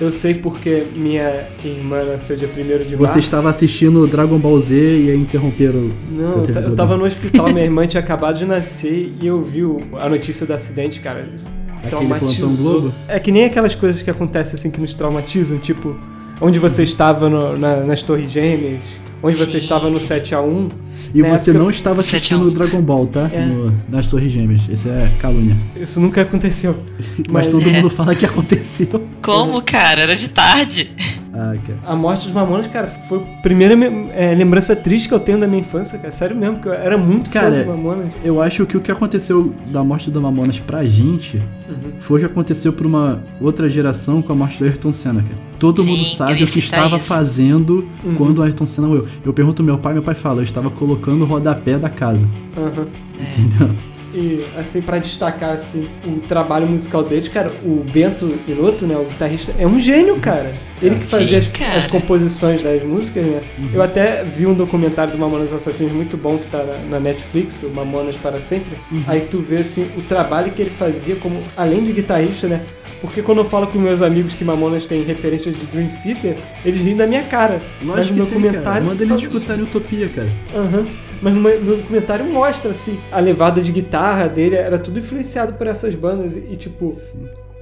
Eu 0.00 0.12
sei 0.12 0.34
porque 0.34 0.84
minha 0.94 1.48
irmã 1.64 2.04
nasceu 2.04 2.36
dia 2.36 2.48
1 2.48 2.84
de 2.86 2.94
Você 2.94 3.02
março. 3.02 3.18
estava 3.18 3.48
assistindo 3.50 4.06
Dragon 4.06 4.38
Ball 4.38 4.58
Z 4.60 4.74
e 4.76 5.10
aí 5.10 5.16
interromperam. 5.16 5.88
Não, 6.10 6.32
eu 6.34 6.42
ta- 6.42 6.52
TV 6.52 6.58
eu 6.58 6.76
tava 6.76 6.94
Global. 6.94 6.98
no 6.98 7.04
hospital, 7.06 7.48
minha 7.52 7.64
irmã 7.66 7.84
tinha 7.86 8.00
acabado 8.00 8.38
de 8.38 8.44
nascer 8.44 9.12
e 9.20 9.26
eu 9.26 9.42
vi 9.42 9.62
a 9.98 10.08
notícia 10.08 10.46
do 10.46 10.52
acidente, 10.52 11.00
cara. 11.00 11.28
Isso 11.34 11.48
traumatizou. 11.88 12.48
Globo? 12.50 12.94
É 13.08 13.18
que 13.18 13.32
nem 13.32 13.44
aquelas 13.44 13.74
coisas 13.74 14.00
que 14.00 14.10
acontecem 14.10 14.54
assim 14.54 14.70
que 14.70 14.80
nos 14.80 14.94
traumatizam, 14.94 15.58
tipo, 15.58 15.96
onde 16.40 16.58
você 16.60 16.84
estava 16.84 17.28
no- 17.28 17.56
na- 17.58 17.80
nas 17.80 18.00
Torres 18.00 18.30
Gêmeas, 18.30 18.82
onde 19.20 19.36
você 19.36 19.52
Sim, 19.52 19.58
estava 19.58 19.88
no 19.90 19.96
sim. 19.96 20.06
7x1. 20.06 20.68
E 21.14 21.22
Na 21.22 21.28
você 21.38 21.50
época- 21.50 21.64
não 21.64 21.70
estava 21.70 22.00
assistindo 22.00 22.46
um. 22.46 22.50
Dragon 22.50 22.80
Ball, 22.82 23.06
tá? 23.06 23.30
É. 23.32 23.46
No- 23.46 23.74
nas 23.88 24.06
Torres 24.08 24.30
Gêmeas. 24.32 24.62
Isso 24.68 24.88
é 24.88 25.10
calúnia. 25.18 25.56
Isso 25.76 26.00
nunca 26.00 26.22
aconteceu. 26.22 26.76
Mas, 27.18 27.26
Mas- 27.30 27.48
todo 27.48 27.68
É. 27.68 27.72
mundo 27.72 27.90
fala 27.90 28.14
que 28.14 28.26
aconteceu. 28.26 29.02
Como, 29.22 29.62
cara? 29.62 30.02
Era 30.02 30.14
de 30.16 30.28
tarde. 30.28 30.90
Ah, 31.32 31.54
cara. 31.64 31.78
A 31.86 31.94
morte 31.94 32.24
dos 32.24 32.32
Mamonas, 32.32 32.66
cara, 32.66 32.88
foi 33.08 33.18
a 33.18 33.42
primeira 33.42 33.76
me- 33.76 34.08
é, 34.12 34.34
lembrança 34.34 34.74
triste 34.74 35.06
que 35.06 35.14
eu 35.14 35.20
tenho 35.20 35.38
da 35.38 35.46
minha 35.46 35.60
infância, 35.60 35.96
cara. 35.98 36.10
Sério 36.10 36.34
mesmo, 36.34 36.56
porque 36.56 36.68
eu 36.68 36.72
era 36.72 36.98
muito 36.98 37.26
fã 37.26 37.40
Cara, 37.40 37.58
dos 37.58 37.66
Mamonas. 37.66 38.06
Eu 38.24 38.42
acho 38.42 38.66
que 38.66 38.76
o 38.76 38.80
que 38.80 38.90
aconteceu 38.90 39.54
da 39.72 39.84
morte 39.84 40.10
do 40.10 40.20
Mamonas 40.20 40.58
pra 40.58 40.84
gente 40.84 41.36
Uhum. 41.36 41.92
foi 42.00 42.16
o 42.18 42.20
que 42.20 42.26
aconteceu 42.26 42.72
pra 42.72 42.86
uma 42.86 43.22
outra 43.40 43.68
geração 43.70 44.20
com 44.20 44.32
a 44.32 44.36
morte 44.36 44.58
do 44.58 44.64
Ayrton 44.64 44.92
Senna, 44.92 45.22
cara. 45.22 45.48
Todo 45.60 45.80
Sim, 45.80 45.90
mundo 45.90 46.04
sabe 46.06 46.42
o 46.42 46.46
que 46.46 46.58
estava 46.60 46.96
isso. 46.96 47.04
fazendo 47.06 47.86
Uhum. 48.04 48.14
quando 48.16 48.38
o 48.38 48.42
Ayrton 48.42 48.66
Senna 48.66 48.88
morreu. 48.88 49.06
Eu 49.24 49.32
pergunto 49.32 49.60
ao 49.62 49.66
meu 49.66 49.78
pai, 49.78 49.92
meu 49.92 50.02
pai 50.02 50.14
fala, 50.16 50.40
eu 50.40 50.44
estava 50.44 50.70
colocando 50.70 50.87
o 50.92 51.26
rodapé 51.26 51.78
da 51.78 51.88
casa. 51.88 52.28
Aham. 52.56 52.86
Entendeu? 53.18 53.74
E, 54.14 54.44
assim, 54.56 54.80
pra 54.80 54.98
destacar, 54.98 55.50
assim, 55.50 55.88
o 56.06 56.20
trabalho 56.20 56.66
musical 56.66 57.02
deles, 57.02 57.28
cara, 57.28 57.52
o 57.62 57.84
Bento 57.92 58.32
Inoto, 58.48 58.86
né, 58.86 58.96
o 58.96 59.04
guitarrista, 59.04 59.54
é 59.58 59.66
um 59.66 59.78
gênio, 59.78 60.18
cara. 60.18 60.54
Ele 60.80 60.96
que 60.96 61.06
fazia 61.06 61.38
as, 61.38 61.50
as 61.76 61.86
composições 61.86 62.62
das 62.62 62.82
músicas, 62.82 63.26
né. 63.26 63.42
Uhum. 63.58 63.70
Eu 63.74 63.82
até 63.82 64.24
vi 64.24 64.46
um 64.46 64.54
documentário 64.54 65.12
do 65.12 65.18
Mamonas 65.18 65.52
Assassinos 65.52 65.92
muito 65.92 66.16
bom 66.16 66.38
que 66.38 66.46
tá 66.46 66.62
na, 66.64 66.78
na 66.78 67.00
Netflix, 67.00 67.62
o 67.62 67.68
Mamonas 67.68 68.16
para 68.16 68.40
Sempre. 68.40 68.78
Uhum. 68.90 69.02
Aí 69.06 69.22
tu 69.22 69.40
vê, 69.40 69.58
assim, 69.58 69.86
o 69.96 70.02
trabalho 70.02 70.52
que 70.52 70.62
ele 70.62 70.70
fazia 70.70 71.16
como, 71.16 71.42
além 71.56 71.84
de 71.84 71.92
guitarrista, 71.92 72.48
né. 72.48 72.62
Porque 73.00 73.22
quando 73.22 73.38
eu 73.38 73.44
falo 73.44 73.66
com 73.68 73.78
meus 73.78 74.02
amigos 74.02 74.34
que 74.34 74.44
Mamonas 74.44 74.86
tem 74.86 75.02
referências 75.04 75.54
de 75.54 75.66
Dream 75.66 75.88
Theater, 76.02 76.36
eles 76.64 76.80
riem 76.80 76.96
da 76.96 77.06
minha 77.06 77.22
cara. 77.22 77.60
Mas 77.80 77.96
Lógico 77.96 78.18
no 78.18 78.26
que 78.26 78.32
tem, 78.32 78.40
cara. 78.42 78.52
documentário... 78.52 78.86
Manda 78.86 79.04
eles 79.04 79.08
fala- 79.08 79.22
escutarem 79.22 79.64
Utopia, 79.64 80.08
cara. 80.08 80.32
Aham. 80.54 80.86
Mas 81.20 81.34
no, 81.34 81.76
documentário 81.76 82.24
mostra, 82.26 82.70
assim, 82.70 82.98
a 83.10 83.20
levada 83.20 83.60
de 83.60 83.72
guitarra 83.72 84.28
dele 84.28 84.56
era 84.56 84.78
tudo 84.78 84.98
influenciado 84.98 85.54
por 85.54 85.66
essas 85.66 85.94
bandas 85.94 86.36
e, 86.36 86.56
tipo, 86.56 86.94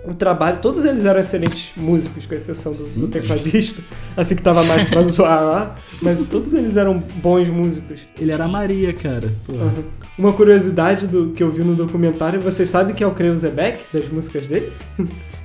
o 0.06 0.14
trabalho, 0.14 0.58
todos 0.60 0.84
eles 0.84 1.04
eram 1.04 1.20
excelentes 1.20 1.72
músicos, 1.76 2.26
com 2.26 2.34
exceção 2.34 2.70
do, 2.70 2.78
Sim. 2.78 3.00
do 3.00 3.08
tecladista, 3.08 3.82
assim 4.16 4.36
que 4.36 4.42
tava 4.42 4.62
mais 4.64 4.88
pra 4.88 5.02
zoar 5.04 5.44
lá, 5.44 5.76
mas 6.00 6.24
todos 6.26 6.54
eles 6.54 6.76
eram 6.76 6.98
bons 6.98 7.48
músicos. 7.48 8.00
Ele 8.18 8.32
era 8.32 8.44
a 8.44 8.48
Maria, 8.48 8.92
cara. 8.92 9.32
Aham. 9.50 9.84
Uma 10.16 10.32
curiosidade 10.32 11.06
do 11.06 11.30
que 11.30 11.42
eu 11.42 11.50
vi 11.50 11.62
no 11.62 11.74
documentário, 11.74 12.40
vocês 12.40 12.70
sabem 12.70 12.94
quem 12.94 13.04
é 13.04 13.08
o 13.08 13.12
Kreuzebeck 13.12 13.84
das 13.92 14.08
músicas 14.08 14.46
dele? 14.46 14.72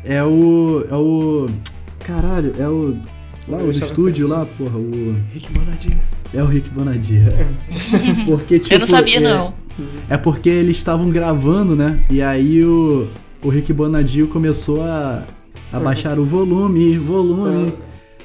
É 0.04 0.24
o. 0.24 0.86
É 0.90 0.96
o. 0.96 1.48
Caralho, 2.00 2.54
é 2.58 2.68
o. 2.68 2.96
Lá, 3.48 3.58
o 3.58 3.64
Deixa 3.64 3.80
você. 3.80 3.86
estúdio 3.86 4.28
lá, 4.28 4.46
porra, 4.46 4.78
o. 4.78 5.16
Rick 5.34 5.52
Bonadio. 5.52 5.92
É 6.34 6.42
o 6.42 6.46
Rick 6.46 6.70
Bonadio. 6.70 7.24
Porque, 8.26 8.60
tipo. 8.60 8.74
eu 8.74 8.80
não 8.80 8.86
sabia, 8.86 9.18
é, 9.18 9.22
não. 9.22 9.54
É 10.10 10.18
porque 10.18 10.50
eles 10.50 10.78
estavam 10.78 11.10
gravando, 11.10 11.76
né? 11.76 12.00
E 12.10 12.22
aí 12.22 12.64
o, 12.64 13.08
o 13.42 13.50
Rick 13.50 13.72
Bonadio 13.74 14.28
começou 14.28 14.82
a, 14.84 15.24
a 15.72 15.80
baixar 15.80 16.20
o 16.20 16.26
volume, 16.26 16.98
volume. 16.98 17.74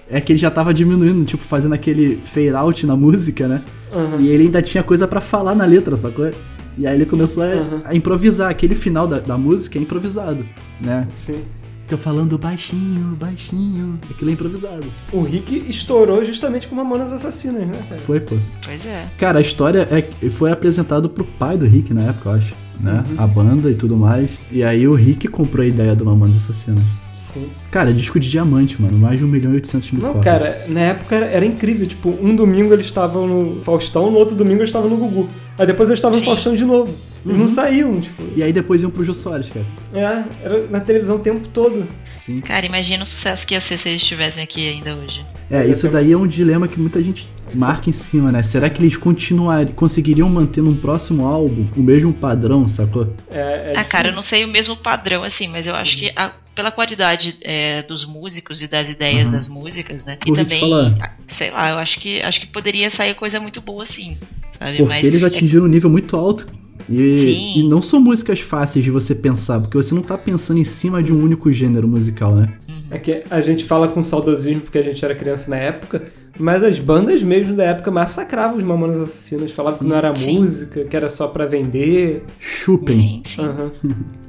É 0.09 0.21
que 0.21 0.33
ele 0.33 0.39
já 0.39 0.51
tava 0.51 0.73
diminuindo, 0.73 1.25
tipo, 1.25 1.43
fazendo 1.43 1.73
aquele 1.75 2.21
fade 2.27 2.55
out 2.55 2.87
na 2.87 2.95
música, 2.97 3.49
né? 3.49 3.63
Aham. 3.93 4.21
E 4.21 4.29
ele 4.29 4.45
ainda 4.45 4.63
tinha 4.63 4.83
coisa 4.83 5.09
pra 5.09 5.21
falar 5.21 5.55
na 5.55 5.65
letra, 5.65 5.97
sacou? 5.97 6.31
E 6.79 6.87
aí 6.87 6.95
ele 6.95 7.07
começou 7.07 7.43
a, 7.43 7.47
Aham. 7.47 7.83
a 7.85 7.95
improvisar. 7.95 8.51
Aquele 8.51 8.75
final 8.75 9.09
da, 9.09 9.19
da 9.19 9.37
música 9.39 9.79
é 9.79 9.83
improvisado, 9.83 10.45
né? 10.81 11.09
Sim. 11.15 11.41
Tô 11.89 11.97
falando 11.97 12.37
baixinho, 12.37 13.17
baixinho. 13.17 13.99
Aquilo 14.11 14.31
é 14.31 14.33
improvisado. 14.33 14.85
O 15.13 15.23
Rick 15.23 15.65
estourou 15.69 16.25
justamente 16.25 16.67
com 16.67 16.75
Mamonas 16.75 17.13
Assassinas, 17.13 17.67
né, 17.67 17.81
cara? 17.89 18.01
Foi, 18.01 18.19
pô. 18.19 18.37
Pois 18.65 18.85
é. 18.87 19.07
Cara, 19.17 19.39
a 19.39 19.43
história 19.43 19.87
é 19.91 20.03
que 20.03 20.29
foi 20.31 20.51
apresentado 20.51 21.09
pro 21.09 21.25
pai 21.25 21.57
do 21.57 21.65
Rick 21.65 21.95
na 21.95 22.03
época, 22.03 22.31
eu 22.31 22.35
acho. 22.35 22.55
Né? 22.81 23.05
Uhum. 23.09 23.15
A 23.19 23.27
banda 23.27 23.71
e 23.71 23.75
tudo 23.75 23.97
mais. 23.97 24.31
E 24.51 24.65
aí 24.65 24.87
o 24.89 24.95
Rick 24.95 25.29
comprou 25.29 25.63
a 25.63 25.67
ideia 25.67 25.95
do 25.95 26.05
Mamonas 26.05 26.37
Assassinas. 26.37 26.83
Sim. 27.19 27.47
Cara, 27.71 27.93
disco 27.93 28.19
de 28.19 28.29
diamante, 28.31 28.81
mano. 28.81 28.99
Mais 28.99 29.19
de 29.19 29.25
1 29.25 29.29
milhão 29.29 29.53
e 29.53 29.57
800 29.57 29.93
mil 29.93 30.03
Não, 30.03 30.15
cópias. 30.15 30.25
cara, 30.25 30.65
na 30.69 30.81
época 30.81 31.15
era, 31.15 31.27
era 31.27 31.47
incrível. 31.47 31.87
Tipo, 31.87 32.11
um 32.21 32.35
domingo 32.35 32.73
eles 32.73 32.87
estavam 32.87 33.27
no 33.27 33.63
Faustão, 33.63 34.11
no 34.11 34.17
outro 34.19 34.35
domingo 34.35 34.61
eles 34.61 34.71
estavam 34.71 34.91
no 34.91 34.97
Gugu. 34.97 35.29
Aí 35.59 35.67
depois 35.67 35.89
eles 35.89 35.99
estavam 35.99 36.19
no. 36.19 36.25
Faustão 36.25 36.55
de 36.55 36.65
novo. 36.65 36.91
Eles 37.25 37.35
Uhum. 37.35 37.39
não 37.39 37.49
saíam, 37.49 38.01
tipo. 38.01 38.23
E 38.37 38.43
aí 38.43 38.53
depois 38.53 38.83
iam 38.83 38.91
pro 38.91 39.05
Jô 39.05 39.15
Soares, 39.15 39.49
cara. 39.51 39.65
É, 39.95 40.25
era 40.45 40.67
na 40.69 40.81
televisão 40.81 41.17
o 41.17 41.19
tempo 41.19 41.49
todo. 41.49 41.87
Sim. 42.15 42.41
Cara, 42.41 42.67
imagina 42.67 43.03
o 43.03 43.07
sucesso 43.07 43.47
que 43.47 43.55
ia 43.55 43.61
ser 43.61 43.77
se 43.79 43.89
eles 43.89 44.03
estivessem 44.03 44.45
aqui 44.45 44.69
ainda 44.69 44.95
hoje. 44.95 45.25
É, 45.51 45.67
isso 45.67 45.89
daí 45.89 46.13
é 46.13 46.17
um 46.17 46.27
dilema 46.27 46.69
que 46.69 46.79
muita 46.79 47.03
gente 47.03 47.29
marca 47.59 47.89
em 47.89 47.93
cima, 47.93 48.31
né? 48.33 48.43
Será 48.43 48.69
que 48.71 48.81
eles 48.83 48.97
continuar, 48.97 49.67
conseguiriam 49.73 50.29
manter 50.29 50.63
num 50.63 50.77
próximo 50.77 51.25
álbum 51.27 51.67
o 51.77 51.83
mesmo 51.83 52.13
padrão, 52.13 52.67
sacou? 52.69 53.13
É, 53.31 53.73
é 53.73 53.75
ah, 53.77 53.85
cara, 53.85 54.09
eu 54.09 54.15
não 54.15 54.23
sei 54.23 54.45
o 54.45 54.49
mesmo 54.49 54.77
padrão, 54.77 55.23
assim, 55.23 55.49
mas 55.49 55.67
eu 55.67 55.75
acho 55.75 55.97
que 55.99 56.13
a- 56.17 56.33
pela 56.55 56.71
qualidade 56.71 57.37
é, 57.43 57.83
dos 57.83 58.05
músicos 58.07 58.63
e 58.63 58.69
das 58.69 58.89
ideias 58.89 59.29
Uhum. 59.29 59.35
das 59.35 59.49
músicas, 59.49 60.07
né? 60.07 60.17
Vou 60.27 60.35
E 60.35 60.37
também, 60.39 60.73
ah, 61.03 61.11
sei 61.29 61.51
lá, 61.51 61.71
eu 61.71 61.79
acho 61.79 62.01
que 62.01 62.21
acho 62.23 62.41
que 62.41 62.47
poderia 62.47 62.91
sair 62.91 63.15
coisa 63.15 63.39
muito 63.39 63.61
boa 63.61 63.83
assim, 63.83 64.17
sabe? 64.59 64.79
Porque 64.79 64.89
mas 64.89 65.07
eles 65.07 65.23
é- 65.23 65.27
atingiram 65.27 65.65
um 65.65 65.69
nível 65.69 65.91
muito 65.91 66.17
alto. 66.17 66.47
E, 66.89 67.17
Sim. 67.17 67.53
e 67.57 67.63
não 67.65 67.83
são 67.83 67.99
músicas 67.99 68.39
fáceis 68.41 68.85
de 68.85 68.91
você 68.93 69.13
pensar, 69.15 69.59
porque 69.61 69.77
você 69.77 69.93
não 69.95 70.03
tá 70.03 70.17
pensando 70.17 70.61
em 70.61 70.65
cima 70.65 71.03
de 71.03 71.13
um 71.13 71.21
único 71.21 71.51
gênero 71.53 71.89
musical, 71.89 72.35
né? 72.35 72.53
É 72.91 72.99
que 72.99 73.25
a 73.29 73.41
gente 73.43 73.65
fala 73.65 73.89
com 73.89 74.01
saudosismo 74.03 74.61
porque 74.61 74.79
a 74.79 74.83
gente 74.83 75.05
era 75.05 75.13
criança 75.15 75.51
na 75.51 75.57
época, 75.57 76.05
mas 76.39 76.63
as 76.63 76.79
bandas 76.79 77.23
mesmo 77.23 77.55
da 77.55 77.65
época 77.65 77.91
massacravam 77.91 78.59
os 78.59 78.65
Mamonas 78.65 79.01
Assassinas. 79.01 79.51
Falavam 79.51 79.79
que 79.79 79.85
não 79.85 79.97
era 79.97 80.15
Sim. 80.15 80.41
música, 80.41 80.85
que 80.85 80.97
era 80.97 81.09
só 81.09 81.29
pra 81.29 81.47
vender. 81.47 82.25
Chupem. 82.39 82.97
sim, 82.97 83.23
sim. 83.25 83.43
Aham. 83.43 83.71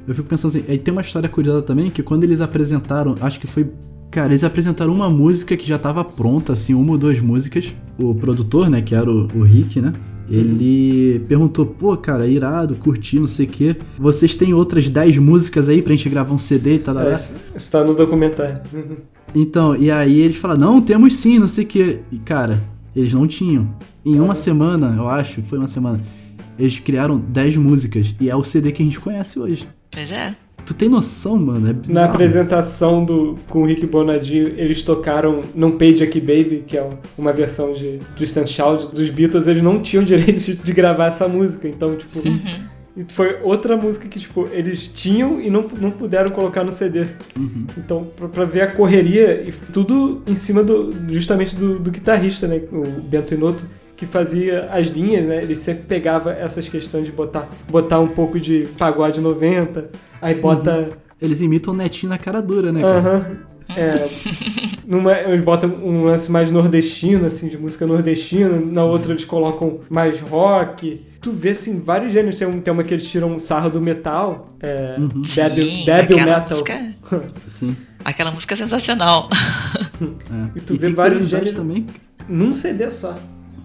Eu 0.06 0.14
fico 0.14 0.28
pensando 0.28 0.56
assim, 0.56 0.64
aí 0.68 0.78
tem 0.78 0.90
uma 0.90 1.02
história 1.02 1.28
curiosa 1.28 1.62
também, 1.62 1.90
que 1.90 2.02
quando 2.02 2.24
eles 2.24 2.40
apresentaram, 2.40 3.14
acho 3.20 3.38
que 3.38 3.46
foi. 3.46 3.70
Cara, 4.10 4.28
eles 4.28 4.42
apresentaram 4.42 4.92
uma 4.92 5.10
música 5.10 5.54
que 5.54 5.66
já 5.66 5.78
tava 5.78 6.02
pronta, 6.02 6.54
assim, 6.54 6.72
uma 6.72 6.92
ou 6.92 6.98
duas 6.98 7.20
músicas. 7.20 7.74
O 7.98 8.14
produtor, 8.14 8.70
né, 8.70 8.80
que 8.80 8.94
era 8.94 9.10
o, 9.10 9.28
o 9.34 9.42
Rick, 9.42 9.80
né? 9.82 9.92
Ele 10.30 11.20
perguntou, 11.26 11.64
pô, 11.64 11.96
cara, 11.96 12.26
irado, 12.26 12.74
curti, 12.74 13.18
não 13.18 13.26
sei 13.26 13.46
o 13.46 13.48
quê. 13.48 13.76
Vocês 13.98 14.36
têm 14.36 14.52
outras 14.52 14.88
10 14.88 15.16
músicas 15.18 15.68
aí 15.68 15.80
pra 15.80 15.94
gente 15.94 16.08
gravar 16.08 16.34
um 16.34 16.38
CD 16.38 16.74
e 16.74 16.78
tal? 16.78 16.98
É, 17.00 17.14
isso 17.14 17.34
isso 17.56 17.70
tá 17.70 17.82
no 17.82 17.94
documentário. 17.94 18.60
Então, 19.34 19.76
e 19.76 19.90
aí 19.90 20.20
eles 20.20 20.36
falaram, 20.36 20.60
não, 20.60 20.80
temos 20.80 21.14
sim, 21.16 21.38
não 21.38 21.48
sei 21.48 21.64
o 21.64 21.66
quê. 21.66 21.98
E, 22.10 22.18
cara, 22.18 22.58
eles 22.94 23.12
não 23.12 23.26
tinham. 23.26 23.68
Em 24.04 24.20
uma 24.20 24.34
semana, 24.34 24.94
eu 24.96 25.08
acho, 25.08 25.42
foi 25.42 25.58
uma 25.58 25.66
semana, 25.66 26.00
eles 26.58 26.78
criaram 26.78 27.18
10 27.18 27.56
músicas. 27.56 28.14
E 28.20 28.30
é 28.30 28.34
o 28.36 28.42
CD 28.42 28.72
que 28.72 28.82
a 28.82 28.84
gente 28.86 28.98
conhece 28.98 29.38
hoje. 29.38 29.68
Pois 29.90 30.12
é. 30.12 30.34
Tu 30.66 30.74
tem 30.74 30.88
noção, 30.88 31.36
mano? 31.38 31.70
É 31.70 31.92
Na 31.92 32.04
apresentação 32.04 33.02
do, 33.02 33.36
com 33.48 33.62
o 33.62 33.66
Rick 33.66 33.86
Bonadio, 33.86 34.52
eles 34.56 34.82
tocaram 34.82 35.40
Não 35.54 35.72
Page 35.72 36.02
Aqui 36.02 36.20
Baby, 36.20 36.64
que 36.66 36.76
é 36.76 36.90
uma 37.16 37.32
versão 37.32 37.72
de 37.72 37.98
Tristan 38.16 38.44
Shout 38.44 38.94
dos 38.94 39.08
Beatles. 39.08 39.46
Eles 39.46 39.62
não 39.62 39.80
tinham 39.80 40.04
direito 40.04 40.38
de, 40.44 40.56
de 40.56 40.72
gravar 40.72 41.06
essa 41.06 41.26
música. 41.26 41.66
Então, 41.68 41.96
tipo, 41.96 42.28
Uhum. 42.28 42.77
Foi 43.08 43.38
outra 43.42 43.76
música 43.76 44.08
que, 44.08 44.18
tipo, 44.18 44.48
eles 44.50 44.86
tinham 44.86 45.40
e 45.40 45.50
não, 45.50 45.66
não 45.80 45.90
puderam 45.90 46.30
colocar 46.30 46.64
no 46.64 46.72
CD. 46.72 47.06
Uhum. 47.38 47.66
Então, 47.76 48.06
pra, 48.16 48.28
pra 48.28 48.44
ver 48.44 48.62
a 48.62 48.72
correria, 48.72 49.42
e 49.46 49.52
tudo 49.72 50.22
em 50.26 50.34
cima 50.34 50.62
do 50.62 50.90
justamente 51.12 51.54
do, 51.54 51.78
do 51.78 51.90
guitarrista, 51.90 52.46
né? 52.46 52.60
O 52.72 53.00
Bento 53.00 53.34
Inoto, 53.34 53.64
que 53.96 54.06
fazia 54.06 54.68
as 54.70 54.88
linhas, 54.88 55.26
né? 55.26 55.42
Ele 55.42 55.56
sempre 55.56 55.84
pegava 55.84 56.32
essas 56.32 56.68
questões 56.68 57.06
de 57.06 57.12
botar, 57.12 57.48
botar 57.68 58.00
um 58.00 58.08
pouco 58.08 58.38
de 58.38 58.68
pagode 58.78 59.20
90, 59.20 59.90
aí 60.20 60.34
bota. 60.34 60.90
Eles 61.20 61.40
imitam 61.40 61.74
o 61.74 61.76
Netinho 61.76 62.10
na 62.10 62.18
cara 62.18 62.40
dura, 62.40 62.70
né, 62.72 62.80
cara? 62.80 62.98
Aham. 62.98 63.36
É, 63.76 64.08
numa, 64.86 65.12
eles 65.12 65.44
botam 65.44 65.68
um 65.82 66.04
lance 66.04 66.30
mais 66.30 66.50
nordestino, 66.50 67.26
assim, 67.26 67.48
de 67.48 67.58
música 67.58 67.86
nordestina, 67.86 68.48
na 68.60 68.82
outra 68.84 69.12
eles 69.12 69.24
colocam 69.24 69.80
mais 69.90 70.18
rock. 70.20 71.04
Tu 71.20 71.32
vê, 71.32 71.50
assim, 71.50 71.78
vários 71.80 72.12
gêneros. 72.12 72.38
Tem, 72.38 72.48
um, 72.48 72.60
tem 72.60 72.72
uma 72.72 72.82
que 72.82 72.94
eles 72.94 73.06
tiram 73.10 73.32
um 73.32 73.38
sarro 73.38 73.68
do 73.70 73.80
metal, 73.80 74.54
é, 74.60 74.96
Uhum. 74.98 75.08
Debil, 75.08 75.24
Sim, 75.24 75.84
Debil 75.84 76.16
aquela 76.16 76.24
Metal. 76.24 76.50
música- 76.50 76.94
Sim. 77.46 77.76
Aquela 78.04 78.30
música 78.30 78.54
é 78.54 78.56
sensacional. 78.56 79.28
É. 80.00 80.58
E 80.58 80.60
tu 80.60 80.74
vê 80.74 80.86
tem 80.86 80.94
vários 80.94 81.28
gêneros- 81.28 81.54
também. 81.54 81.84
Num 82.28 82.54
CD 82.54 82.90
só. 82.90 83.16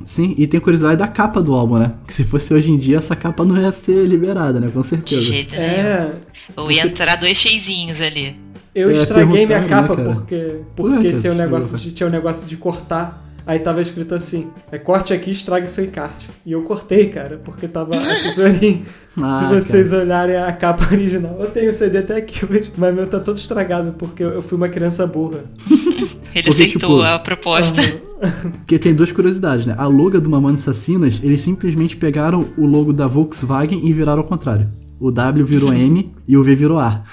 Sim, 0.06 0.36
e 0.38 0.46
tem 0.48 0.60
curiosidade 0.60 0.98
da 0.98 1.08
capa 1.08 1.42
do 1.42 1.54
álbum, 1.54 1.78
né? 1.78 1.94
Que 2.06 2.14
se 2.14 2.24
fosse 2.26 2.54
hoje 2.54 2.72
em 2.72 2.78
dia, 2.78 2.98
essa 2.98 3.16
capa 3.16 3.46
não 3.46 3.58
ia 3.58 3.72
ser 3.72 4.06
liberada, 4.06 4.60
né? 4.60 4.68
Com 4.70 4.82
De 4.82 4.88
certeza. 4.88 5.22
jeito 5.22 5.54
nenhum. 5.54 5.66
É, 5.66 6.12
Ou 6.58 6.70
ia 6.72 6.86
entrar 6.86 7.16
dois 7.16 7.38
cheizinhos 7.38 8.02
ali. 8.02 8.36
Eu 8.74 8.90
É, 8.90 8.94
estraguei 8.94 9.46
minha 9.46 9.64
capa 9.68 9.96
né, 9.96 10.04
cara? 10.04 10.16
porque, 10.16 10.62
porque 10.76 11.10
cara, 11.10 11.22
tem 11.22 11.32
um 11.32 11.36
negócio 11.36 11.78
de, 11.78 11.92
tinha 11.92 12.08
um 12.08 12.12
negócio 12.12 12.48
de 12.48 12.58
cortar. 12.58 13.22
Aí 13.46 13.60
tava 13.60 13.82
escrito 13.82 14.16
assim: 14.16 14.48
é, 14.72 14.78
corte 14.78 15.14
aqui, 15.14 15.32
estrague 15.32 15.68
seu 15.68 15.84
encarte. 15.84 16.30
E 16.46 16.54
eu 16.54 16.64
cortei, 16.64 17.10
cara, 17.10 17.42
porque 17.44 17.68
tava 17.68 17.96
a 17.96 18.16
tesourinha. 18.22 18.82
Ah, 19.22 19.36
Se 19.36 19.46
vocês 19.46 19.94
olharem 19.94 20.38
a 20.38 20.52
capa 20.54 20.88
original, 20.92 21.38
eu 21.40 21.46
tenho 21.52 21.70
o 21.70 21.74
CD 21.74 22.00
até 22.00 22.16
aqui 22.18 22.44
hoje, 22.44 22.72
mas 22.78 22.96
meu 22.96 23.06
tá 23.06 23.20
todo 23.20 23.38
estragado 23.38 23.94
porque 23.94 24.24
eu 24.24 24.42
fui 24.42 24.58
uma 24.58 24.68
criança 24.70 25.06
burra. 25.06 25.44
Ele 26.34 26.44
Porque, 26.46 26.50
aceitou 26.50 26.98
tipo, 26.98 27.02
a 27.02 27.20
proposta. 27.20 27.80
Porque 28.58 28.80
tem 28.80 28.92
duas 28.96 29.12
curiosidades, 29.12 29.68
né? 29.68 29.76
A 29.78 29.86
logo 29.86 30.20
do 30.20 30.30
Mamonas 30.32 30.62
Assassinas, 30.62 31.20
eles 31.22 31.44
simplesmente 31.44 31.96
pegaram 31.96 32.48
o 32.58 32.66
logo 32.66 32.92
da 32.92 33.06
Volkswagen 33.06 33.86
e 33.86 33.94
viraram 33.94 34.24
ao 34.24 34.28
contrário. 34.28 34.68
O 35.00 35.12
W 35.12 35.46
virou 35.46 35.72
M 35.72 36.12
e 36.28 36.36
o 36.36 36.44
V 36.44 36.56
virou 36.56 36.80
A. 36.80 37.04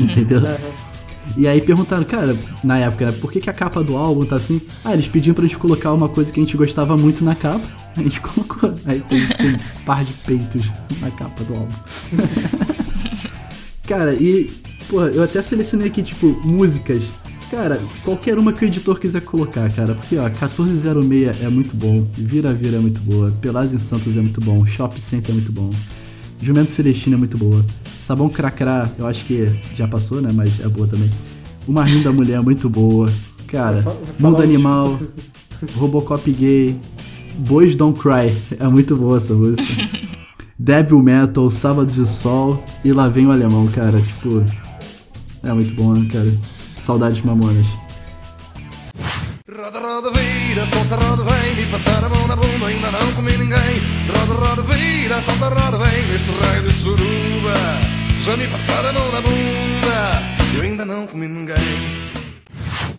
Entendeu? 0.00 0.40
E 1.36 1.46
aí 1.46 1.60
perguntaram, 1.60 2.04
cara, 2.04 2.36
na 2.62 2.78
época, 2.78 3.06
né, 3.06 3.12
por 3.20 3.32
que, 3.32 3.40
que 3.40 3.50
a 3.50 3.52
capa 3.52 3.82
do 3.82 3.96
álbum 3.96 4.24
tá 4.24 4.36
assim? 4.36 4.60
Ah, 4.84 4.92
eles 4.92 5.08
pediam 5.08 5.34
pra 5.34 5.44
gente 5.44 5.58
colocar 5.58 5.92
uma 5.92 6.08
coisa 6.08 6.32
que 6.32 6.40
a 6.40 6.44
gente 6.44 6.56
gostava 6.56 6.96
muito 6.96 7.24
na 7.24 7.34
capa. 7.34 7.66
A 7.96 8.02
gente 8.02 8.20
colocou. 8.22 8.74
Aí 8.84 9.00
tem, 9.00 9.26
tem 9.26 9.50
um 9.50 9.84
par 9.84 10.04
de 10.04 10.12
peitos 10.14 10.62
na 11.00 11.10
capa 11.10 11.44
do 11.44 11.54
álbum. 11.54 11.74
cara, 13.86 14.14
e, 14.14 14.50
pô, 14.88 15.02
eu 15.02 15.22
até 15.22 15.42
selecionei 15.42 15.88
aqui, 15.88 16.02
tipo, 16.02 16.26
músicas. 16.44 17.02
Cara, 17.50 17.78
qualquer 18.02 18.38
uma 18.38 18.50
que 18.50 18.64
o 18.64 18.66
editor 18.66 18.98
quiser 18.98 19.20
colocar, 19.20 19.70
cara. 19.70 19.94
Porque, 19.94 20.16
ó, 20.16 20.24
1406 20.24 21.42
é 21.42 21.48
muito 21.50 21.76
bom. 21.76 22.06
Vira 22.14 22.52
Vira 22.54 22.78
é 22.78 22.80
muito 22.80 23.00
boa. 23.02 23.30
Pelas 23.42 23.74
em 23.74 23.78
Santos 23.78 24.16
é 24.16 24.20
muito 24.20 24.40
bom. 24.40 24.64
Shop 24.66 24.98
Center 24.98 25.32
é 25.32 25.34
muito 25.34 25.52
bom. 25.52 25.70
Jumento 26.42 26.70
Celestino 26.70 27.14
é 27.14 27.18
muito 27.18 27.38
boa. 27.38 27.64
Sabão 28.00 28.28
Cracrá, 28.28 28.90
eu 28.98 29.06
acho 29.06 29.24
que 29.24 29.46
já 29.76 29.86
passou, 29.86 30.20
né? 30.20 30.32
Mas 30.34 30.60
é 30.60 30.68
boa 30.68 30.88
também. 30.88 31.08
O 31.66 31.72
Marrinho 31.72 32.02
da 32.02 32.10
Mulher 32.10 32.38
é 32.38 32.40
muito 32.40 32.68
boa. 32.68 33.10
Cara, 33.46 33.84
Mundo 34.18 34.40
um 34.40 34.42
Animal, 34.42 34.98
Robocop 35.76 36.28
Gay, 36.32 36.76
Boys 37.36 37.76
Don't 37.76 37.98
Cry. 37.98 38.36
É 38.58 38.66
muito 38.66 38.96
boa 38.96 39.18
essa 39.18 39.32
música. 39.32 39.62
Devil 40.58 41.00
Metal, 41.00 41.48
Sábado 41.50 41.92
de 41.92 42.06
Sol 42.08 42.62
e 42.84 42.92
Lá 42.92 43.08
Vem 43.08 43.26
o 43.26 43.30
Alemão, 43.30 43.68
cara. 43.68 44.00
Tipo, 44.00 44.44
é 45.44 45.52
muito 45.52 45.74
bom, 45.74 45.94
né, 45.94 46.08
cara? 46.10 46.32
Saudades 46.76 47.22
mamonas. 47.22 47.66
Roda, 49.48 49.78
roda, 49.78 50.10
vira, 50.52 50.66
solta, 50.66 50.96
roda, 50.96 51.22
vem 51.22 51.66
passar 51.66 52.04
a 52.04 52.08
mão 52.10 52.26
na 52.28 52.36
bunda, 52.36 52.66
ainda 52.66 52.90
não 52.90 53.12
comi 53.14 53.32
ninguém 53.38 53.82
Roda, 54.06 54.46
roda, 54.46 54.62
vira, 54.62 55.20
solta, 55.22 55.48
roda, 55.48 55.78
vem 55.78 56.02
raio 56.46 56.62
de 56.62 56.72
suruba 56.72 57.54
Já 58.20 58.36
me 58.36 58.46
passaram 58.46 58.90
a 58.90 58.92
mão 58.92 59.12
na 59.12 59.20
bunda 59.22 60.54
Eu 60.54 60.62
ainda 60.62 60.84
não 60.84 61.06
comi 61.06 61.26
ninguém 61.26 61.56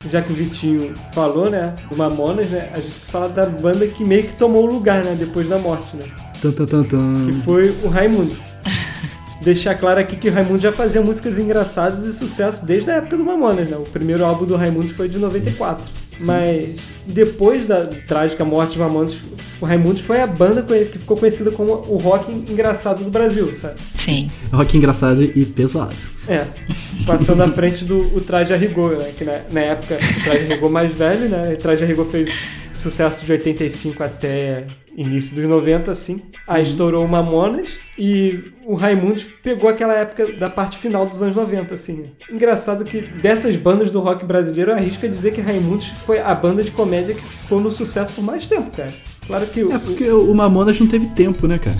Já 0.09 0.21
que 0.23 0.33
o 0.33 0.35
Vitinho 0.35 0.95
falou, 1.13 1.49
né, 1.49 1.75
do 1.89 1.95
Mamonas, 1.95 2.49
né, 2.49 2.71
a 2.73 2.79
gente 2.79 2.99
fala 3.05 3.29
da 3.29 3.45
banda 3.45 3.85
que 3.87 4.03
meio 4.03 4.23
que 4.23 4.35
tomou 4.35 4.63
o 4.63 4.71
lugar, 4.73 5.05
né, 5.05 5.15
depois 5.17 5.47
da 5.47 5.59
morte, 5.59 5.95
né, 5.95 6.05
Tan, 6.41 6.51
tan, 6.51 6.65
tan, 6.65 6.83
tan. 6.83 7.25
que 7.27 7.41
foi 7.43 7.69
o 7.83 7.87
Raimundo. 7.87 8.35
Deixar 9.41 9.75
claro 9.75 9.99
aqui 9.99 10.15
que 10.15 10.29
o 10.29 10.33
Raimundo 10.33 10.59
já 10.59 10.71
fazia 10.71 11.01
músicas 11.01 11.37
engraçadas 11.37 12.05
e 12.05 12.13
sucesso 12.13 12.65
desde 12.65 12.89
a 12.89 12.95
época 12.95 13.15
do 13.15 13.23
Mamonas, 13.25 13.69
né? 13.69 13.77
O 13.77 13.83
primeiro 13.83 14.25
álbum 14.25 14.45
do 14.45 14.55
Raimundo 14.55 14.89
foi 14.89 15.07
de 15.07 15.17
94. 15.17 16.02
Mas 16.19 16.75
depois 17.05 17.67
da 17.67 17.85
trágica 18.07 18.45
morte 18.45 18.73
de 18.73 18.79
Mamonas, 18.79 19.15
o 19.59 19.65
Raimundo 19.65 20.01
foi 20.01 20.21
a 20.21 20.27
banda 20.27 20.61
que 20.63 20.99
ficou 20.99 21.17
conhecida 21.17 21.51
como 21.51 21.73
o 21.87 21.97
rock 21.97 22.31
engraçado 22.31 23.03
do 23.03 23.09
Brasil, 23.09 23.55
sabe? 23.55 23.79
Sim. 23.95 24.29
Rock 24.51 24.77
engraçado 24.77 25.23
e 25.23 25.45
pesado. 25.45 25.95
É, 26.27 26.45
passando 27.05 27.43
à 27.43 27.49
frente 27.49 27.83
do 27.83 28.15
o 28.15 28.21
Traje 28.21 28.53
a 28.53 28.57
Rigor, 28.57 28.97
né? 28.97 29.11
Que 29.17 29.23
na, 29.23 29.41
na 29.51 29.61
época 29.61 29.95
o 29.95 30.23
Traje 30.23 30.45
a 30.45 30.55
Rigor 30.55 30.69
mais 30.69 30.91
velho, 30.93 31.29
né? 31.29 31.53
O 31.53 31.57
Traje 31.57 31.83
a 31.83 31.87
Rigor 31.87 32.05
fez 32.05 32.29
sucesso 32.73 33.25
de 33.25 33.31
85 33.31 34.03
até 34.03 34.65
início 34.95 35.35
dos 35.35 35.45
90, 35.45 35.91
assim. 35.91 36.21
Aí 36.47 36.63
estourou 36.63 37.05
o 37.05 37.07
Mamonas 37.07 37.79
e 37.97 38.51
o 38.65 38.75
Raimundos 38.75 39.23
pegou 39.23 39.69
aquela 39.69 39.93
época 39.93 40.31
da 40.33 40.49
parte 40.49 40.77
final 40.77 41.05
dos 41.05 41.21
anos 41.21 41.35
90, 41.35 41.73
assim. 41.73 42.05
Engraçado 42.29 42.85
que 42.85 43.01
dessas 43.01 43.55
bandas 43.55 43.91
do 43.91 43.99
rock 43.99 44.25
brasileiro, 44.25 44.71
arrisca 44.71 45.07
dizer 45.07 45.33
que 45.33 45.41
Raimundos 45.41 45.87
foi 46.05 46.19
a 46.19 46.33
banda 46.33 46.63
de 46.63 46.71
comédia 46.71 47.15
que 47.15 47.21
ficou 47.21 47.59
no 47.59 47.71
sucesso 47.71 48.13
por 48.13 48.23
mais 48.23 48.47
tempo, 48.47 48.75
cara. 48.75 48.93
Claro 49.27 49.47
que 49.47 49.63
o, 49.63 49.71
É 49.71 49.79
porque 49.79 50.09
o 50.09 50.33
Mamonas 50.33 50.79
não 50.79 50.87
teve 50.87 51.07
tempo, 51.07 51.47
né, 51.47 51.57
cara? 51.57 51.77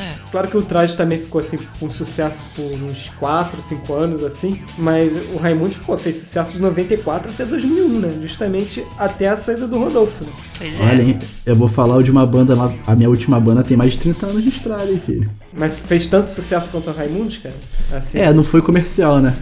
É. 0.00 0.14
Claro 0.30 0.48
que 0.48 0.56
o 0.56 0.62
traje 0.62 0.96
também 0.96 1.18
ficou 1.18 1.40
assim 1.40 1.58
com 1.78 1.90
sucesso 1.90 2.38
por 2.56 2.64
uns 2.64 3.10
4, 3.18 3.60
5 3.60 3.92
anos 3.92 4.22
assim, 4.24 4.60
mas 4.78 5.12
o 5.34 5.36
Raimundo 5.36 5.74
ficou, 5.74 5.98
fez 5.98 6.16
sucesso 6.16 6.52
de 6.54 6.60
94 6.62 7.30
até 7.32 7.44
2001, 7.44 7.88
né? 8.00 8.18
Justamente 8.22 8.84
até 8.98 9.28
a 9.28 9.36
saída 9.36 9.66
do 9.66 9.78
Rodolfo, 9.78 10.24
né? 10.24 10.30
Pois 10.56 10.78
é. 10.80 10.82
Olha, 10.82 11.02
hein, 11.02 11.18
eu 11.44 11.56
vou 11.56 11.68
falar 11.68 12.02
de 12.02 12.10
uma 12.10 12.26
banda 12.26 12.54
lá. 12.54 12.72
A 12.86 12.94
minha 12.94 13.08
última 13.10 13.38
banda 13.40 13.62
tem 13.62 13.76
mais 13.76 13.92
de 13.92 13.98
30 13.98 14.26
anos 14.26 14.42
de 14.42 14.48
estrada, 14.48 14.90
hein, 14.90 15.00
filho? 15.04 15.30
Mas 15.52 15.76
fez 15.78 16.06
tanto 16.06 16.30
sucesso 16.30 16.68
quanto 16.70 16.90
o 16.90 16.92
Raimundo, 16.92 17.34
cara? 17.42 17.54
Assim, 17.92 18.18
É, 18.18 18.32
não 18.32 18.44
foi 18.44 18.62
comercial, 18.62 19.20
né? 19.20 19.34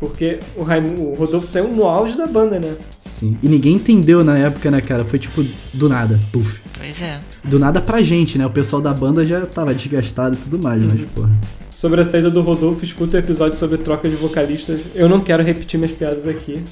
porque 0.00 0.38
o, 0.56 0.62
Raimundo, 0.62 1.02
o 1.02 1.14
Rodolfo 1.14 1.46
saiu 1.46 1.68
no 1.68 1.84
auge 1.84 2.16
da 2.16 2.26
banda, 2.26 2.58
né? 2.58 2.74
Sim. 3.04 3.36
E 3.42 3.48
ninguém 3.48 3.74
entendeu 3.74 4.24
na 4.24 4.38
época, 4.38 4.70
né, 4.70 4.80
cara? 4.80 5.04
Foi 5.04 5.18
tipo 5.18 5.44
do 5.74 5.88
nada, 5.88 6.18
puf. 6.32 6.60
Pois 6.78 7.02
é. 7.02 7.18
Do 7.44 7.58
nada 7.58 7.80
pra 7.80 8.00
gente, 8.02 8.38
né? 8.38 8.46
O 8.46 8.50
pessoal 8.50 8.80
da 8.80 8.92
banda 8.92 9.24
já 9.24 9.44
tava 9.46 9.74
desgastado 9.74 10.36
e 10.36 10.38
tudo 10.38 10.62
mais, 10.62 10.82
mas, 10.82 11.00
porra. 11.10 11.30
Sobre 11.70 12.00
a 12.00 12.04
saída 12.04 12.30
do 12.30 12.40
Rodolfo, 12.42 12.84
escuta 12.84 13.16
o 13.16 13.20
episódio 13.20 13.58
sobre 13.58 13.78
troca 13.78 14.08
de 14.08 14.14
vocalistas. 14.14 14.80
Eu 14.94 15.08
não 15.08 15.20
quero 15.20 15.42
repetir 15.42 15.78
minhas 15.78 15.92
piadas 15.92 16.28
aqui. 16.28 16.62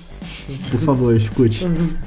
Por 0.70 0.80
favor, 0.80 1.16
escute. 1.16 1.66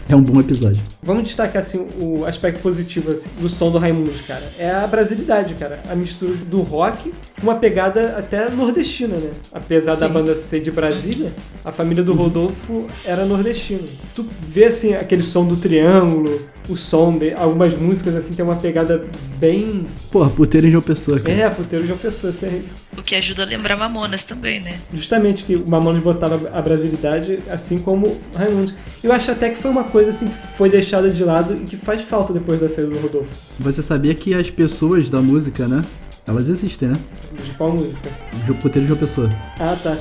É 0.09 0.15
um 0.15 0.21
bom 0.21 0.39
episódio. 0.39 0.81
Vamos 1.01 1.23
destacar 1.23 1.61
assim 1.61 1.85
o 1.99 2.25
aspecto 2.25 2.61
positivo 2.61 3.11
assim, 3.11 3.27
do 3.39 3.49
som 3.49 3.71
do 3.71 3.77
Raimundos, 3.77 4.21
cara. 4.21 4.43
É 4.57 4.71
a 4.71 4.87
brasilidade, 4.87 5.53
cara. 5.55 5.79
A 5.89 5.95
mistura 5.95 6.33
do 6.47 6.61
rock 6.61 7.13
com 7.39 7.47
uma 7.47 7.55
pegada 7.55 8.17
até 8.17 8.49
nordestina, 8.49 9.15
né? 9.17 9.31
Apesar 9.51 9.95
da 9.95 10.07
Sim. 10.07 10.13
banda 10.13 10.35
ser 10.35 10.61
de 10.61 10.71
Brasília, 10.71 11.31
a 11.63 11.71
família 11.71 12.03
do 12.03 12.13
Rodolfo 12.13 12.87
era 13.05 13.25
nordestina. 13.25 13.81
Tu 14.15 14.25
vê 14.47 14.65
assim 14.65 14.93
aquele 14.93 15.23
som 15.23 15.45
do 15.45 15.57
triângulo, 15.57 16.41
o 16.69 16.77
som 16.77 17.17
de 17.17 17.33
algumas 17.33 17.77
músicas 17.79 18.15
assim 18.15 18.33
tem 18.33 18.45
uma 18.45 18.55
pegada 18.55 19.03
bem 19.37 19.85
Porra, 20.11 20.29
puteiro 20.29 20.67
em 20.67 20.71
João 20.71 20.81
Pessoa, 20.83 21.19
cara. 21.19 21.33
é, 21.33 21.49
puteiro 21.49 21.85
de 21.85 21.91
uma 21.91 21.97
pessoa, 21.97 22.31
isso 22.31 22.45
é 22.45 22.49
isso. 22.49 22.75
O 22.97 23.01
que 23.03 23.15
ajuda 23.15 23.43
a 23.43 23.45
lembrar 23.45 23.75
Mamonas 23.77 24.23
também, 24.23 24.59
né? 24.59 24.79
Justamente 24.93 25.43
que 25.43 25.55
o 25.55 25.65
Mamonas 25.67 26.01
botava 26.03 26.49
a 26.53 26.61
brasilidade 26.61 27.39
assim 27.49 27.79
como 27.79 28.07
o 28.07 28.21
Raimundos. 28.37 28.73
Eu 29.03 29.11
acho 29.11 29.31
até 29.31 29.49
que 29.49 29.57
foi 29.57 29.71
uma 29.71 29.83
coisa 29.85 30.09
assim 30.11 30.27
que 30.27 30.33
foi 30.57 30.69
deixada 30.69 31.09
de 31.09 31.23
lado 31.23 31.55
e 31.55 31.65
que 31.65 31.75
faz 31.75 32.01
falta 32.01 32.31
depois 32.33 32.59
da 32.59 32.69
saída 32.69 32.91
do 32.91 32.99
Rodolfo. 32.99 33.29
Você 33.59 33.81
sabia 33.83 34.13
que 34.15 34.33
as 34.33 34.49
pessoas 34.49 35.09
da 35.09 35.21
música, 35.21 35.67
né? 35.67 35.83
Elas 36.25 36.47
existem, 36.47 36.87
né? 36.89 36.95
De 37.43 37.51
qual 37.51 37.71
música? 37.73 38.09
Jo- 38.47 38.53
Puteiro 38.55 38.85
em 38.85 38.87
João 38.87 38.99
Pessoa. 38.99 39.29
Ah, 39.59 39.75
tá. 39.81 39.97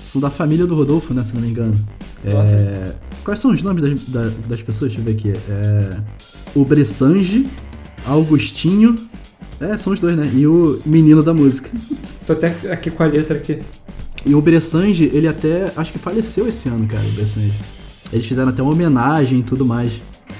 São 0.00 0.20
da 0.20 0.30
família 0.30 0.66
do 0.66 0.74
Rodolfo, 0.76 1.12
né? 1.12 1.24
Se 1.24 1.34
não 1.34 1.40
me 1.40 1.48
engano. 1.48 1.74
Nossa. 2.24 2.54
É... 2.54 2.92
Quais 3.24 3.40
são 3.40 3.50
os 3.52 3.62
nomes 3.62 3.82
das, 3.82 4.08
da- 4.10 4.30
das 4.46 4.62
pessoas? 4.62 4.92
Deixa 4.92 5.00
eu 5.00 5.04
ver 5.04 5.18
aqui. 5.18 5.32
É... 5.50 5.96
O 6.54 6.64
Bressange, 6.64 7.46
Augustinho. 8.06 8.94
É, 9.64 9.78
são 9.78 9.92
os 9.92 10.00
dois, 10.00 10.14
né? 10.16 10.30
E 10.34 10.46
o 10.46 10.78
menino 10.84 11.22
da 11.22 11.32
música. 11.32 11.70
Tô 12.26 12.34
até 12.34 12.48
aqui 12.70 12.90
com 12.90 13.02
a 13.02 13.06
letra 13.06 13.36
aqui. 13.36 13.60
E 14.26 14.34
o 14.34 14.40
Bressange, 14.40 15.10
ele 15.12 15.26
até. 15.26 15.72
Acho 15.74 15.90
que 15.90 15.98
faleceu 15.98 16.46
esse 16.46 16.68
ano, 16.68 16.86
cara, 16.86 17.02
o 17.02 17.12
Bressange. 17.12 17.52
Eles 18.12 18.26
fizeram 18.26 18.50
até 18.50 18.62
uma 18.62 18.72
homenagem 18.72 19.40
e 19.40 19.42
tudo 19.42 19.64
mais. 19.64 19.92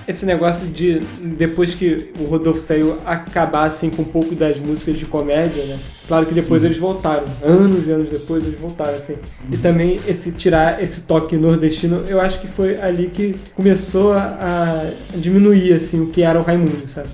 Esse 0.06 0.26
negócio 0.26 0.66
de, 0.66 1.00
depois 1.36 1.74
que 1.74 2.10
o 2.20 2.24
Rodolfo 2.24 2.60
saiu, 2.60 2.98
acabar 3.06 3.64
assim 3.64 3.88
com 3.88 4.02
um 4.02 4.06
pouco 4.06 4.34
das 4.34 4.58
músicas 4.58 4.98
de 4.98 5.06
comédia, 5.06 5.64
né? 5.64 5.78
Claro 6.06 6.26
que 6.26 6.34
depois 6.34 6.62
eles 6.62 6.76
voltaram. 6.76 7.24
Anos 7.42 7.88
e 7.88 7.90
anos 7.92 8.10
depois 8.10 8.44
eles 8.46 8.58
voltaram, 8.60 8.94
assim. 8.94 9.14
E 9.50 9.56
também 9.56 9.98
esse 10.06 10.32
tirar 10.32 10.82
esse 10.82 11.02
toque 11.02 11.36
nordestino, 11.36 12.04
eu 12.06 12.20
acho 12.20 12.38
que 12.40 12.46
foi 12.46 12.78
ali 12.80 13.06
que 13.08 13.34
começou 13.54 14.12
a, 14.12 14.18
a 15.14 15.16
diminuir, 15.16 15.72
assim, 15.72 16.02
o 16.02 16.08
que 16.08 16.22
era 16.22 16.38
o 16.38 16.42
Raimundo, 16.42 16.86
sabe? 16.94 17.08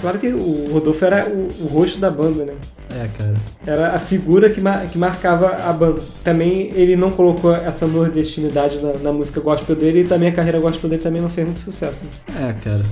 Claro 0.00 0.18
que 0.18 0.28
o 0.28 0.72
Rodolfo 0.72 1.04
era 1.04 1.28
o, 1.28 1.48
o 1.60 1.66
rosto 1.66 1.98
da 1.98 2.10
banda, 2.10 2.44
né? 2.46 2.54
É, 2.90 3.08
cara. 3.18 3.34
Era 3.66 3.88
a 3.94 3.98
figura 3.98 4.48
que, 4.50 4.60
mar- 4.60 4.84
que 4.88 4.96
marcava 4.98 5.48
a 5.62 5.72
banda. 5.72 6.00
Também 6.24 6.70
ele 6.74 6.96
não 6.96 7.10
colocou 7.10 7.54
essa 7.54 7.86
nordestinidade 7.86 8.80
na, 8.82 8.94
na 8.94 9.12
música 9.12 9.40
gospel 9.40 9.76
dele 9.76 10.00
e 10.00 10.04
também 10.04 10.28
a 10.28 10.32
carreira 10.32 10.58
gospel 10.58 10.88
dele 10.90 11.02
também 11.02 11.20
não 11.22 11.28
fez 11.28 11.46
muito 11.46 11.60
sucesso. 11.60 11.93
Né? 12.02 12.48
É, 12.48 12.52
cara. 12.52 12.84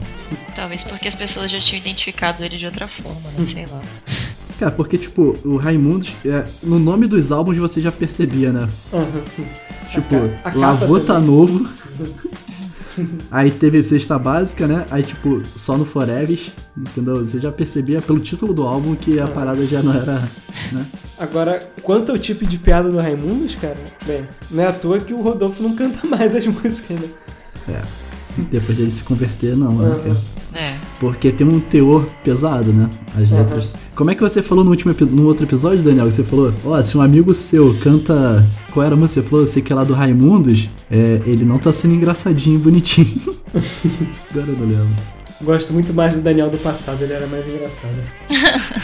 Talvez 0.55 0.85
porque 0.85 1.09
as 1.09 1.15
pessoas 1.15 1.51
já 1.51 1.59
tinham 1.59 1.81
identificado 1.81 2.45
ele 2.45 2.57
de 2.57 2.67
outra 2.67 2.87
forma, 2.87 3.31
né? 3.37 3.45
Sei 3.45 3.67
lá. 3.67 3.81
Cara, 4.59 4.71
porque, 4.71 4.97
tipo, 4.97 5.35
o 5.45 5.57
Raimundos, 5.57 6.13
é, 6.25 6.45
no 6.63 6.79
nome 6.79 7.07
dos 7.07 7.33
álbuns 7.33 7.59
você 7.59 7.81
já 7.81 7.91
percebia, 7.91 8.53
né? 8.53 8.69
Tipo, 9.91 10.17
a 10.45 10.51
capa 10.51 10.59
Lavô 10.59 11.01
tá 11.01 11.19
novo. 11.19 11.69
Aí 13.31 13.51
teve 13.51 13.83
Sexta 13.83 14.19
Básica, 14.19 14.67
né? 14.67 14.85
Aí, 14.91 15.03
tipo, 15.03 15.43
só 15.45 15.77
no 15.77 15.85
Forever, 15.85 16.39
entendeu? 16.77 17.17
Você 17.17 17.41
já 17.41 17.51
percebia 17.51 18.01
pelo 18.01 18.21
título 18.21 18.53
do 18.53 18.67
álbum 18.67 18.95
que 18.95 19.19
a 19.19 19.27
parada 19.27 19.65
já 19.67 19.83
não 19.83 19.93
era, 19.95 20.23
né? 20.71 20.87
Agora, 21.19 21.61
quanto 21.83 22.13
ao 22.13 22.19
tipo 22.19 22.45
de 22.45 22.59
piada 22.59 22.91
do 22.91 23.01
Raimundos, 23.01 23.55
cara, 23.55 23.77
bem, 24.05 24.29
não 24.51 24.63
é 24.63 24.67
à 24.67 24.73
toa 24.73 25.01
que 25.01 25.15
o 25.15 25.23
Rodolfo 25.23 25.63
não 25.63 25.75
canta 25.75 26.07
mais 26.07 26.37
as 26.37 26.45
músicas, 26.47 27.01
né? 27.01 27.09
É. 27.69 28.12
Depois 28.51 28.77
dele 28.79 28.91
se 28.91 29.03
converter, 29.03 29.57
não, 29.57 29.75
né? 29.77 29.89
Uhum. 29.89 29.99
cara? 30.01 30.17
É. 30.55 30.77
Porque 31.01 31.33
tem 31.33 31.47
um 31.47 31.59
teor 31.61 32.05
pesado, 32.23 32.73
né? 32.73 32.89
As 33.17 33.31
Uhum. 33.31 33.39
letras. 33.39 33.75
Como 33.95 34.11
é 34.11 34.15
que 34.15 34.21
você 34.21 34.43
falou 34.43 34.65
no 34.65 34.71
último 34.71 34.95
no 35.11 35.27
outro 35.27 35.45
episódio, 35.47 35.83
Daniel? 35.83 36.07
Que 36.09 36.15
você 36.17 36.25
falou, 36.25 36.53
ó, 36.65 36.83
se 36.83 36.97
um 36.97 37.03
amigo 37.03 37.33
seu 37.35 37.75
canta. 37.83 38.45
Qual 38.73 38.85
era 38.85 38.95
a 38.95 38.99
música? 38.99 39.23
Você 39.23 39.29
falou, 39.29 39.47
sei 39.47 39.63
que 39.63 39.73
é 39.73 39.77
lá 39.77 39.85
do 39.85 39.95
Raimundos, 39.95 40.69
é, 40.91 41.21
ele 41.27 41.45
não 41.45 41.59
tá 41.59 41.73
sendo 41.73 41.95
engraçadinho 41.95 42.57
e 42.57 42.59
bonitinho. 42.63 43.07
Agora 44.31 44.47
eu 44.49 44.57
não 44.59 44.67
lembro. 44.67 44.89
Gosto 45.43 45.73
muito 45.73 45.93
mais 45.93 46.13
do 46.13 46.21
Daniel 46.21 46.49
do 46.51 46.59
passado, 46.59 47.03
ele 47.03 47.13
era 47.15 47.27
mais 47.27 47.45
engraçado. 47.49 47.97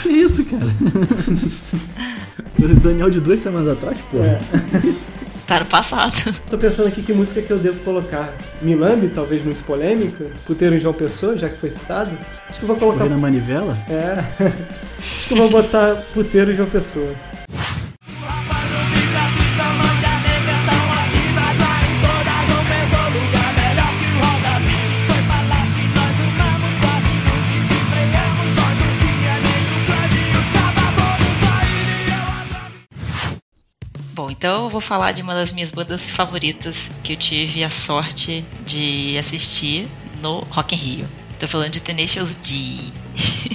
Que 0.03 0.09
isso, 0.09 0.45
cara? 0.45 0.67
o 2.59 2.81
Daniel 2.81 3.11
de 3.11 3.21
duas 3.21 3.41
semanas 3.41 3.73
atrás, 3.73 3.97
pô. 4.11 4.19
É. 4.19 4.39
Tá 5.49 5.61
no 5.61 5.65
passado. 5.65 6.13
Tô 6.51 6.59
pensando 6.59 6.89
aqui 6.89 7.03
que 7.03 7.11
música 7.11 7.41
que 7.41 7.51
eu 7.51 7.59
devo 7.59 7.81
colocar. 7.81 8.35
Milambi, 8.61 9.09
talvez 9.09 9.43
muito 9.43 9.65
polêmica. 9.65 10.27
Puteiro 10.45 10.77
em 10.77 10.79
João 10.79 10.93
Pessoa, 10.93 11.39
já 11.39 11.49
que 11.49 11.57
foi 11.57 11.71
citado. 11.71 12.11
Acho 12.51 12.59
que 12.59 12.65
eu 12.65 12.69
vou 12.69 12.77
colocar. 12.77 13.07
Na 13.07 13.17
manivela? 13.17 13.75
É. 13.89 14.23
Acho 15.01 15.29
que 15.29 15.33
eu 15.33 15.39
vou 15.39 15.49
botar 15.49 15.95
Puteiro 16.13 16.53
em 16.53 16.55
João 16.55 16.69
Pessoa. 16.69 17.09
Então 34.39 34.65
eu 34.65 34.71
vou 34.71 34.81
falar 34.81 35.11
de 35.13 35.21
uma 35.21 35.35
das 35.35 35.53
minhas 35.53 35.71
bandas 35.73 36.09
favoritas 36.09 36.89
que 37.03 37.13
eu 37.13 37.17
tive 37.17 37.65
a 37.65 37.71
sorte 37.71 38.45
de 38.65 39.19
assistir 39.19 39.89
no 40.23 40.41
Rock 40.49 40.75
in 40.75 40.79
Rio. 40.79 41.07
Tô 41.39 41.47
falando 41.49 41.71
de 41.71 41.81
Tenacious 41.81 42.37
D. 42.37 42.79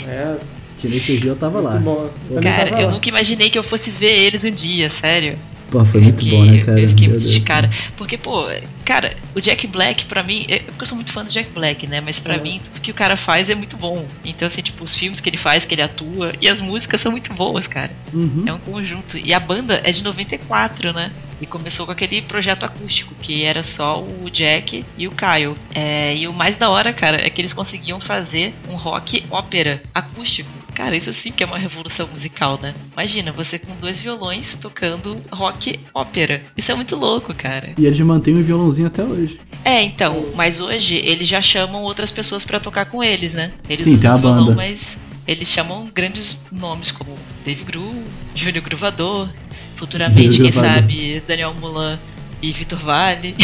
É, 0.05 0.37
esse 0.83 1.17
dia, 1.17 1.31
eu 1.31 1.35
tava 1.35 1.61
lá. 1.61 1.71
muito 1.71 1.83
bom. 1.83 2.09
Também 2.27 2.43
Cara, 2.43 2.69
tava 2.69 2.81
eu 2.81 2.87
lá. 2.87 2.93
nunca 2.93 3.07
imaginei 3.07 3.49
que 3.49 3.57
eu 3.57 3.63
fosse 3.63 3.89
ver 3.89 4.11
eles 4.11 4.43
um 4.43 4.51
dia, 4.51 4.89
sério. 4.89 5.39
Pô, 5.73 5.83
foi 5.83 6.01
muito 6.01 6.23
Fiquei- 6.23 6.37
bom, 6.37 6.45
né, 6.45 6.63
cara? 6.63 6.79
Eu 6.79 6.89
fiquei 6.89 7.07
Meu 7.07 7.15
muito 7.15 7.23
Deus. 7.25 7.33
de 7.33 7.41
cara. 7.41 7.67
Porque, 7.97 8.15
pô, 8.15 8.45
cara, 8.85 9.17
o 9.33 9.41
Jack 9.41 9.65
Black, 9.65 10.05
pra 10.05 10.21
mim, 10.21 10.45
é 10.47 10.59
porque 10.59 10.83
eu 10.83 10.85
sou 10.85 10.95
muito 10.95 11.11
fã 11.11 11.25
do 11.25 11.31
Jack 11.31 11.49
Black, 11.49 11.87
né? 11.87 11.99
Mas 11.99 12.19
pra 12.19 12.35
Uhum. 12.35 12.43
mim, 12.43 12.61
tudo 12.63 12.79
que 12.79 12.91
o 12.91 12.93
cara 12.93 13.17
faz 13.17 13.49
é 13.49 13.55
muito 13.55 13.75
bom. 13.75 14.05
Então, 14.23 14.45
assim, 14.45 14.61
tipo, 14.61 14.83
os 14.83 14.95
filmes 14.95 15.19
que 15.19 15.27
ele 15.27 15.37
faz, 15.37 15.65
que 15.65 15.73
ele 15.73 15.81
atua, 15.81 16.31
e 16.39 16.47
as 16.47 16.61
músicas 16.61 17.01
são 17.01 17.11
muito 17.11 17.33
boas, 17.33 17.65
cara. 17.65 17.91
Uhum. 18.13 18.43
É 18.45 18.53
um 18.53 18.59
conjunto. 18.59 19.17
E 19.17 19.33
a 19.33 19.39
banda 19.39 19.81
é 19.83 19.91
de 19.91 20.03
94, 20.03 20.93
né? 20.93 21.11
E 21.41 21.47
começou 21.47 21.87
com 21.87 21.91
aquele 21.91 22.21
projeto 22.21 22.63
acústico, 22.65 23.15
que 23.19 23.43
era 23.43 23.63
só 23.63 23.99
o 23.99 24.29
Jack 24.29 24.85
e 24.95 25.07
o 25.07 25.11
Kyle. 25.11 25.55
É, 25.73 26.15
e 26.15 26.27
o 26.27 26.33
mais 26.33 26.55
da 26.55 26.69
hora, 26.69 26.93
cara, 26.93 27.17
é 27.25 27.29
que 27.31 27.41
eles 27.41 27.51
conseguiam 27.51 27.99
fazer 27.99 28.53
um 28.69 28.75
rock 28.75 29.23
ópera 29.31 29.81
acústico. 29.93 30.47
Cara, 30.73 30.95
isso 30.95 31.13
sim 31.13 31.31
que 31.31 31.43
é 31.43 31.45
uma 31.45 31.57
revolução 31.57 32.07
musical, 32.07 32.59
né? 32.61 32.73
Imagina, 32.93 33.31
você 33.31 33.59
com 33.59 33.75
dois 33.75 33.99
violões 33.99 34.55
tocando 34.55 35.15
rock 35.31 35.79
ópera. 35.93 36.41
Isso 36.57 36.71
é 36.71 36.75
muito 36.75 36.95
louco, 36.95 37.33
cara. 37.33 37.73
E 37.77 37.85
eles 37.85 37.99
mantêm 37.99 38.33
o 38.35 38.43
violãozinho 38.43 38.87
até 38.87 39.03
hoje. 39.03 39.39
É, 39.63 39.81
então, 39.83 40.25
mas 40.35 40.59
hoje 40.59 40.95
eles 40.95 41.27
já 41.27 41.41
chamam 41.41 41.83
outras 41.83 42.11
pessoas 42.11 42.43
pra 42.43 42.59
tocar 42.59 42.85
com 42.85 43.03
eles, 43.03 43.33
né? 43.33 43.51
Eles 43.69 43.85
Sim, 43.85 43.91
tem 43.91 43.99
usam 43.99 44.13
a 44.13 44.17
violão, 44.17 44.45
banda. 44.45 44.55
mas 44.55 44.97
eles 45.27 45.47
chamam 45.47 45.89
grandes 45.93 46.37
nomes 46.51 46.91
como 46.91 47.15
Dave 47.45 47.63
Gru, 47.63 47.93
Júnior 48.35 48.63
Gruvador, 48.63 49.29
futuramente, 49.75 50.37
quem 50.37 50.49
Gruvador. 50.51 50.69
sabe, 50.75 51.23
Daniel 51.27 51.53
Mulan 51.53 51.99
e 52.41 52.51
Vitor 52.51 52.79
Vale, 52.79 53.35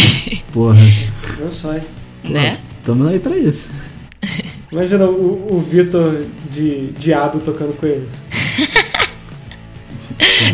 Porra, 0.52 0.80
Não 1.40 1.52
sai. 1.52 1.84
né? 2.24 2.58
tamo 2.84 3.08
aí 3.08 3.20
pra 3.20 3.38
isso. 3.38 3.70
Imagina 4.72 5.06
o, 5.06 5.56
o 5.56 5.60
Vitor 5.60 6.26
de 6.52 6.88
Diabo 6.98 7.40
tocando 7.40 7.74
com 7.76 7.86
ele. 7.86 8.08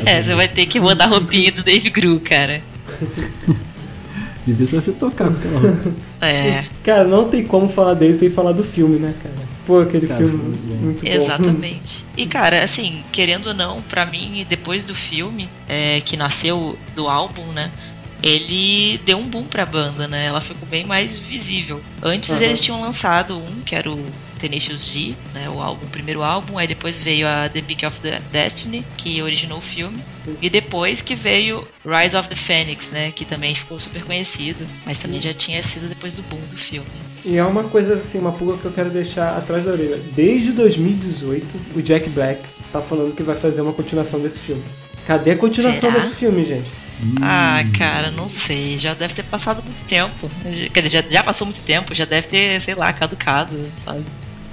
É, 0.06 0.22
você 0.22 0.36
vai 0.36 0.48
ter 0.48 0.66
que 0.66 0.80
mandar 0.80 1.06
a 1.06 1.08
roupinha 1.08 1.52
do 1.52 1.64
Dave 1.64 1.90
Gru, 1.90 2.20
cara. 2.20 2.62
Difícil 4.46 4.80
você 4.82 4.92
tocar 4.92 5.28
com 5.32 5.38
aquela 5.38 5.60
roupa. 5.60 5.92
É, 6.22 6.66
Cara, 6.84 7.04
não 7.06 7.30
tem 7.30 7.44
como 7.44 7.68
falar 7.68 7.96
dele 7.96 8.16
sem 8.16 8.30
falar 8.30 8.52
do 8.52 8.64
filme, 8.64 8.98
né, 9.00 9.14
cara? 9.22 9.36
Pô, 9.66 9.80
aquele 9.80 10.06
Cara, 10.08 10.20
filme 10.20 10.38
muito 10.38 10.68
bom. 10.68 10.76
muito 10.76 11.04
bom. 11.04 11.12
exatamente. 11.12 12.06
E 12.16 12.28
cara, 12.28 12.64
assim, 12.64 13.04
querendo 13.12 13.48
ou 13.48 13.54
não, 13.56 13.82
pra 13.82 14.06
mim, 14.06 14.46
depois 14.48 14.84
do 14.84 14.94
filme, 14.94 15.50
é, 15.68 16.02
que 16.02 16.16
nasceu 16.16 16.78
do 16.96 17.08
álbum, 17.08 17.46
né? 17.52 17.72
Ele 18.26 19.00
deu 19.06 19.20
um 19.20 19.28
boom 19.28 19.44
pra 19.44 19.68
banda, 19.68 20.08
né? 20.08 20.26
Ela 20.26 20.42
ficou 20.42 20.68
bem 20.68 20.84
mais 20.84 21.16
visível. 21.20 21.80
Antes 22.02 22.32
Aham. 22.32 22.44
eles 22.44 22.60
tinham 22.60 22.82
lançado 22.82 23.38
um, 23.38 23.62
que 23.64 23.76
era 23.76 23.92
o 23.92 24.04
Tenacious 24.40 24.92
D, 24.92 25.14
né? 25.32 25.48
O 25.48 25.62
álbum, 25.62 25.86
o 25.86 25.90
primeiro 25.90 26.24
álbum. 26.24 26.58
Aí 26.58 26.68
depois 26.68 26.98
veio 26.98 27.28
a 27.28 27.48
The 27.48 27.62
Peak 27.62 27.86
of 27.86 28.00
the 28.00 28.20
Destiny, 28.32 28.84
que 28.98 29.22
originou 29.22 29.60
o 29.60 29.62
filme. 29.62 30.00
E 30.42 30.50
depois 30.50 31.04
que 31.04 31.14
veio 31.14 31.68
Rise 31.86 32.18
of 32.18 32.28
the 32.28 32.36
Phoenix, 32.36 32.90
né? 32.90 33.12
Que 33.16 33.26
também 33.26 33.54
ficou 33.54 33.80
super 33.80 34.04
conhecido. 34.04 34.66
Mas 34.88 34.98
também 34.98 35.22
já 35.22 35.32
tinha 35.32 35.62
sido 35.62 35.88
depois 35.88 36.16
do 36.16 36.24
boom 36.24 36.42
do 36.50 36.58
filme. 36.58 36.88
E 37.24 37.38
é 37.38 37.46
uma 37.46 37.66
coisa 37.66 37.94
assim, 37.94 38.18
uma 38.18 38.32
pulga 38.32 38.58
que 38.58 38.66
eu 38.66 38.72
quero 38.72 38.90
deixar 38.90 39.38
atrás 39.38 39.64
da 39.64 39.72
orelha. 39.72 40.02
Desde 40.16 40.52
2018, 40.52 41.46
o 41.76 41.82
Jack 41.84 42.10
Black 42.10 42.42
tá 42.72 42.82
falando 42.82 43.16
que 43.16 43.22
vai 43.22 43.36
fazer 43.36 43.62
uma 43.62 43.74
continuação 43.74 44.20
desse 44.20 44.40
filme. 44.40 44.64
Cadê 45.06 45.32
a 45.32 45.38
continuação 45.38 45.92
Será? 45.92 46.04
desse 46.04 46.16
filme, 46.16 46.44
gente? 46.44 46.85
Ah, 47.22 47.64
cara, 47.78 48.12
não 48.12 48.28
sei. 48.28 48.78
Já 48.78 48.94
deve 48.94 49.14
ter 49.14 49.24
passado 49.24 49.62
muito 49.64 49.86
tempo. 49.88 50.30
Quer 50.74 50.82
dizer, 50.82 51.04
já, 51.04 51.10
já 51.10 51.24
passou 51.24 51.46
muito 51.46 51.62
tempo, 51.62 51.94
já 51.94 52.06
deve 52.06 52.28
ter, 52.28 52.62
sei 52.62 52.76
lá, 52.76 52.92
caducado, 52.94 53.54
sabe? 53.76 54.04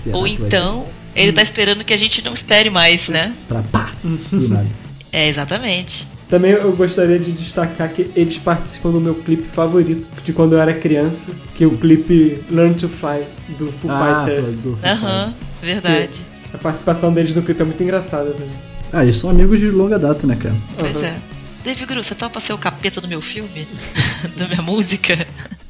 Será 0.03 0.17
Ou 0.17 0.27
então, 0.27 0.87
ele 1.15 1.33
tá 1.33 1.43
esperando 1.43 1.85
que 1.85 1.93
a 1.95 1.97
gente 1.97 2.25
não 2.25 2.35
espere 2.35 2.71
mais, 2.71 3.09
né? 3.09 3.35
Pra 3.47 3.63
pá! 3.63 3.93
Do 4.03 4.49
nada. 4.49 4.67
É, 5.15 5.29
exatamente. 5.29 6.09
Também 6.31 6.53
eu 6.53 6.73
gostaria 6.75 7.19
de 7.19 7.31
destacar 7.33 7.91
que 7.91 8.11
eles 8.17 8.39
participam 8.39 8.91
do 8.91 8.99
meu 8.99 9.15
clipe 9.15 9.47
favorito 9.47 10.09
de 10.25 10.33
quando 10.33 10.55
eu 10.55 10.59
era 10.63 10.73
criança, 10.73 11.31
que 11.55 11.63
é 11.63 11.67
o 11.67 11.77
clipe 11.77 12.43
Learn 12.51 12.75
to 12.75 12.89
Fly 12.89 13.23
do 13.59 13.71
Foo 13.71 13.91
Ah, 13.91 14.25
Fighters. 14.25 14.57
Aham, 14.83 15.35
verdade. 15.61 16.25
A 16.55 16.57
participação 16.57 17.13
deles 17.13 17.35
no 17.35 17.43
clipe 17.43 17.61
é 17.61 17.65
muito 17.67 17.83
engraçada 17.83 18.31
também. 18.31 18.49
Ah, 18.91 19.03
eles 19.03 19.19
são 19.19 19.29
amigos 19.29 19.61
de 19.61 19.71
longa 19.71 19.99
data, 19.99 20.27
né, 20.27 20.35
cara? 20.35 20.57
Pois 20.79 20.97
Aham. 20.97 21.05
é. 21.05 21.32
Dave 21.65 21.87
Gru, 21.87 22.03
você 22.03 22.15
topa 22.15 22.41
ser 22.41 22.53
o 22.53 22.59
capeta 22.59 23.01
do 23.01 23.09
meu 23.09 23.21
filme? 23.21 23.67
da 24.37 24.49
minha 24.49 24.63
música? 24.63 25.27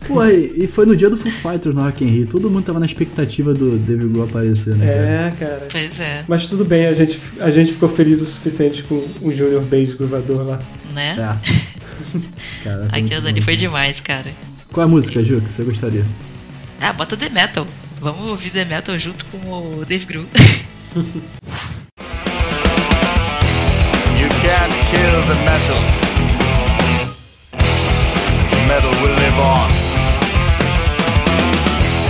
Pô, 0.07 0.24
e 0.24 0.66
foi 0.66 0.84
no 0.86 0.97
dia 0.97 1.09
do 1.09 1.16
Foo 1.16 1.30
Fighters 1.30 1.74
no 1.74 1.82
Rock 1.82 2.03
in 2.05 2.09
Rio. 2.09 2.26
Todo 2.26 2.51
mundo 2.51 2.64
tava 2.64 2.80
na 2.80 2.86
expectativa 2.86 3.55
do 3.55 3.76
David 3.78 4.09
Grohl 4.09 4.24
aparecer, 4.26 4.74
né? 4.74 4.86
É, 4.86 5.30
cara. 5.38 5.68
Pois 5.70 6.01
é, 6.01 6.24
Mas 6.26 6.47
tudo 6.47 6.64
bem, 6.64 6.86
a 6.86 6.95
gente, 6.95 7.20
a 7.40 7.51
gente 7.51 7.72
ficou 7.72 7.88
feliz 7.88 8.20
o 8.20 8.24
suficiente 8.24 8.82
com 8.82 8.95
o 9.20 9.32
Junior 9.32 9.62
Bass 9.62 9.95
Gruvador 9.95 10.45
lá. 10.47 10.62
né? 10.93 11.16
É. 11.18 11.72
Cara, 12.64 12.88
Aquilo 12.93 13.20
dali 13.22 13.40
foi 13.40 13.57
demais, 13.57 14.01
cara. 14.01 14.32
Qual 14.72 14.84
a 14.84 14.88
música, 14.88 15.22
Ju, 15.22 15.40
que 15.40 15.53
você 15.53 15.62
gostaria? 15.62 16.05
Ah, 16.80 16.93
bota 16.93 17.16
The 17.16 17.28
Metal. 17.28 17.66
Vamos 18.01 18.26
ouvir 18.26 18.51
The 18.51 18.64
Metal 18.64 18.99
junto 18.99 19.24
com 19.26 19.38
o 19.38 19.84
Dave 19.86 20.05
Gru. 20.05 20.26
kill 24.93 25.18
the 25.30 25.36
metal. 25.49 25.80
Metal 28.68 28.93
will 29.03 29.14
live 29.22 29.38
on. 29.53 29.68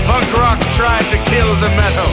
Punk 0.07 0.29
rock 0.43 0.59
tried 0.77 1.05
to 1.13 1.19
kill 1.31 1.51
the 1.61 1.69
metal. 1.81 2.11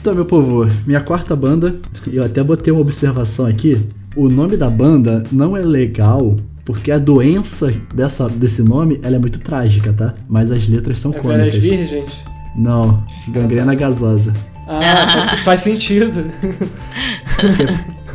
Então, 0.00 0.14
meu 0.14 0.24
povo, 0.24 0.68
minha 0.86 1.00
quarta 1.00 1.34
banda, 1.34 1.74
eu 2.12 2.24
até 2.24 2.42
botei 2.42 2.72
uma 2.72 2.80
observação 2.80 3.46
aqui. 3.46 3.76
O 4.14 4.28
nome 4.28 4.56
da 4.56 4.70
banda 4.70 5.22
não 5.32 5.56
é 5.56 5.62
legal, 5.62 6.36
porque 6.64 6.90
a 6.92 6.98
doença 6.98 7.72
dessa, 7.94 8.28
desse 8.28 8.62
nome 8.62 9.00
ela 9.02 9.16
é 9.16 9.18
muito 9.18 9.40
trágica, 9.40 9.92
tá? 9.92 10.14
Mas 10.28 10.50
as 10.50 10.68
letras 10.68 11.00
são 11.00 11.12
É 11.12 11.18
cômicas. 11.18 11.54
Virgens? 11.54 12.10
Não, 12.56 13.04
gangrena 13.28 13.74
gasosa. 13.74 14.32
Ah, 14.68 15.08
faz, 15.08 15.40
faz 15.42 15.60
sentido. 15.60 16.24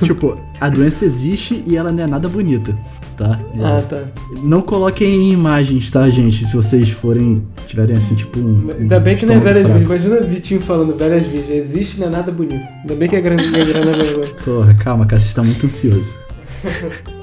tipo, 0.03 0.37
a 0.59 0.69
doença 0.69 1.05
existe 1.05 1.63
e 1.65 1.77
ela 1.77 1.91
não 1.91 2.03
é 2.03 2.07
nada 2.07 2.27
bonita, 2.27 2.75
tá? 3.17 3.39
ah, 3.61 3.81
tá. 3.87 4.03
Não 4.43 4.61
coloquem 4.61 5.07
em 5.07 5.33
imagens, 5.33 5.89
tá, 5.91 6.09
gente? 6.09 6.47
Se 6.47 6.55
vocês 6.55 6.89
forem, 6.89 7.43
tiverem 7.67 7.95
assim, 7.95 8.15
tipo 8.15 8.39
um. 8.39 8.71
Ainda 8.79 8.99
bem 8.99 9.15
que 9.17 9.25
não 9.25 9.35
é 9.35 9.39
Velhas. 9.39 9.67
Virgens. 9.67 9.85
Imagina 9.85 10.15
o 10.19 10.23
Vitinho 10.23 10.61
falando 10.61 10.95
Velhas 10.95 11.25
Virgens. 11.25 11.49
Existe, 11.49 11.99
não 11.99 12.07
é 12.07 12.09
nada 12.09 12.31
bonito. 12.31 12.67
Ainda 12.81 12.95
bem 12.95 13.09
que 13.09 13.15
é 13.15 13.21
grande 13.21 13.49
gangrena 13.49 13.97
gasosa. 13.97 14.33
Porra, 14.45 14.73
calma, 14.75 15.05
cara, 15.05 15.19
você 15.19 15.27
está 15.27 15.43
muito 15.43 15.65
ansioso. 15.65 16.15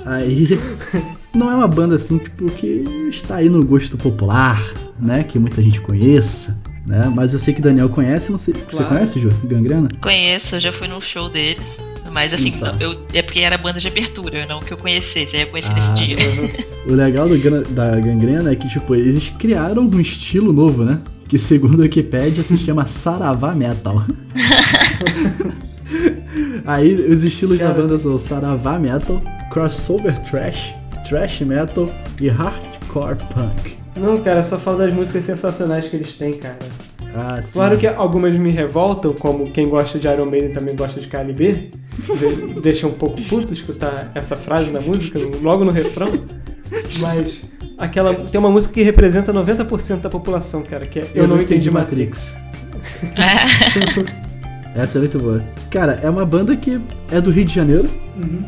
Aí. 0.07 0.59
não 1.35 1.51
é 1.51 1.55
uma 1.55 1.69
banda 1.69 1.95
assim, 1.95 2.19
tipo, 2.19 2.47
que 2.47 2.85
está 3.11 3.37
aí 3.37 3.49
no 3.49 3.65
gosto 3.65 3.97
popular, 3.97 4.63
né? 4.99 5.23
Que 5.25 5.39
muita 5.39 5.63
gente 5.63 5.81
conheça, 5.81 6.59
né? 6.89 7.13
Mas 7.15 7.33
eu 7.33 7.39
sei 7.39 7.55
que 7.55 7.63
Daniel 7.63 7.89
conhece, 7.89 8.33
não 8.33 8.39
sei. 8.39 8.55
Você 8.55 8.79
Claro. 8.79 8.89
conhece, 8.89 9.21
Ju? 9.21 9.29
Gangrena? 9.45 9.87
Conheço, 10.01 10.57
eu 10.57 10.61
já 10.61 10.73
fui 10.73 10.89
no 10.89 11.01
show 11.01 11.29
deles. 11.29 11.81
Mas 12.11 12.33
assim, 12.33 12.49
Então. 12.49 12.75
eu, 12.81 12.99
é 13.13 13.21
porque 13.21 13.41
era 13.41 13.59
banda 13.59 13.79
de 13.79 13.87
abertura, 13.87 14.47
não 14.47 14.61
que 14.61 14.73
eu 14.73 14.79
conhecesse. 14.79 15.37
Aí 15.37 15.43
eu 15.43 15.49
conheci 15.49 15.71
Ah, 15.71 15.75
nesse 15.75 15.93
dia. 15.95 16.17
O 16.89 16.95
legal 16.95 17.29
do 17.29 17.37
da 17.75 18.01
Gangrena 18.01 18.51
é 18.51 18.57
que, 18.57 18.67
tipo, 18.67 18.95
eles 18.95 19.29
criaram 19.39 19.83
um 19.83 20.01
estilo 20.01 20.55
novo, 20.55 20.85
né? 20.85 20.99
Que 21.29 21.37
segundo 21.37 21.81
a 21.81 21.83
Wikipedia 21.83 22.43
se 22.43 22.57
chama 22.57 22.85
Saravá 22.89 23.55
Metal. 23.55 24.03
Aí 26.65 26.95
os 26.95 27.25
estilos 27.25 27.59
da 27.59 27.69
Cara. 27.69 27.83
banda 27.83 27.99
são 27.99 28.19
Saravá 28.19 28.79
Metal, 28.79 29.23
Crossover 29.51 30.19
Trash, 30.25 30.75
Trash 31.09 31.41
Metal 31.41 31.91
e 32.21 32.29
Hardcore 32.29 33.17
Punk. 33.35 33.78
Não, 33.99 34.23
cara, 34.23 34.43
só 34.43 34.59
fala 34.59 34.79
das 34.87 34.95
músicas 34.95 35.25
sensacionais 35.25 35.89
que 35.89 35.97
eles 35.97 36.15
têm, 36.15 36.35
cara. 36.35 36.59
Ah, 37.15 37.41
sim. 37.43 37.53
Claro 37.53 37.79
que 37.79 37.87
algumas 37.87 38.35
me 38.39 38.51
revoltam, 38.51 39.13
como 39.15 39.51
quem 39.51 39.69
gosta 39.69 39.99
de 39.99 40.07
Iron 40.07 40.27
Maiden 40.27 40.53
também 40.53 40.77
gosta 40.77 41.01
de 41.01 41.09
KLB. 41.09 41.71
De- 42.53 42.61
deixa 42.61 42.87
um 42.87 42.93
pouco 42.93 43.21
puto 43.25 43.53
escutar 43.53 44.11
essa 44.15 44.37
frase 44.37 44.71
na 44.71 44.81
música, 44.81 45.19
logo 45.43 45.65
no 45.65 45.73
refrão. 45.73 46.13
Mas 47.01 47.43
aquela 47.77 48.15
tem 48.15 48.39
uma 48.39 48.51
música 48.51 48.75
que 48.75 48.83
representa 48.83 49.33
90% 49.33 50.01
da 50.01 50.11
população, 50.11 50.63
cara, 50.63 50.87
que 50.87 50.99
é 51.01 51.11
Eu, 51.15 51.27
Não 51.27 51.41
Entendi 51.41 51.71
Matrix. 51.71 52.35
Essa 54.75 54.99
é 54.99 55.01
muito 55.01 55.19
boa. 55.19 55.43
Cara, 55.71 55.99
é 56.03 56.09
uma 56.09 56.25
banda 56.25 56.57
que 56.57 56.81
é 57.11 57.21
do 57.21 57.31
Rio 57.31 57.45
de 57.45 57.55
Janeiro. 57.55 57.89
Uhum. 58.17 58.43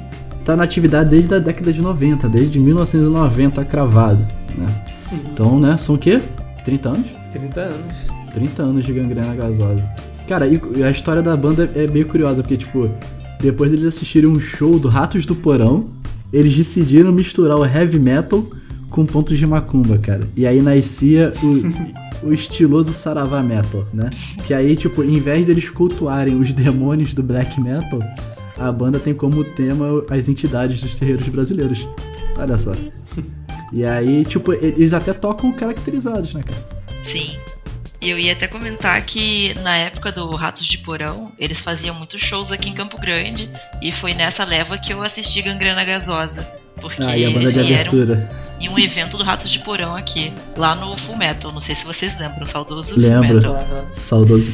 Tá 0.45 0.55
na 0.57 0.65
atividade 0.65 1.11
desde 1.11 1.35
a 1.35 1.39
década 1.39 1.73
de 1.73 1.81
90, 1.83 2.29
desde 2.29 2.61
1990 2.61 3.65
cravado, 3.65 4.27
né? 4.57 4.67
Então, 5.13 5.59
né, 5.59 5.77
são 5.77 5.95
o 5.95 5.99
quê? 5.99 6.21
30 6.65 6.89
anos? 6.89 7.07
30 7.33 7.61
anos. 7.61 7.97
30 8.33 8.63
anos 8.63 8.85
de 8.85 8.93
gangrena 8.93 9.35
gasosa. 9.35 9.83
Cara, 10.29 10.47
e 10.47 10.85
a 10.85 10.91
história 10.91 11.23
da 11.23 11.37
banda 11.37 11.71
é 11.75 11.87
meio 11.89 12.07
curiosa, 12.07 12.43
porque, 12.43 12.57
tipo, 12.57 12.89
depois 13.41 13.73
eles 13.73 13.85
assistirem 13.85 14.31
um 14.31 14.39
show 14.39 14.79
do 14.79 14.89
Ratos 14.89 15.27
do 15.27 15.35
Porão, 15.35 15.85
eles 16.33 16.57
decidiram 16.57 17.11
misturar 17.11 17.59
o 17.59 17.65
heavy 17.65 17.99
metal 17.99 18.47
com 18.89 19.05
pontos 19.05 19.39
de 19.39 19.47
macumba, 19.47 19.99
cara. 19.99 20.23
E 20.37 20.47
aí 20.47 20.61
nascia 20.61 21.33
o, 22.23 22.29
o 22.29 22.33
estiloso 22.33 22.93
saravá 22.93 23.43
metal, 23.43 23.85
né? 23.93 24.11
Que 24.47 24.55
aí, 24.55 24.77
tipo, 24.77 25.03
em 25.03 25.19
vez 25.19 25.47
deles 25.47 25.69
cultuarem 25.71 26.41
os 26.41 26.53
demônios 26.53 27.15
do 27.15 27.23
black 27.23 27.61
metal, 27.61 27.99
a 28.59 28.71
banda 28.71 28.99
tem 28.99 29.15
como 29.15 29.43
tema 29.43 30.05
as 30.11 30.29
entidades 30.29 30.81
dos 30.81 30.95
terreiros 30.95 31.29
brasileiros. 31.29 31.89
Olha 32.37 32.59
só. 32.59 32.73
E 33.73 33.85
aí, 33.85 34.25
tipo, 34.25 34.53
eles 34.53 34.93
até 34.93 35.13
tocam 35.13 35.53
caracterizados, 35.53 36.35
né, 36.35 36.43
cara? 36.43 36.59
Sim. 37.03 37.37
Eu 38.01 38.19
ia 38.19 38.33
até 38.33 38.47
comentar 38.47 39.01
que 39.03 39.53
na 39.63 39.77
época 39.77 40.11
do 40.11 40.29
Ratos 40.35 40.67
de 40.67 40.79
Porão, 40.79 41.31
eles 41.39 41.61
faziam 41.61 41.95
muitos 41.95 42.21
shows 42.21 42.51
aqui 42.51 42.71
em 42.71 42.75
Campo 42.75 42.99
Grande. 42.99 43.49
E 43.83 43.93
foi 43.93 44.15
nessa 44.15 44.43
leva 44.45 44.79
que 44.79 44.93
eu 44.93 45.03
assisti 45.03 45.43
Gangrena 45.43 45.85
Gasosa. 45.85 46.47
Porque 46.81 47.03
Ah, 47.03 47.17
e 47.17 47.27
a 47.27 47.29
banda 47.29 47.41
eles 47.41 47.53
de 47.53 47.63
vieram 47.63 47.91
abertura. 47.93 48.31
em 48.59 48.69
um 48.71 48.79
evento 48.79 49.19
do 49.19 49.23
Ratos 49.23 49.51
de 49.51 49.59
Porão 49.59 49.95
aqui, 49.95 50.33
lá 50.57 50.75
no 50.75 50.97
Full 50.97 51.17
Metal. 51.17 51.53
Não 51.53 51.61
sei 51.61 51.75
se 51.75 51.85
vocês 51.85 52.19
lembram, 52.19 52.47
saudoso 52.47 52.99
Lembro. 52.99 53.43
Full 53.43 53.53
Metal. 53.53 53.87
Saudoso 53.93 54.53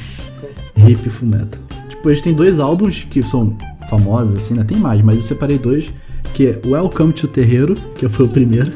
Hip 0.77 1.09
Fullmetal. 1.09 1.61
Tipo, 1.89 2.11
eles 2.11 2.23
têm 2.23 2.35
dois 2.35 2.59
álbuns 2.59 3.05
que 3.09 3.23
são 3.23 3.57
famosos, 3.89 4.35
assim, 4.37 4.55
né? 4.55 4.65
Tem 4.65 4.77
mais, 4.77 5.01
mas 5.03 5.17
eu 5.17 5.23
separei 5.23 5.57
dois. 5.57 5.87
Que 6.35 6.49
é 6.49 6.61
Welcome 6.67 7.13
to 7.13 7.29
Terreiro, 7.29 7.77
que 7.97 8.09
foi 8.09 8.27
o 8.27 8.29
primeiro. 8.29 8.73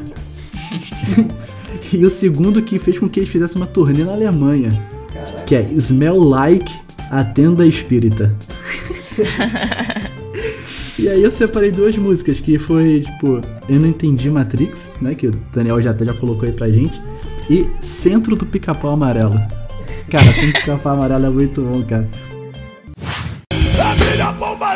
e 1.91 2.05
o 2.05 2.09
segundo 2.09 2.61
que 2.61 2.79
fez 2.79 2.99
com 2.99 3.09
que 3.09 3.19
eles 3.19 3.29
fizessem 3.29 3.61
uma 3.61 3.67
turnê 3.67 4.03
na 4.03 4.13
Alemanha. 4.13 4.71
Caraca. 5.13 5.43
Que 5.43 5.55
é 5.55 5.61
Smell 5.73 6.17
Like 6.17 6.73
a 7.09 7.23
Tenda 7.23 7.65
Espírita. 7.65 8.35
e 10.97 11.09
aí 11.09 11.21
eu 11.21 11.31
separei 11.31 11.71
duas 11.71 11.97
músicas, 11.97 12.39
que 12.39 12.57
foi, 12.57 13.01
tipo, 13.01 13.41
Eu 13.67 13.79
Não 13.79 13.89
Entendi 13.89 14.29
Matrix, 14.29 14.91
né? 15.01 15.13
Que 15.13 15.27
o 15.27 15.31
Daniel 15.53 15.81
já 15.81 15.91
até 15.91 16.05
já 16.05 16.13
colocou 16.13 16.47
aí 16.47 16.53
pra 16.53 16.69
gente. 16.69 16.99
E 17.49 17.67
Centro 17.81 18.35
do 18.35 18.45
Pica-Pau 18.45 18.91
Amarelo. 18.91 19.39
Cara, 20.09 20.31
Centro 20.31 20.47
do 20.47 20.59
Pica-Pau 20.59 20.93
Amarelo 20.93 21.25
é 21.25 21.29
muito 21.29 21.61
bom, 21.61 21.81
cara. 21.81 22.09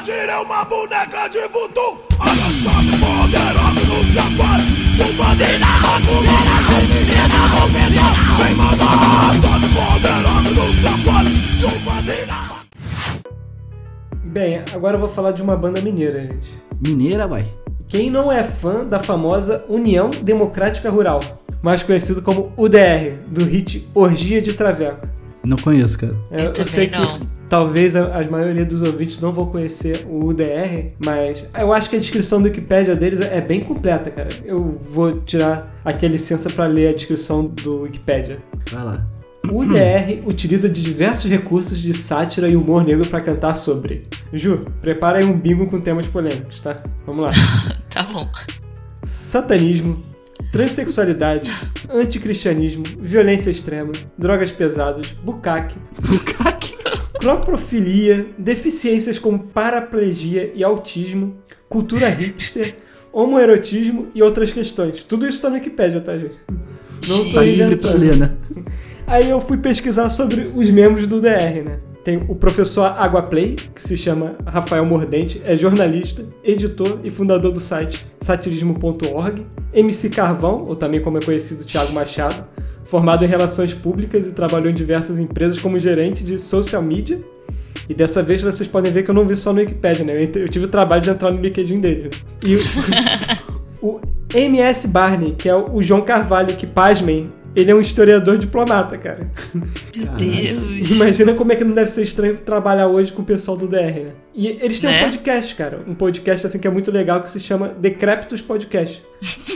A 0.06 0.12
minha 0.12 0.18
pomba 0.18 0.22
gira 0.22 0.32
é 0.34 0.38
uma 0.38 0.64
boneca 0.66 1.28
de 1.30 1.40
voodoo 1.48 1.98
Olha 2.20 2.48
só 2.62 2.70
que 2.80 2.94
poderoso 3.00 3.82
nos 3.88 4.14
trabalhos 4.14 4.68
Chumbadinha 4.96 5.60
na 5.60 5.80
roculina, 5.80 6.56
roupinha 6.70 7.28
na 7.28 7.48
roupinha 7.48 8.08
Vem 8.38 8.56
mandar, 8.56 9.34
todo 9.42 9.68
poderoso 9.74 10.50
nos 10.54 10.76
trabalhos 10.82 11.34
Chumbadinha 11.60 12.46
Bem, 14.30 14.64
agora 14.74 14.96
eu 14.96 15.00
vou 15.00 15.10
falar 15.10 15.32
de 15.32 15.42
uma 15.42 15.56
banda 15.56 15.82
mineira, 15.82 16.22
gente. 16.22 16.54
Mineira, 16.82 17.26
vai. 17.26 17.50
Quem 17.88 18.10
não 18.10 18.30
é 18.32 18.44
fã 18.44 18.86
da 18.86 19.00
famosa 19.00 19.64
União 19.70 20.10
Democrática 20.12 20.90
Rural, 20.90 21.22
mais 21.64 21.82
conhecido 21.84 22.22
como 22.22 22.52
UDR, 22.58 23.18
do 23.28 23.46
hit 23.46 23.90
Orgia 23.94 24.42
de 24.42 24.54
Traveco. 24.54 25.08
Não 25.46 25.56
conheço, 25.58 25.98
cara. 25.98 26.14
É, 26.32 26.46
Eu 26.46 26.52
também 26.52 26.68
sei 26.68 26.90
não. 26.90 27.02
que 27.02 27.35
talvez 27.50 27.96
a, 27.96 28.20
a 28.20 28.30
maioria 28.30 28.66
dos 28.66 28.82
ouvintes 28.82 29.20
não 29.20 29.32
vão 29.32 29.46
conhecer 29.48 30.06
o 30.10 30.26
UDR, 30.26 30.94
mas 31.04 31.50
eu 31.58 31.74
acho 31.74 31.90
que 31.90 31.96
a 31.96 32.00
descrição 32.00 32.42
do 32.42 32.46
Wikipedia 32.46 32.96
deles 32.96 33.22
é 33.22 33.42
bem 33.42 33.62
completa, 33.62 34.10
cara. 34.10 34.30
Eu 34.44 34.64
vou 34.70 35.22
tirar 35.22 35.66
aqui 35.84 36.06
a 36.06 36.10
licença 36.10 36.50
para 36.50 36.66
ler 36.66 36.90
a 36.90 36.94
descrição 36.94 37.44
do 37.44 37.82
Wikipedia. 37.82 38.38
Vai 38.72 38.84
lá. 38.84 39.06
O 39.52 39.60
UDR 39.60 40.22
utiliza 40.26 40.68
de 40.68 40.82
diversos 40.82 41.30
recursos 41.30 41.80
de 41.80 41.94
sátira 41.94 42.48
e 42.48 42.56
humor 42.56 42.84
negro 42.84 43.08
para 43.08 43.22
cantar 43.22 43.56
sobre. 43.56 44.04
Ju, 44.34 44.60
prepara 44.80 45.20
aí 45.20 45.26
um 45.26 45.34
bingo 45.34 45.68
com 45.68 45.80
temas 45.80 46.08
polêmicos, 46.08 46.60
tá? 46.60 46.82
Vamos 47.06 47.26
lá. 47.26 47.30
Tá 47.96 48.04
bom. 48.04 48.30
Satanismo, 49.06 49.96
transexualidade, 50.52 51.50
anticristianismo, 51.90 52.84
violência 53.00 53.50
extrema, 53.50 53.94
drogas 54.18 54.52
pesadas, 54.52 55.16
bucaque, 55.24 55.78
Bukaki. 56.02 56.55
Croprofilia, 57.20 58.28
deficiências 58.38 59.20
como 59.20 59.40
paraplegia 59.40 60.52
e 60.56 60.64
autismo, 60.64 61.36
cultura 61.70 62.10
hipster, 62.10 62.76
homoerotismo 63.12 64.08
e 64.14 64.22
outras 64.22 64.52
questões. 64.52 65.04
Tudo 65.04 65.28
isso 65.28 65.42
tá 65.42 65.50
no 65.50 65.56
Wikipedia, 65.56 66.02
tá, 66.02 66.18
gente? 66.18 66.36
Não 67.08 67.26
tô 67.26 67.36
Tá 67.36 67.42
livre 67.44 67.76
pra 67.78 67.92
ler, 67.92 68.18
né? 68.18 68.36
Aí 69.08 69.30
eu 69.30 69.40
fui 69.40 69.58
pesquisar 69.58 70.10
sobre 70.10 70.52
os 70.56 70.70
membros 70.70 71.08
do 71.08 71.22
DR, 71.22 71.64
né? 71.64 71.78
Tem 72.04 72.20
o 72.28 72.36
professor 72.36 72.86
Aguaplay, 72.86 73.56
que 73.56 73.82
se 73.82 73.98
chama 73.98 74.36
Rafael 74.46 74.86
Mordente, 74.86 75.42
é 75.44 75.56
jornalista, 75.58 76.24
editor 76.44 77.00
e 77.04 77.10
fundador 77.10 77.52
do 77.52 77.60
site 77.60 78.06
satirismo.org. 78.22 79.42
MC 79.74 80.10
Carvão, 80.10 80.66
ou 80.68 80.76
também 80.76 81.02
como 81.02 81.18
é 81.18 81.22
conhecido 81.22 81.64
Thiago 81.64 81.94
Machado, 81.94 82.48
formado 82.86 83.26
em 83.26 83.28
relações 83.28 83.74
públicas 83.74 84.28
e 84.28 84.32
trabalhou 84.32 84.70
em 84.70 84.74
diversas 84.74 85.20
empresas 85.20 85.60
como 85.60 85.78
gerente 85.80 86.24
de 86.24 86.40
social 86.40 86.82
media. 86.82 87.20
E 87.88 87.94
dessa 87.94 88.24
vez 88.24 88.42
vocês 88.42 88.68
podem 88.68 88.92
ver 88.92 89.04
que 89.04 89.12
eu 89.12 89.16
não 89.16 89.26
vi 89.26 89.36
só 89.36 89.54
no 89.54 89.60
Wikipedia, 89.60 90.04
né? 90.04 90.24
Eu 90.24 90.50
tive 90.50 90.66
o 90.66 90.68
trabalho 90.68 91.02
de 91.02 91.10
entrar 91.10 91.32
no 91.32 91.40
LinkedIn 91.40 91.80
dele. 91.80 92.10
E 92.44 92.56
o, 92.56 92.62
o 93.82 94.02
MS 94.34 94.88
Barney, 94.88 95.36
que 95.38 95.48
é 95.48 95.56
o 95.56 95.82
João 95.82 96.02
Carvalho, 96.02 96.56
que, 96.56 96.66
pasmem, 96.66 97.30
ele 97.56 97.72
é 97.72 97.76
um 97.76 97.80
historiador 97.82 98.38
diplomata, 98.38 98.98
cara. 98.98 99.30
Meu. 99.96 100.08
Deus. 100.14 100.92
Imagina 100.92 101.34
como 101.34 101.52
é 101.52 101.56
que 101.56 101.64
não 101.64 101.74
deve 101.74 101.90
ser 101.92 102.04
estranho 102.04 102.38
trabalhar 102.38 102.88
hoje 102.88 103.12
com 103.12 103.22
o 103.22 103.26
pessoal 103.26 103.56
do 103.58 103.68
DR, 103.68 103.78
né? 104.04 104.12
E 104.34 104.48
eles 104.62 104.80
têm 104.80 104.90
um 104.90 104.94
Né? 104.94 105.04
podcast, 105.04 105.56
cara. 105.56 105.80
Um 105.88 105.96
podcast 105.96 106.46
assim 106.48 106.60
que 106.60 106.68
é 106.68 106.72
muito 106.72 106.92
legal 106.92 107.22
que 107.22 107.30
se 107.30 107.40
chama 107.40 107.70
Decréptos 107.70 108.42
Podcast. 108.42 109.02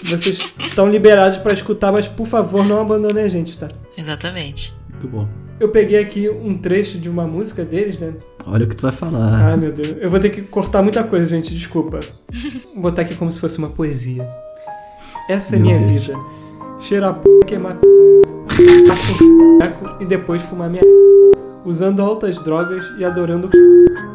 Vocês 0.03 0.39
estão 0.59 0.87
liberados 0.89 1.37
pra 1.39 1.51
escutar, 1.53 1.91
mas 1.91 2.07
por 2.07 2.25
favor, 2.27 2.65
não 2.65 2.79
abandonem 2.81 3.23
a 3.25 3.27
gente, 3.29 3.57
tá? 3.57 3.67
Exatamente. 3.97 4.73
Muito 4.91 5.07
bom. 5.07 5.27
Eu 5.59 5.67
peguei 5.69 5.99
aqui 5.99 6.29
um 6.29 6.57
trecho 6.57 6.97
de 6.97 7.09
uma 7.09 7.27
música 7.27 7.65
deles, 7.65 7.97
né? 7.99 8.13
Olha 8.45 8.63
o 8.65 8.69
que 8.69 8.75
tu 8.77 8.83
vai 8.83 8.93
falar. 8.93 9.49
Ai, 9.51 9.57
meu 9.57 9.73
Deus. 9.73 9.95
Eu 9.99 10.09
vou 10.09 10.17
ter 10.19 10.29
que 10.29 10.41
cortar 10.43 10.81
muita 10.81 11.03
coisa, 11.03 11.27
gente. 11.27 11.53
Desculpa. 11.53 11.99
Vou 12.73 12.83
botar 12.83 13.01
aqui 13.01 13.13
como 13.15 13.29
se 13.29 13.39
fosse 13.39 13.57
uma 13.57 13.67
poesia. 13.69 14.25
Essa 15.29 15.55
é 15.57 15.59
Meu 15.59 15.67
minha 15.77 15.79
Deus. 15.91 16.07
vida. 16.07 16.19
Cheirar 16.79 17.13
p... 17.19 17.27
queimar 17.45 17.75
p... 17.75 17.87
e 19.99 20.05
depois 20.05 20.41
fumar 20.41 20.69
minha 20.69 20.81
usando 21.65 22.01
altas 22.01 22.41
drogas 22.43 22.85
e 22.97 23.03
adorando 23.03 23.49
p... 23.49 23.57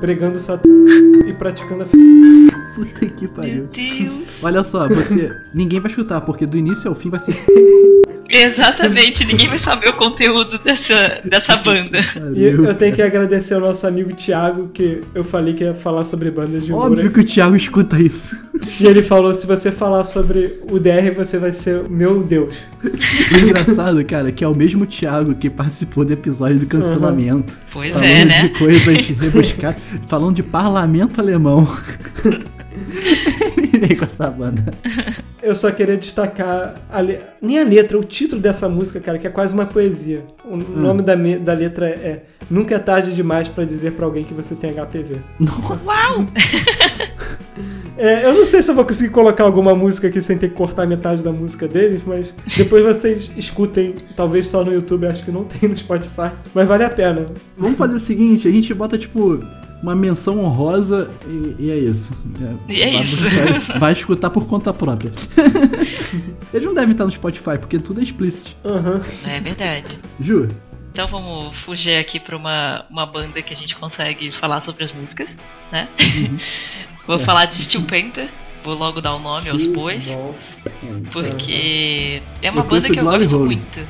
pregando 0.00 0.40
satã 0.40 0.68
e 1.26 1.32
praticando 1.34 1.82
a 1.82 1.86
f... 1.86 1.96
Puta 2.74 3.06
que 3.06 3.28
pariu. 3.28 3.54
Meu 3.54 3.66
Deus. 3.66 4.42
Olha 4.42 4.64
só, 4.64 4.88
você. 4.88 5.30
Ninguém 5.52 5.78
vai 5.78 5.90
chutar, 5.90 6.20
porque 6.22 6.44
do 6.44 6.58
início 6.58 6.88
ao 6.88 6.94
fim 6.94 7.10
vai 7.10 7.20
ser. 7.20 7.34
Exatamente, 8.29 9.25
ninguém 9.25 9.49
vai 9.49 9.59
saber 9.59 9.89
o 9.89 9.93
conteúdo 9.93 10.59
dessa, 10.59 11.20
dessa 11.25 11.57
banda. 11.57 11.99
E 12.35 12.45
eu 12.45 12.75
tenho 12.75 12.95
que 12.95 13.03
agradecer 13.03 13.55
ao 13.55 13.61
nosso 13.61 13.87
amigo 13.87 14.14
Thiago, 14.14 14.68
que 14.68 15.01
eu 15.14 15.22
falei 15.22 15.55
que 15.55 15.64
ia 15.64 15.75
falar 15.75 16.05
sobre 16.05 16.31
bandas 16.31 16.64
de 16.64 16.72
humor. 16.72 16.93
Óbvio 16.93 17.12
que 17.12 17.20
o 17.20 17.25
Thiago 17.25 17.55
escuta 17.55 18.01
isso. 18.01 18.37
E 18.81 18.87
ele 18.87 19.03
falou: 19.03 19.33
se 19.35 19.47
você 19.47 19.70
falar 19.70 20.05
sobre 20.05 20.61
o 20.70 20.79
DR, 20.79 21.12
você 21.14 21.39
vai 21.39 21.53
ser 21.53 21.89
meu 21.89 22.22
Deus. 22.22 22.55
O 22.83 23.39
engraçado, 23.39 24.05
cara, 24.05 24.29
é 24.29 24.33
que 24.33 24.45
é 24.45 24.49
o 24.49 24.55
mesmo 24.55 24.87
Thiago 24.87 25.35
que 25.35 25.51
participou 25.51 26.05
do 26.05 26.12
episódio 26.12 26.59
do 26.59 26.66
cancelamento. 26.66 27.57
Pois 27.72 27.93
falando 27.93 28.09
é, 28.09 28.25
né? 28.25 28.43
de 28.43 28.49
coisas 28.59 29.09
rebuscadas. 29.09 29.81
falando 30.09 30.37
de 30.37 30.43
parlamento 30.43 31.20
alemão. 31.20 31.68
Com 33.99 34.05
essa 34.05 34.31
banda. 34.31 34.64
Eu 35.43 35.55
só 35.55 35.70
queria 35.70 35.97
destacar 35.99 36.75
a 36.91 37.01
le- 37.03 37.20
nem 37.43 37.59
a 37.61 37.64
letra, 37.64 37.99
o 37.99 38.03
título 38.05 38.41
dessa 38.41 38.66
música, 38.66 38.99
cara, 38.99 39.18
que 39.18 39.27
é 39.27 39.31
quase 39.31 39.53
uma 39.53 39.66
poesia. 39.66 40.25
O 40.45 40.57
nome 40.57 41.03
da, 41.03 41.14
me- 41.16 41.37
da 41.39 41.53
letra 41.53 41.87
é 41.89 42.22
Nunca 42.51 42.75
é 42.75 42.79
tarde 42.79 43.14
demais 43.14 43.49
pra 43.49 43.64
dizer 43.64 43.93
pra 43.93 44.05
alguém 44.07 44.22
que 44.25 44.35
você 44.35 44.55
tem 44.55 44.72
HPV. 44.75 45.16
Nossa. 45.41 45.87
Uau! 45.87 46.27
É, 47.97 48.25
eu 48.27 48.35
não 48.35 48.45
sei 48.45 48.61
se 48.61 48.68
eu 48.68 48.75
vou 48.75 48.85
conseguir 48.85 49.11
colocar 49.12 49.45
alguma 49.45 49.72
música 49.72 50.09
aqui 50.09 50.20
sem 50.20 50.37
ter 50.37 50.49
que 50.49 50.57
cortar 50.57 50.85
metade 50.85 51.22
da 51.22 51.31
música 51.31 51.68
deles, 51.68 52.01
mas 52.05 52.35
depois 52.57 52.85
vocês 52.85 53.31
escutem, 53.37 53.95
talvez 54.16 54.49
só 54.49 54.64
no 54.64 54.72
YouTube, 54.72 55.07
acho 55.07 55.25
que 55.25 55.31
não 55.31 55.45
tem 55.45 55.68
no 55.68 55.77
Spotify, 55.77 56.33
mas 56.53 56.66
vale 56.66 56.83
a 56.83 56.91
pena. 56.91 57.25
Vamos 57.57 57.79
fazer 57.79 57.95
o 57.95 58.01
seguinte, 58.01 58.49
a 58.49 58.51
gente 58.51 58.75
bota 58.75 58.99
tipo 58.99 59.41
uma 59.83 59.95
menção 59.95 60.43
honrosa 60.43 61.11
e, 61.27 61.57
e 61.64 61.70
é 61.70 61.77
isso. 61.79 62.12
E 62.68 62.83
é 62.83 62.91
vai, 62.93 63.03
isso. 63.03 63.22
Vai, 63.68 63.79
vai 63.81 63.93
escutar 63.93 64.31
por 64.31 64.47
conta 64.47 64.72
própria. 64.72 65.12
Eles 66.53 66.66
não 66.66 66.75
devem 66.75 66.93
estar 66.93 67.05
no 67.05 67.11
Spotify, 67.11 67.59
porque 67.59 67.79
tudo 67.79 68.01
é 68.01 68.03
explícito. 68.03 68.57
Aham. 68.64 69.01
É 69.27 69.41
verdade. 69.41 69.99
Ju, 70.20 70.49
Então 70.93 71.07
vamos 71.07 71.57
fugir 71.57 71.97
aqui 71.99 72.18
pra 72.20 72.37
uma, 72.37 72.85
uma 72.89 73.05
banda 73.05 73.43
que 73.43 73.53
a 73.53 73.57
gente 73.57 73.75
consegue 73.77 74.31
falar 74.33 74.61
sobre 74.61 74.85
as 74.85 74.93
músicas, 74.93 75.39
né? 75.70 75.89
Vou 77.07 77.18
falar 77.18 77.45
de 77.47 77.57
Steel 77.57 77.83
Panther. 77.83 78.31
Vou 78.64 78.75
logo 78.75 79.03
dar 79.03 79.14
o 79.14 79.18
nome 79.18 79.51
aos 79.51 79.66
bois. 79.66 80.07
Porque 81.12 82.22
é 82.41 82.51
uma 82.51 82.62
Eu 82.62 82.66
banda 82.66 82.89
que 82.89 82.99
eu 82.99 83.05
Glory 83.05 83.18
gosto 83.25 83.37
Hole. 83.37 83.45
muito. 83.47 83.81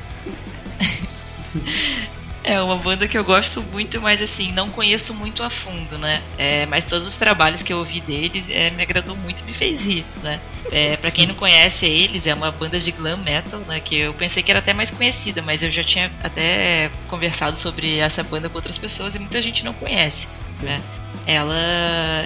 É 2.47 2.61
uma 2.61 2.77
banda 2.77 3.07
que 3.07 3.17
eu 3.17 3.23
gosto 3.23 3.63
muito, 3.63 3.99
mas 3.99 4.21
assim, 4.21 4.51
não 4.51 4.69
conheço 4.69 5.15
muito 5.15 5.41
a 5.41 5.49
fundo, 5.49 5.97
né? 5.97 6.21
É, 6.37 6.67
mas 6.67 6.83
todos 6.83 7.07
os 7.07 7.17
trabalhos 7.17 7.63
que 7.63 7.73
eu 7.73 7.79
ouvi 7.79 7.99
deles 7.99 8.51
é, 8.51 8.69
me 8.69 8.83
agradou 8.83 9.15
muito 9.15 9.41
e 9.41 9.45
me 9.47 9.51
fez 9.51 9.83
rir, 9.83 10.05
né? 10.21 10.39
É, 10.71 10.95
pra 10.95 11.09
quem 11.09 11.25
não 11.25 11.33
conhece 11.33 11.87
eles, 11.87 12.27
é 12.27 12.35
uma 12.35 12.51
banda 12.51 12.79
de 12.79 12.91
glam 12.91 13.17
metal, 13.17 13.59
né? 13.61 13.79
Que 13.79 13.97
eu 13.97 14.13
pensei 14.13 14.43
que 14.43 14.51
era 14.51 14.59
até 14.59 14.73
mais 14.73 14.91
conhecida, 14.91 15.41
mas 15.41 15.63
eu 15.63 15.71
já 15.71 15.83
tinha 15.83 16.11
até 16.21 16.91
conversado 17.07 17.57
sobre 17.57 17.97
essa 17.97 18.21
banda 18.21 18.47
com 18.47 18.59
outras 18.59 18.77
pessoas 18.77 19.15
e 19.15 19.19
muita 19.19 19.41
gente 19.41 19.65
não 19.65 19.73
conhece, 19.73 20.27
né? 20.61 20.79
Ela 21.25 21.57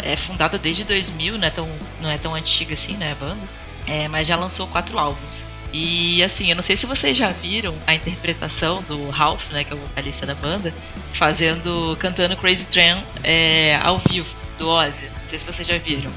é 0.04 0.18
fundada 0.18 0.58
desde 0.58 0.84
2000, 0.84 1.38
não 1.38 1.48
é 1.48 1.50
tão, 1.50 1.70
não 2.02 2.10
é 2.10 2.18
tão 2.18 2.36
antiga 2.36 2.74
assim, 2.74 2.98
né, 2.98 3.14
a 3.14 3.16
banda? 3.16 3.48
É, 3.88 4.10
mas 4.10 4.28
já 4.28 4.36
lançou 4.36 4.68
quatro 4.68 5.00
álbuns. 5.00 5.46
E 5.72 6.24
assim, 6.24 6.50
eu 6.50 6.56
não 6.56 6.64
sei 6.64 6.76
se 6.76 6.86
vocês 6.86 7.16
já 7.16 7.30
viram 7.30 7.76
a 7.86 7.94
interpretação 7.94 8.82
do 8.84 9.10
Ralph, 9.10 9.52
né, 9.52 9.64
que 9.64 9.72
é 9.72 9.76
o 9.76 9.80
vocalista 9.80 10.26
da 10.26 10.34
banda, 10.34 10.74
fazendo, 11.14 11.96
cantando 12.00 12.36
Crazy 12.38 12.66
Train 12.66 13.04
é, 13.24 13.80
ao 13.84 14.00
vivo, 14.00 14.34
do 14.58 14.68
Ozzy. 14.68 15.06
Não 15.06 15.28
sei 15.28 15.40
se 15.40 15.46
vocês 15.46 15.68
já 15.68 15.78
viram. 15.78 16.12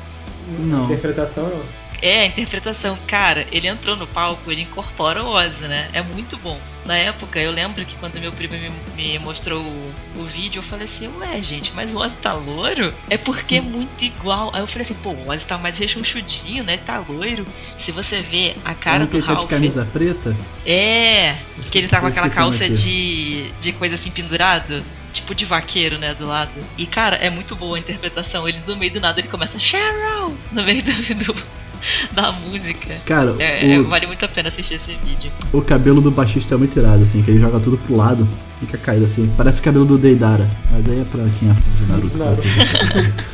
Não. 0.59 0.85
Interpretação 0.85 1.49
não. 1.49 1.82
É, 2.03 2.23
a 2.23 2.27
interpretação, 2.27 2.99
cara, 3.07 3.47
ele 3.53 3.69
entrou 3.69 3.95
no 3.97 4.09
palco, 4.09 4.51
ele 4.51 4.63
incorpora 4.63 5.23
o 5.23 5.29
Ozzy, 5.29 5.69
né? 5.69 5.89
É 5.93 6.03
muito 6.03 6.37
bom. 6.37 6.61
Na 6.85 6.97
época, 6.97 7.39
eu 7.39 7.53
lembro 7.53 7.85
que 7.85 7.95
quando 7.95 8.19
meu 8.19 8.33
primo 8.33 8.55
me, 8.55 8.73
me 8.97 9.19
mostrou 9.21 9.63
o, 9.63 9.95
o 10.17 10.25
vídeo, 10.25 10.59
eu 10.59 10.63
falei 10.65 10.85
assim, 10.85 11.07
ué, 11.21 11.41
gente, 11.41 11.73
mas 11.75 11.95
o 11.95 11.99
Ozzy 12.01 12.17
tá 12.21 12.33
loiro? 12.33 12.93
É 13.09 13.17
porque 13.17 13.57
é 13.57 13.61
muito 13.61 14.03
igual. 14.05 14.51
Aí 14.53 14.61
eu 14.61 14.67
falei 14.67 14.83
assim, 14.83 14.95
pô, 14.95 15.11
o 15.11 15.31
Ozzy 15.31 15.47
tá 15.47 15.57
mais 15.57 15.79
rechonchudinho, 15.79 16.65
né? 16.65 16.77
Tá 16.77 16.99
loiro. 17.09 17.45
Se 17.79 17.93
você 17.93 18.21
vê 18.21 18.57
a 18.65 18.75
cara 18.75 19.07
do 19.07 19.11
que 19.11 19.17
ele 19.19 19.23
tá 19.23 19.33
de 19.35 19.37
Ralph... 19.39 19.49
camisa 19.51 19.89
preta? 19.93 20.37
É, 20.67 21.37
que 21.71 21.79
ele 21.79 21.87
tá 21.87 22.01
com 22.01 22.07
aquela 22.07 22.29
calça 22.29 22.69
de, 22.69 23.49
de 23.61 23.73
coisa 23.75 23.95
assim 23.95 24.11
pendurado, 24.11 24.83
tipo 25.13 25.37
de 25.37 25.45
vaqueiro, 25.45 25.99
né, 25.99 26.15
do 26.15 26.27
lado. 26.27 26.51
E 26.77 26.85
cara, 26.85 27.15
é 27.15 27.31
muito 27.31 27.55
boa 27.55 27.77
a 27.77 27.79
interpretação. 27.79 28.49
Ele 28.49 28.59
do 28.59 28.77
meio 28.77 28.93
do 28.93 28.99
nada 29.01 29.21
ele 29.21 29.29
começa 29.29 29.57
Cheryl 29.57 30.37
no 30.51 30.65
meio 30.65 30.83
do, 30.83 30.93
do- 31.33 31.63
da 32.13 32.33
música. 32.33 32.95
Cara, 33.07 33.35
É, 33.39 33.73
é, 33.75 33.79
o, 33.79 33.89
vale 33.89 34.07
muito 34.07 34.25
a 34.25 34.29
pena 34.29 34.49
assistir 34.49 34.75
esse 34.75 34.95
vídeo. 35.05 35.31
o 35.53 35.61
cabelo 35.63 36.01
do 36.01 36.11
baixista 36.11 36.55
é 36.55 36.59
muito 36.59 36.79
irado, 36.79 37.03
assim, 37.03 37.23
que 37.23 37.31
ele 37.31 37.41
joga 37.41 37.59
tudo 37.61 37.77
pro 37.79 37.97
lado, 37.97 38.27
fica 38.61 38.77
caído 38.79 39.05
assim. 39.07 39.33
Parece 39.37 39.61
o 39.61 39.63
cabelo 39.63 39.85
do 39.85 39.99
Deidara, 39.99 40.49
mas 40.71 40.89
aí 40.89 41.01
é 41.01 41.05
pra 41.05 41.25
quem 41.39 41.51
é 41.51 41.55
fã 41.55 41.61
de 41.85 41.93
Naruto. 41.93 42.19
Naruto. 42.19 42.43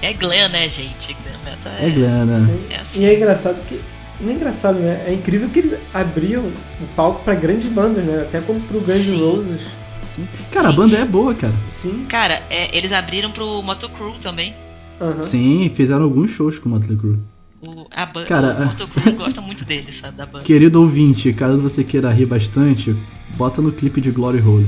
É 0.00 0.12
glam, 0.12 0.48
né, 0.48 0.68
gente? 0.68 1.14
Glam 1.24 1.38
metal 1.44 1.72
É 1.80 1.90
grana. 1.90 2.50
é 2.70 2.76
assim. 2.76 3.02
E 3.02 3.04
é 3.04 3.14
engraçado 3.16 3.56
que. 3.68 3.80
Não 4.20 4.30
é 4.30 4.34
engraçado, 4.34 4.78
né? 4.78 5.04
É 5.06 5.12
incrível 5.12 5.48
que 5.48 5.58
eles 5.60 5.78
abriam 5.94 6.44
o 6.80 6.86
palco 6.96 7.22
pra 7.24 7.34
grandes 7.34 7.70
bandas, 7.70 8.04
né? 8.04 8.22
Até 8.22 8.40
como 8.40 8.60
pro 8.60 8.80
Guns 8.80 8.90
N' 8.90 9.16
Sim. 9.16 9.20
Roses. 9.20 9.60
Sim. 10.04 10.28
Cara, 10.50 10.68
a 10.68 10.70
Sim. 10.70 10.76
banda 10.76 10.96
é 10.98 11.04
boa, 11.04 11.34
cara. 11.34 11.52
Sim. 11.70 12.06
Cara, 12.08 12.42
é, 12.50 12.76
eles 12.76 12.92
abriram 12.92 13.30
pro 13.30 13.62
Motocrew 13.62 14.12
também. 14.20 14.54
Aham. 15.00 15.22
Sim, 15.22 15.70
fizeram 15.74 16.04
alguns 16.04 16.30
shows 16.32 16.58
com 16.58 16.68
o 16.68 16.72
Motley 16.72 16.96
Crue. 16.98 17.18
O, 17.60 17.86
a 17.90 18.06
ba- 18.06 18.24
Cara, 18.24 18.56
o 18.60 18.66
Motocrew 18.66 19.12
gosta 19.14 19.40
muito 19.40 19.64
deles, 19.64 19.96
sabe, 19.96 20.16
da 20.16 20.26
banda. 20.26 20.44
Querido 20.44 20.80
ouvinte, 20.80 21.32
caso 21.32 21.60
você 21.60 21.82
queira 21.82 22.10
rir 22.12 22.26
bastante, 22.26 22.94
bota 23.36 23.60
no 23.60 23.72
clipe 23.72 24.00
de 24.00 24.10
Glory 24.10 24.40
Hole. 24.40 24.66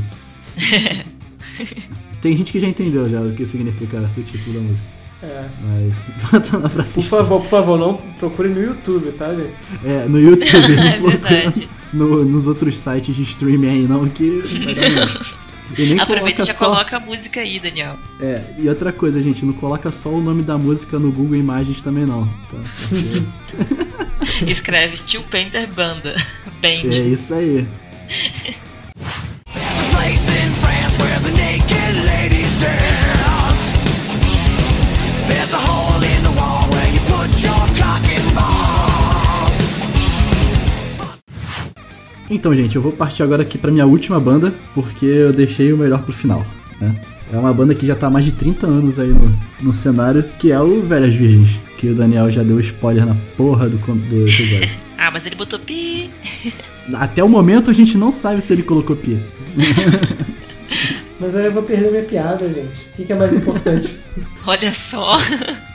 Tem 2.21 2.37
gente 2.37 2.53
que 2.53 2.61
já 2.61 2.69
entendeu 2.69 3.09
já 3.09 3.21
o 3.21 3.33
que 3.33 3.47
significa 3.47 3.99
o 3.99 4.23
título 4.23 4.55
da 4.57 4.61
música. 4.61 5.01
É. 5.23 5.45
Mas 5.63 6.31
bota 6.33 6.57
lá 6.57 6.61
pra 6.63 6.71
Por 6.71 6.81
assistir. 6.81 7.09
favor, 7.11 7.41
por 7.43 7.49
favor, 7.49 7.79
não 7.79 7.95
procure 8.19 8.49
no 8.49 8.61
YouTube, 8.63 9.13
tá, 9.13 9.35
gente? 9.35 9.53
É, 9.85 10.07
no 10.07 10.19
YouTube, 10.19 10.79
É 10.81 10.99
verdade. 10.99 11.69
no- 11.93 12.25
nos 12.25 12.47
outros 12.47 12.79
sites 12.79 13.15
de 13.15 13.23
streaming 13.23 13.69
aí 13.69 13.87
não, 13.89 14.07
que 14.09 14.43
E 15.79 15.99
Aproveita 15.99 16.43
e 16.43 16.45
coloca 16.45 16.45
já 16.47 16.55
só... 16.55 16.67
coloca 16.67 16.97
a 16.97 17.01
música 17.01 17.41
aí, 17.41 17.59
Daniel. 17.61 17.97
É, 18.21 18.43
e 18.59 18.69
outra 18.69 18.93
coisa, 18.93 19.23
gente, 19.23 19.45
não 19.45 19.53
coloca 19.53 19.91
só 19.93 20.09
o 20.09 20.21
nome 20.21 20.43
da 20.43 20.59
música 20.59 20.99
no 20.99 21.13
Google 21.13 21.37
Imagens 21.37 21.81
também 21.81 22.05
não, 22.05 22.27
tá? 22.27 22.59
Porque 22.89 23.25
Escreve 24.51 24.97
Steel 24.97 25.23
Painter 25.25 25.69
Banda. 25.69 26.15
Band. 26.61 26.91
é 26.93 26.99
isso 26.99 27.33
aí. 27.33 27.67
There's 29.55 29.79
a 29.79 29.97
place 29.97 30.29
in 30.29 30.53
France 30.61 30.99
where 30.99 31.21
the 31.21 31.33
naked 31.33 32.05
ladies 32.05 32.61
dance. 32.61 32.90
Então, 42.31 42.55
gente, 42.55 42.77
eu 42.77 42.83
vou 42.83 42.93
partir 42.93 43.25
agora 43.25 43.43
aqui 43.43 43.59
pra 43.59 43.73
minha 43.73 43.85
última 43.85 44.21
banda, 44.21 44.55
porque 44.73 45.05
eu 45.05 45.33
deixei 45.33 45.73
o 45.73 45.77
melhor 45.77 46.03
pro 46.03 46.13
final, 46.13 46.47
né? 46.81 46.95
É 47.33 47.37
uma 47.37 47.53
banda 47.53 47.75
que 47.75 47.87
já 47.87 47.95
tá 47.95 48.07
há 48.07 48.11
mais 48.11 48.25
de 48.25 48.33
30 48.33 48.67
anos 48.67 48.99
aí 48.99 49.09
no, 49.09 49.39
no 49.63 49.73
cenário, 49.73 50.25
que 50.39 50.51
é 50.53 50.61
o 50.61 50.83
Velhas 50.83 51.15
Virgens, 51.15 51.59
que 51.77 51.89
o 51.89 51.95
Daniel 51.95 52.31
já 52.31 52.43
deu 52.43 52.59
spoiler 52.61 53.05
na 53.05 53.17
porra 53.37 53.69
do, 53.69 53.77
do 53.79 54.23
episódio. 54.23 54.69
Ah, 55.03 55.11
mas 55.11 55.25
ele 55.25 55.35
botou 55.35 55.59
pi. 55.59 56.11
Até 56.93 57.25
o 57.25 57.29
momento 57.29 57.71
a 57.71 57.73
gente 57.73 57.97
não 57.97 58.13
sabe 58.13 58.43
se 58.43 58.53
ele 58.53 58.63
colocou 58.63 58.95
pi. 58.95 59.19
Mas 61.19 61.35
aí 61.35 61.47
eu 61.47 61.53
vou 61.53 61.63
perder 61.63 61.91
minha 61.91 62.03
piada, 62.03 62.47
gente. 62.47 62.87
O 62.93 62.97
que, 62.97 63.05
que 63.07 63.13
é 63.15 63.17
mais 63.17 63.33
importante? 63.33 63.97
Olha 64.47 64.73
só. 64.75 65.19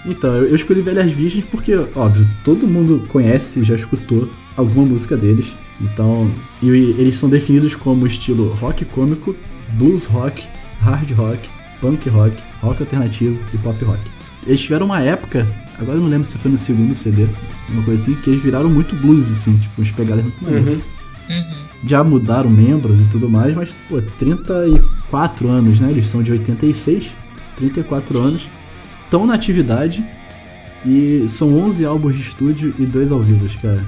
Então, 0.05 0.31
eu, 0.31 0.49
eu 0.49 0.55
escolhi 0.55 0.81
Velhas 0.81 1.11
Virgens 1.11 1.43
porque, 1.49 1.75
óbvio, 1.95 2.27
todo 2.43 2.67
mundo 2.67 3.07
conhece, 3.09 3.63
já 3.63 3.73
escutou 3.75 4.29
alguma 4.55 4.85
música 4.85 5.17
deles. 5.17 5.47
Então, 5.81 6.31
e 6.61 6.69
eles 6.69 7.15
são 7.15 7.27
definidos 7.27 7.75
como 7.75 8.07
estilo 8.07 8.53
rock 8.53 8.85
cômico, 8.85 9.35
blues 9.73 10.05
rock, 10.05 10.43
hard 10.79 11.11
rock, 11.11 11.49
punk 11.81 12.09
rock, 12.09 12.37
rock 12.61 12.81
alternativo 12.81 13.37
e 13.53 13.57
pop 13.57 13.83
rock. 13.83 13.99
Eles 14.47 14.61
tiveram 14.61 14.85
uma 14.85 15.01
época, 15.01 15.45
agora 15.79 15.97
eu 15.97 16.01
não 16.01 16.09
lembro 16.09 16.25
se 16.25 16.37
foi 16.37 16.51
no 16.51 16.57
segundo 16.57 16.95
CD, 16.95 17.27
uma 17.69 17.83
coisa 17.83 18.03
assim, 18.03 18.15
que 18.21 18.29
eles 18.29 18.41
viraram 18.41 18.69
muito 18.69 18.95
blues, 18.95 19.29
assim, 19.29 19.55
tipo, 19.57 19.81
uns 19.81 19.91
pegadas 19.91 20.23
muito 20.23 20.43
maneiras. 20.43 20.81
Uhum. 21.29 21.65
Já 21.85 22.03
mudaram 22.03 22.49
membros 22.49 23.01
e 23.01 23.05
tudo 23.05 23.29
mais, 23.29 23.55
mas, 23.55 23.69
pô, 23.89 24.01
34 24.01 25.49
anos, 25.49 25.79
né? 25.79 25.89
Eles 25.91 26.09
são 26.09 26.23
de 26.23 26.31
86, 26.31 27.11
34 27.57 28.21
anos, 28.21 28.47
estão 29.03 29.25
na 29.25 29.33
atividade 29.33 30.03
e 30.85 31.25
são 31.27 31.57
11 31.57 31.85
álbuns 31.85 32.15
de 32.15 32.21
estúdio 32.21 32.73
e 32.77 32.85
dois 32.85 33.11
ao 33.11 33.21
vivo, 33.21 33.47
cara. 33.59 33.83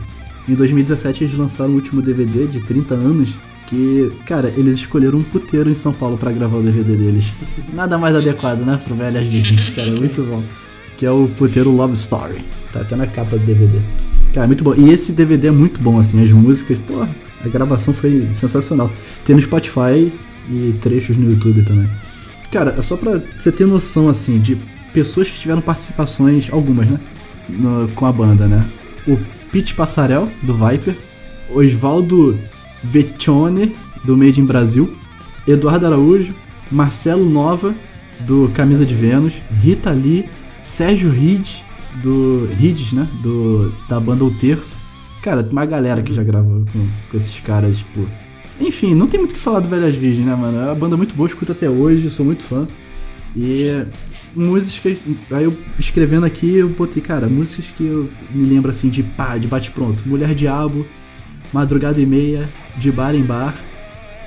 Em 0.47 0.55
2017 0.55 1.23
eles 1.25 1.37
lançaram 1.37 1.71
o 1.71 1.75
último 1.75 2.01
DVD 2.01 2.47
de 2.47 2.61
30 2.61 2.93
anos, 2.95 3.29
que, 3.67 4.09
cara, 4.25 4.51
eles 4.55 4.75
escolheram 4.77 5.19
um 5.19 5.23
puteiro 5.23 5.69
em 5.69 5.73
São 5.73 5.91
Paulo 5.91 6.17
pra 6.17 6.31
gravar 6.31 6.57
o 6.57 6.63
DVD 6.63 6.95
deles. 6.95 7.25
Nada 7.73 7.97
mais 7.97 8.15
adequado, 8.15 8.59
né, 8.59 8.79
pro 8.83 8.95
Velhas 8.95 9.27
Virgens, 9.27 9.69
cara, 9.75 9.91
muito 9.91 10.23
bom. 10.23 10.41
que 10.97 11.05
é 11.05 11.11
o 11.11 11.27
puteiro 11.37 11.69
Love 11.71 11.93
Story. 11.93 12.37
Tá 12.71 12.81
até 12.81 12.95
na 12.95 13.05
capa 13.07 13.37
do 13.37 13.45
DVD. 13.45 13.77
Cara, 14.33 14.47
muito 14.47 14.63
bom. 14.63 14.73
E 14.75 14.89
esse 14.91 15.11
DVD 15.11 15.47
é 15.47 15.51
muito 15.51 15.81
bom, 15.81 15.99
assim, 15.99 16.23
as 16.23 16.31
músicas, 16.31 16.77
pô, 16.87 17.01
a 17.01 17.47
gravação 17.49 17.93
foi 17.93 18.27
sensacional. 18.33 18.89
Tem 19.25 19.35
no 19.35 19.41
Spotify 19.41 20.11
e 20.49 20.73
trechos 20.81 21.17
no 21.17 21.29
YouTube 21.29 21.63
também. 21.63 21.89
Cara, 22.51 22.73
é 22.77 22.81
só 22.81 22.95
pra 22.95 23.21
você 23.37 23.51
ter 23.51 23.67
noção, 23.67 24.07
assim, 24.07 24.39
de 24.39 24.57
pessoas 24.93 25.29
que 25.29 25.37
tiveram 25.37 25.59
participações, 25.61 26.47
algumas, 26.51 26.87
né? 26.87 26.97
no- 27.49 27.87
com 27.95 28.05
a 28.05 28.11
banda, 28.11 28.47
né? 28.47 28.63
O 29.07 29.17
Pete 29.51 29.73
Passarel, 29.73 30.29
do 30.43 30.53
Viper. 30.53 30.95
Osvaldo 31.49 32.37
Vecchione, 32.83 33.73
do 34.03 34.17
Made 34.17 34.39
in 34.39 34.45
Brasil. 34.45 34.95
Eduardo 35.47 35.85
Araújo. 35.85 36.33
Marcelo 36.69 37.27
Nova, 37.27 37.73
do 38.21 38.51
Camisa 38.53 38.85
de 38.85 38.93
Vênus. 38.93 39.33
Rita 39.59 39.91
Lee. 39.91 40.25
Sérgio 40.63 41.09
Reed, 41.09 41.47
do 42.03 42.49
Reeds, 42.59 42.91
né? 42.91 43.07
Do, 43.23 43.73
da 43.87 43.99
banda 43.99 44.25
O 44.25 44.31
Terço. 44.31 44.75
Cara, 45.21 45.47
uma 45.49 45.65
galera 45.65 46.01
que 46.01 46.13
já 46.13 46.23
gravou 46.23 46.65
com, 46.71 46.87
com 47.09 47.17
esses 47.17 47.39
caras, 47.39 47.77
tipo. 47.77 48.05
Enfim, 48.59 48.93
não 48.93 49.07
tem 49.07 49.19
muito 49.19 49.31
o 49.31 49.35
que 49.35 49.39
falar 49.39 49.61
do 49.61 49.69
Velhas 49.69 49.95
Virgens, 49.95 50.25
né, 50.25 50.35
mano? 50.35 50.59
É 50.59 50.65
uma 50.65 50.75
banda 50.75 50.97
muito 50.97 51.15
boa, 51.15 51.27
escuto 51.27 51.53
até 51.53 51.69
hoje, 51.69 52.09
sou 52.09 52.25
muito 52.25 52.43
fã. 52.43 52.67
E 53.35 53.85
músicas. 54.37 54.97
Aí 55.31 55.43
eu 55.43 55.57
escrevendo 55.79 56.25
aqui, 56.25 56.57
eu 56.57 56.69
botei, 56.69 57.01
cara, 57.01 57.27
músicas 57.27 57.65
que 57.75 57.85
eu 57.85 58.09
me 58.31 58.47
lembro 58.47 58.69
assim 58.69 58.89
de 58.89 59.03
pá, 59.03 59.37
de 59.37 59.47
bate-pronto. 59.47 60.07
Mulher 60.07 60.33
Diabo, 60.35 60.85
Madrugada 61.51 61.99
e 61.99 62.05
Meia, 62.05 62.47
De 62.77 62.91
Bar 62.91 63.15
em 63.15 63.23
Bar, 63.23 63.55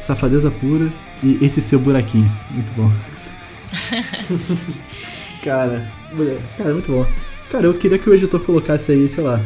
Safadeza 0.01 0.51
Pura 0.51 0.91
e 1.23 1.39
Esse 1.41 1.63
Seu 1.63 1.79
Buraquinho. 1.79 2.31
Muito 2.51 2.73
bom. 2.77 2.91
cara, 5.45 5.89
mulher, 6.13 6.41
cara, 6.59 6.73
muito 6.73 6.91
bom. 6.91 7.07
Cara, 7.51 7.67
eu 7.67 7.75
queria 7.75 7.99
que 7.99 8.09
o 8.09 8.15
editor 8.15 8.41
colocasse 8.41 8.93
aí, 8.93 9.09
sei 9.09 9.25
lá. 9.25 9.41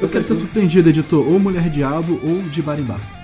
Eu 0.00 0.08
quero 0.08 0.24
ser 0.24 0.34
surpreendido, 0.34 0.90
editor, 0.90 1.26
ou 1.26 1.38
Mulher 1.38 1.70
Diabo 1.70 2.20
ou 2.22 2.42
De 2.42 2.60
Bar 2.60 2.78
em 2.78 2.84
Bar. 2.84 3.15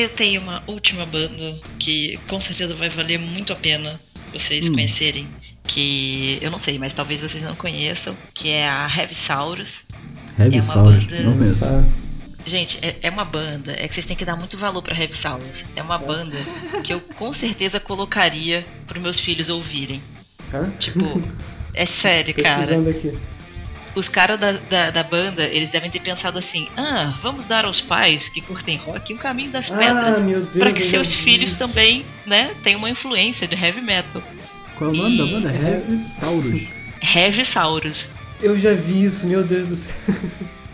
Eu 0.00 0.08
tenho 0.08 0.40
uma 0.40 0.62
última 0.66 1.04
banda 1.04 1.58
que 1.78 2.18
com 2.26 2.40
certeza 2.40 2.72
vai 2.74 2.88
valer 2.88 3.18
muito 3.18 3.52
a 3.52 3.56
pena 3.56 4.00
vocês 4.32 4.68
Hum. 4.68 4.72
conhecerem. 4.72 5.28
Que 5.64 6.38
eu 6.40 6.50
não 6.50 6.58
sei, 6.58 6.78
mas 6.78 6.92
talvez 6.92 7.20
vocês 7.20 7.42
não 7.42 7.54
conheçam, 7.54 8.16
que 8.34 8.48
é 8.48 8.66
a 8.68 8.88
Heavy 8.96 9.14
Saurus. 9.14 9.84
Heavy 10.38 10.56
É 10.58 10.62
uma 10.62 10.74
banda- 10.74 11.20
não. 11.22 11.54
Tá. 11.54 11.84
Gente, 12.46 12.78
é, 12.82 12.96
é 13.02 13.10
uma 13.10 13.24
banda, 13.24 13.72
é 13.78 13.86
que 13.86 13.92
vocês 13.94 14.06
têm 14.06 14.16
que 14.16 14.24
dar 14.24 14.36
muito 14.36 14.56
valor 14.56 14.80
pra 14.82 14.98
Heavy 14.98 15.14
Saurus. 15.14 15.66
É 15.76 15.82
uma 15.82 15.98
banda 15.98 16.36
que 16.82 16.92
eu 16.94 17.00
com 17.00 17.30
certeza 17.32 17.78
colocaria 17.78 18.64
pros 18.86 19.02
meus 19.02 19.20
filhos 19.20 19.50
ouvirem. 19.50 20.00
Hã? 20.52 20.70
Tipo, 20.80 21.22
é 21.74 21.84
sério, 21.84 22.34
cara. 22.34 22.78
Aqui. 22.90 23.12
Os 23.94 24.08
caras 24.08 24.38
da, 24.38 24.52
da, 24.52 24.90
da 24.90 25.02
banda, 25.02 25.42
eles 25.44 25.68
devem 25.70 25.90
ter 25.90 26.00
pensado 26.00 26.38
assim: 26.38 26.68
ah, 26.76 27.16
vamos 27.20 27.44
dar 27.44 27.64
aos 27.64 27.80
pais 27.80 28.28
que 28.28 28.40
curtem 28.40 28.76
rock 28.76 29.12
um 29.12 29.16
caminho 29.16 29.50
das 29.50 29.70
Ah, 29.70 29.76
pedras. 29.76 30.22
Deus, 30.22 30.48
Pra 30.50 30.70
que 30.72 30.80
eu 30.80 30.84
seus 30.86 31.14
vi 31.14 31.22
filhos 31.22 31.56
também, 31.56 32.04
né, 32.26 32.54
tenham 32.62 32.78
uma 32.78 32.88
influência 32.90 33.48
de 33.48 33.54
heavy 33.54 33.80
metal. 33.80 34.22
Qual 34.78 34.90
é 34.90 34.92
o 34.92 34.96
nome 34.96 35.18
da 35.18 35.24
banda? 35.26 35.52
Heavy 35.52 36.04
Saurus. 36.08 36.62
Heavy 37.14 37.44
Saurus. 37.44 38.10
Eu 38.40 38.58
já 38.58 38.72
vi 38.74 39.04
isso, 39.04 39.26
meu 39.26 39.42
Deus 39.42 39.68
do 39.68 39.74
céu. 39.76 39.94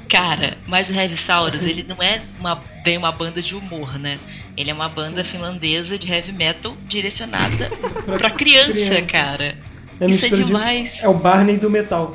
Cara, 0.08 0.56
mas 0.66 0.88
o 0.90 0.94
Heavy 0.94 1.16
Saurus, 1.16 1.64
ele 1.66 1.82
não 1.88 2.00
é 2.02 2.20
uma, 2.38 2.62
bem 2.84 2.96
uma 2.96 3.10
banda 3.10 3.42
de 3.42 3.56
humor, 3.56 3.98
né? 3.98 4.18
Ele 4.56 4.70
é 4.70 4.74
uma 4.74 4.88
banda 4.88 5.24
finlandesa 5.24 5.98
de 5.98 6.10
heavy 6.10 6.32
metal 6.32 6.76
direcionada 6.86 7.70
pra 8.18 8.30
criança, 8.30 8.72
criança. 8.72 9.02
cara. 9.02 9.58
É 10.00 10.06
Isso 10.06 10.24
é 10.26 10.28
mistura 10.28 10.36
de- 10.36 10.44
demais. 10.44 10.98
É 11.02 11.08
o 11.08 11.14
Barney 11.14 11.56
do 11.56 11.68
metal. 11.68 12.14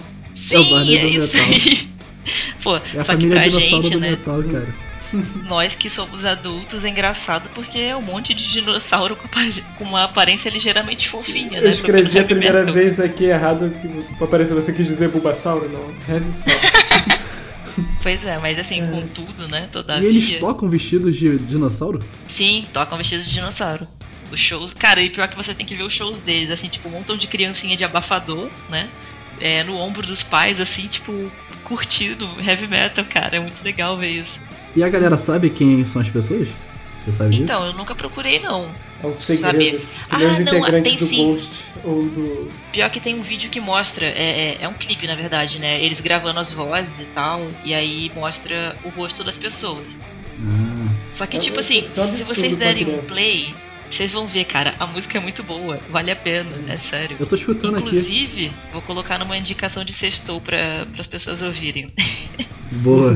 Sim, 0.59 0.95
É 0.95 0.97
é 0.97 1.01
do 1.01 1.07
isso 1.07 1.37
metal. 1.37 1.51
aí. 1.51 1.89
Pô, 2.63 2.75
É 2.77 3.03
só 3.03 3.15
que 3.15 3.27
pra 3.27 3.47
gente, 3.49 3.89
do 3.91 3.99
né? 3.99 4.11
metal, 4.11 4.43
cara. 4.43 4.75
Nós 5.49 5.75
que 5.75 5.89
somos 5.89 6.23
adultos 6.23 6.85
é 6.85 6.89
engraçado 6.89 7.49
porque 7.53 7.77
é 7.77 7.95
um 7.97 8.01
monte 8.01 8.33
de 8.33 8.49
dinossauro 8.49 9.17
com, 9.17 9.83
uma 9.83 10.05
aparência 10.05 10.49
ligeiramente 10.49 11.09
fofinha, 11.09 11.57
Eu 11.57 11.63
né? 11.65 11.71
escrevi 11.71 12.17
a 12.19 12.23
primeira 12.23 12.59
metal. 12.59 12.73
vez 12.73 12.97
aqui 12.99 13.25
errado 13.25 13.73
que 13.81 14.23
apareceu 14.23 14.55
você 14.55 14.71
quis 14.71 14.87
dizer 14.87 15.09
Bulbasauro, 15.09 15.67
não. 15.69 15.93
Heavy 16.07 16.31
Sauro. 16.31 16.59
Pois 18.03 18.25
é, 18.25 18.37
mas 18.37 18.59
assim, 18.59 18.85
com 18.87 19.01
tudo, 19.07 19.47
né? 19.47 19.63
E 19.65 19.67
Todavia. 19.69 20.07
eles 20.09 20.39
tocam 20.39 20.69
vestidos 20.69 21.15
de 21.15 21.37
dinossauro? 21.37 21.99
Sim, 22.27 22.65
tocam 22.73 22.97
vestidos 22.97 23.25
de 23.25 23.33
dinossauro. 23.35 23.87
Os 24.29 24.39
shows. 24.39 24.73
Cara, 24.73 25.01
e 25.01 25.09
pior 25.09 25.27
que 25.29 25.37
você 25.37 25.53
tem 25.53 25.65
que 25.65 25.73
ver 25.73 25.83
os 25.83 25.93
shows 25.93 26.19
deles, 26.19 26.49
assim, 26.51 26.67
tipo, 26.67 26.89
um 26.89 26.91
montão 26.91 27.15
de 27.15 27.27
criancinha 27.27 27.77
de 27.77 27.83
abafador, 27.85 28.49
né? 28.69 28.89
É, 29.41 29.63
no 29.63 29.75
ombro 29.77 30.05
dos 30.05 30.21
pais, 30.23 30.59
assim, 30.61 30.87
tipo, 30.87 31.31
curtindo 31.63 32.29
heavy 32.45 32.67
metal, 32.67 33.03
cara. 33.05 33.37
É 33.37 33.39
muito 33.39 33.63
legal 33.63 33.97
ver 33.97 34.09
isso. 34.09 34.39
E 34.75 34.83
a 34.83 34.89
galera 34.89 35.17
sabe 35.17 35.49
quem 35.49 35.83
são 35.85 36.01
as 36.01 36.09
pessoas? 36.09 36.47
Você 37.03 37.11
sabe 37.11 37.31
disso? 37.31 37.43
Então, 37.43 37.65
eu 37.65 37.73
nunca 37.73 37.95
procurei, 37.95 38.39
não. 38.39 38.69
É 39.03 39.07
um 39.07 39.17
segredo. 39.17 39.41
Sabe? 39.41 39.71
Que 39.71 40.15
Ah, 40.15 40.39
não, 40.53 40.81
tem 40.83 40.95
do 40.95 41.05
sim. 41.05 41.25
Ghost 41.33 41.49
ou 41.83 42.03
do. 42.03 42.49
Pior 42.71 42.89
que 42.91 42.99
tem 42.99 43.15
um 43.15 43.23
vídeo 43.23 43.49
que 43.49 43.59
mostra, 43.59 44.05
é, 44.05 44.11
é, 44.11 44.57
é 44.61 44.67
um 44.67 44.73
clipe 44.73 45.07
na 45.07 45.15
verdade, 45.15 45.57
né? 45.57 45.83
Eles 45.83 45.99
gravando 45.99 46.39
as 46.39 46.51
vozes 46.51 47.07
e 47.07 47.09
tal, 47.09 47.41
e 47.65 47.73
aí 47.73 48.11
mostra 48.15 48.75
o 48.83 48.89
rosto 48.89 49.23
das 49.23 49.35
pessoas. 49.35 49.97
Ah, 50.39 50.87
Só 51.13 51.25
que, 51.25 51.37
É- 51.37 51.39
tipo 51.39 51.59
assim, 51.59 51.87
se 51.87 52.23
vocês 52.23 52.55
derem 52.55 52.85
um 52.87 52.99
play, 52.99 53.53
vocês 53.91 54.11
vão 54.11 54.25
ver, 54.27 54.45
cara, 54.45 54.73
a 54.79 54.85
música 54.87 55.17
é 55.17 55.21
muito 55.21 55.43
boa, 55.43 55.79
vale 55.89 56.11
a 56.11 56.15
pena, 56.15 56.49
é 56.67 56.77
sério. 56.77 57.17
eu 57.19 57.25
tô 57.27 57.35
escutando 57.35 57.77
aqui. 57.77 57.87
Inclusive, 57.87 58.51
vou 58.71 58.81
colocar 58.81 59.17
numa 59.19 59.37
indicação 59.37 59.83
de 59.83 59.93
sextou 59.93 60.39
para 60.41 60.85
as 60.97 61.07
pessoas 61.07 61.41
ouvirem. 61.41 61.87
Boa. 62.71 63.15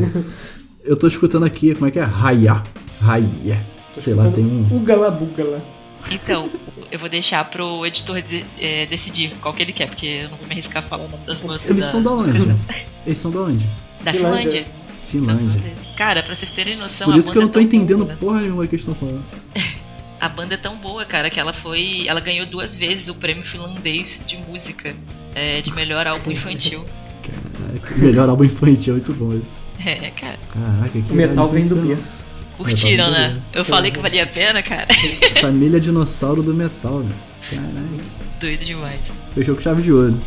Eu 0.84 0.98
tô 0.98 1.08
escutando 1.08 1.46
aqui, 1.46 1.74
como 1.74 1.88
é 1.88 1.92
que 1.92 1.98
é? 2.00 2.04
Raia. 2.04 2.62
Raia. 3.02 3.66
Sei 3.96 4.14
lá, 4.14 4.30
tem 4.30 4.44
um. 4.46 4.68
Ugala 4.76 5.10
Bugala. 5.10 5.66
Então, 6.12 6.50
eu 6.92 7.00
vou 7.00 7.08
deixar 7.10 7.44
pro 7.50 7.86
editor 7.86 8.22
de- 8.22 8.46
é, 8.60 8.86
decidir 8.86 9.32
qual 9.42 9.54
que 9.54 9.64
ele 9.64 9.72
quer, 9.72 9.88
porque 9.88 10.06
eu 10.24 10.30
não 10.30 10.38
vou 10.38 10.46
me 10.46 10.54
arriscar 10.54 10.84
a 10.84 10.86
falar 10.86 11.06
o 11.06 11.10
nome 11.10 11.26
das 11.26 11.40
bandas. 11.40 11.68
Eles 11.70 11.86
são 11.88 12.04
da 12.04 12.12
músicas 12.12 12.42
onde? 12.42 12.52
dela. 12.52 12.60
Eles 13.08 13.18
são 13.18 13.32
da 13.32 13.40
onde? 13.40 13.66
Da 14.04 14.12
Finlândia. 14.14 14.66
Finlândia. 15.10 15.36
Finlândia. 15.46 15.74
Cara, 15.96 16.22
pra 16.22 16.36
vocês 16.36 16.52
terem 16.52 16.76
noção, 16.76 17.08
Por 17.08 17.16
a 17.16 17.18
isso 17.18 17.32
que 17.32 17.38
eu 17.38 17.42
não 17.44 17.50
tô 17.50 17.60
é 17.60 17.64
entendendo 17.64 18.04
boa. 18.06 18.18
porra 18.18 18.42
nenhuma 18.42 18.68
que 18.68 18.76
eles 18.76 18.86
estão 18.86 18.94
falando. 18.96 19.26
A 20.26 20.30
banda 20.30 20.56
é 20.56 20.58
tão 20.58 20.76
boa, 20.76 21.06
cara, 21.06 21.30
que 21.30 21.40
ela 21.40 21.54
foi. 21.54 22.08
Ela 22.08 22.20
ganhou 22.20 22.48
duas 22.48 22.76
vezes 22.76 23.10
o 23.10 23.14
prêmio 23.14 23.44
finlandês 23.44 24.24
de 24.26 24.38
música. 24.38 24.92
é, 25.36 25.62
de 25.62 25.72
melhor 25.72 26.08
álbum 26.08 26.32
infantil. 26.32 26.84
Caraca, 27.22 27.96
melhor 27.96 28.28
álbum 28.30 28.44
infantil, 28.44 28.94
muito 28.94 29.14
bom 29.14 29.34
isso. 29.34 29.52
É, 29.86 30.10
cara. 30.10 30.40
Caraca, 30.52 31.00
que 31.00 31.12
O 31.12 31.16
metal 31.16 31.48
vem 31.48 31.68
do 31.68 31.76
berço. 31.76 32.26
Curtiram, 32.58 33.12
né? 33.12 33.40
Eu 33.54 33.64
falei 33.64 33.92
que 33.92 34.00
valia 34.00 34.24
a 34.24 34.26
pena, 34.26 34.64
cara. 34.64 34.88
Família 35.40 35.80
dinossauro 35.80 36.42
do 36.42 36.56
metal, 36.56 37.02
né? 37.02 37.12
Caralho. 37.48 38.02
Doido 38.40 38.66
demais. 38.66 39.02
Fechou 39.36 39.56
com 39.56 39.62
chave 39.62 39.84
de 39.84 39.92
ouro. 39.92 40.18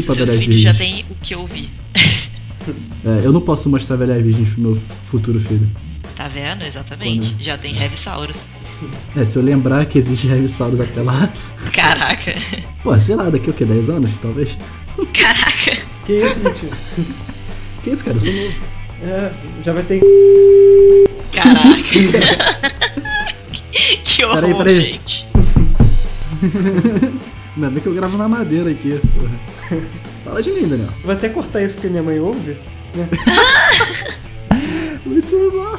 Chupa, 0.00 0.14
Seus 0.14 0.34
filhos 0.36 0.60
já 0.60 0.74
têm 0.74 1.04
o 1.10 1.14
que 1.22 1.34
ouvir. 1.34 1.70
É, 3.04 3.24
eu 3.24 3.32
não 3.32 3.40
posso 3.40 3.70
mostrar 3.70 3.96
Velha 3.96 4.22
Virgem 4.22 4.44
pro 4.44 4.60
meu 4.60 4.82
futuro 5.06 5.40
filho. 5.40 5.68
Tá 6.14 6.28
vendo? 6.28 6.62
Exatamente. 6.62 7.30
Quando- 7.30 7.42
Já 7.42 7.56
tem 7.56 7.74
Heavy 7.74 7.96
Saurus. 7.96 8.44
É, 9.16 9.24
se 9.24 9.38
eu 9.38 9.42
lembrar 9.42 9.84
que 9.86 9.98
existe 9.98 10.28
Heavy 10.28 10.46
Saurus 10.46 10.78
até 10.80 11.00
lá. 11.02 11.30
Caraca. 11.72 12.34
Pô, 12.84 12.98
sei 13.00 13.16
lá, 13.16 13.30
daqui 13.30 13.48
o 13.48 13.52
quê? 13.54 13.64
10 13.64 13.88
anos, 13.88 14.10
talvez? 14.20 14.56
Caraca. 15.14 15.78
Que 16.04 16.12
isso, 16.12 16.38
mentira? 16.40 16.76
Que 17.82 17.90
isso, 17.90 18.04
cara? 18.04 18.18
Eu 18.18 18.20
sou 18.20 18.32
novo. 18.32 18.54
É, 19.02 19.32
já 19.64 19.72
vai 19.72 19.82
ter. 19.82 20.00
Caraca. 21.32 21.60
que 24.04 24.24
horror, 24.24 24.40
Peraí, 24.40 24.54
peraí. 24.54 24.76
gente. 24.76 25.26
Ainda 27.56 27.70
bem 27.70 27.82
que 27.82 27.86
eu 27.88 27.94
gravo 27.94 28.16
na 28.16 28.28
madeira 28.28 28.70
aqui, 28.70 28.98
porra. 29.18 29.80
Fala 30.24 30.42
de 30.42 30.50
mim, 30.52 30.68
Daniel. 30.68 30.90
Vou 31.02 31.12
até 31.12 31.28
cortar 31.28 31.62
isso 31.62 31.74
porque 31.74 31.88
minha 31.88 32.02
mãe 32.02 32.18
ouve. 32.20 32.56
né? 32.94 33.08
Muito 35.04 35.50
bom. 35.52 35.78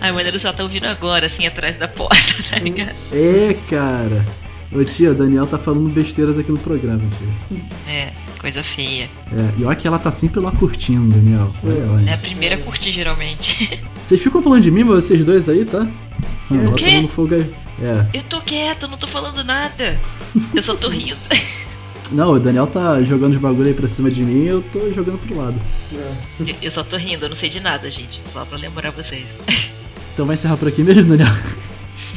Ai, 0.00 0.12
maneiro 0.12 0.38
só 0.38 0.52
tá 0.52 0.62
ouvindo 0.62 0.86
agora, 0.86 1.26
assim, 1.26 1.46
atrás 1.46 1.76
da 1.76 1.86
porta, 1.88 2.34
tá 2.50 2.58
ligado? 2.58 2.94
É, 3.12 3.54
cara. 3.70 4.24
Ô 4.72 4.82
tia, 4.84 5.12
Daniel 5.14 5.46
tá 5.46 5.58
falando 5.58 5.88
besteiras 5.90 6.38
aqui 6.38 6.50
no 6.50 6.58
programa, 6.58 7.02
tia. 7.18 7.60
É, 7.86 8.12
coisa 8.38 8.62
feia. 8.62 9.04
É, 9.30 9.60
e 9.60 9.64
olha 9.64 9.76
que 9.76 9.86
ela 9.86 9.98
tá 9.98 10.10
sempre 10.10 10.40
lá 10.40 10.50
curtindo, 10.50 11.14
Daniel. 11.14 11.54
Olha, 11.62 11.92
olha. 11.92 12.10
É 12.10 12.14
a 12.14 12.18
primeira 12.18 12.56
a 12.56 12.58
curtir, 12.58 12.90
geralmente. 12.90 13.82
Vocês 14.02 14.20
ficam 14.20 14.42
falando 14.42 14.62
de 14.62 14.70
mim, 14.70 14.82
vocês 14.82 15.24
dois 15.24 15.48
aí, 15.48 15.64
tá? 15.64 15.86
Ah, 16.50 16.54
O 16.70 16.74
quê? 16.74 17.00
no 17.00 17.08
fogo 17.08 17.34
aí. 17.34 17.54
É. 17.82 18.18
Eu 18.18 18.22
tô 18.22 18.40
quieta, 18.40 18.86
não 18.86 18.96
tô 18.96 19.06
falando 19.06 19.42
nada. 19.44 19.98
Eu 20.54 20.62
só 20.62 20.74
tô 20.76 20.88
rindo. 20.88 21.16
Não, 22.12 22.32
o 22.32 22.38
Daniel 22.38 22.66
tá 22.66 23.02
jogando 23.02 23.32
os 23.32 23.40
bagulho 23.40 23.68
aí 23.68 23.72
pra 23.74 23.88
cima 23.88 24.10
de 24.10 24.22
mim 24.22 24.44
e 24.44 24.48
eu 24.48 24.60
tô 24.60 24.92
jogando 24.92 25.16
pro 25.18 25.34
lado. 25.34 25.58
Não. 25.90 26.46
Eu- 26.46 26.54
Eu 26.60 26.70
só 26.70 26.82
tô 26.84 26.98
rindo, 26.98 27.24
eu 27.24 27.28
não 27.30 27.34
sei 27.36 27.48
de 27.48 27.58
nada, 27.58 27.90
gente. 27.90 28.22
Só 28.22 28.44
pra 28.44 28.58
lembrar 28.58 28.90
vocês. 28.90 29.34
Então 30.12 30.26
vai 30.26 30.34
encerrar 30.34 30.58
por 30.58 30.68
aqui 30.68 30.82
mesmo, 30.82 31.16
Daniel? 31.16 31.34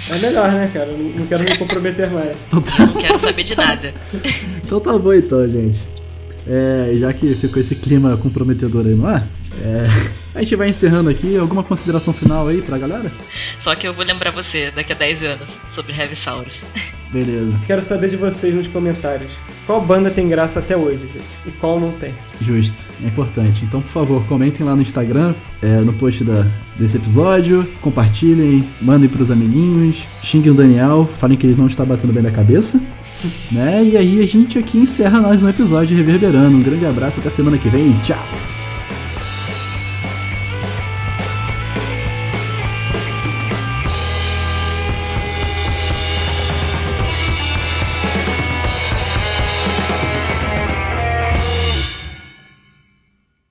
É 0.09 0.18
melhor, 0.20 0.51
né, 0.51 0.70
cara? 0.74 0.89
Eu 0.91 0.97
Não 0.97 1.20
não 1.22 1.26
quero 1.28 1.43
me 1.45 1.57
comprometer 1.57 2.11
mais. 2.11 2.36
Então 2.47 2.61
tá, 2.61 2.86
Não 2.88 2.93
quero 2.93 3.18
saber 3.18 3.43
de 3.43 3.55
nada. 3.55 3.93
então 4.66 4.82
tá 4.82 4.97
bom 4.97 5.13
então, 5.13 5.47
gente. 5.47 5.80
É, 6.48 6.91
já 7.00 7.12
que 7.12 7.34
ficou 7.36 7.60
esse 7.60 7.76
clima 7.76 8.16
comprometedor 8.18 8.86
aí 8.86 8.93
no 8.93 9.08
ar, 9.08 9.24
é, 9.62 9.88
a 10.36 10.39
gente 10.39 10.56
vai 10.56 10.70
encerrando 10.70 11.10
aqui. 11.10 11.38
Alguma 11.38 11.64
consideração 11.64 12.14
final 12.14 12.48
aí 12.48 12.62
pra 12.62 12.78
galera? 12.78 13.12
Só 13.58 13.74
que 13.76 13.88
eu 13.88 13.93
vou 13.93 14.06
lembrar 14.06 14.32
você 14.32 14.72
daqui 14.72 14.91
a 14.91 14.96
10 14.96 15.24
anos 15.24 15.60
sobre 15.68 15.93
Heavy 15.93 16.16
Saurus. 16.16 16.66
Beleza, 17.12 17.58
Quero 17.66 17.82
saber 17.82 18.10
de 18.10 18.18
vocês 18.18 18.54
nos 18.54 18.68
comentários. 18.68 19.32
Qual 19.66 19.80
banda 19.80 20.12
tem 20.12 20.28
graça 20.28 20.60
até 20.60 20.76
hoje, 20.76 21.00
gente? 21.14 21.26
E 21.46 21.52
qual 21.52 21.80
não 21.80 21.91
tem? 21.93 22.14
justo, 22.41 22.86
é 23.02 23.08
importante. 23.08 23.64
Então, 23.64 23.82
por 23.82 23.89
favor, 23.89 24.26
comentem 24.28 24.66
lá 24.66 24.76
no 24.76 24.82
Instagram, 24.82 25.34
é, 25.62 25.78
no 25.80 25.93
post 25.93 26.24
da, 26.26 26.46
desse 26.78 26.98
episódio, 26.98 27.66
compartilhem, 27.82 28.68
mandem 28.82 29.08
pros 29.08 29.32
amiguinhos, 29.32 30.04
xinguem 30.22 30.52
o 30.52 30.56
Daniel, 30.56 31.10
falem 31.18 31.38
que 31.38 31.48
ele 31.48 31.56
não 31.56 31.68
está 31.68 31.86
batendo 31.86 32.12
bem 32.12 32.22
da 32.22 32.32
cabeça. 32.32 32.82
Né? 33.51 33.84
E 33.84 33.97
aí 33.97 34.24
a 34.24 34.28
gente 34.28 34.57
aqui 34.59 34.78
encerra 34.78 35.22
mais 35.22 35.43
um 35.43 35.49
episódio 35.49 35.95
reverberando. 35.95 36.57
Um 36.57 36.63
grande 36.63 36.86
abraço, 36.86 37.20
até 37.20 37.30
semana 37.30 37.57
que 37.57 37.70
vem. 37.70 37.93
Tchau! 38.03 38.55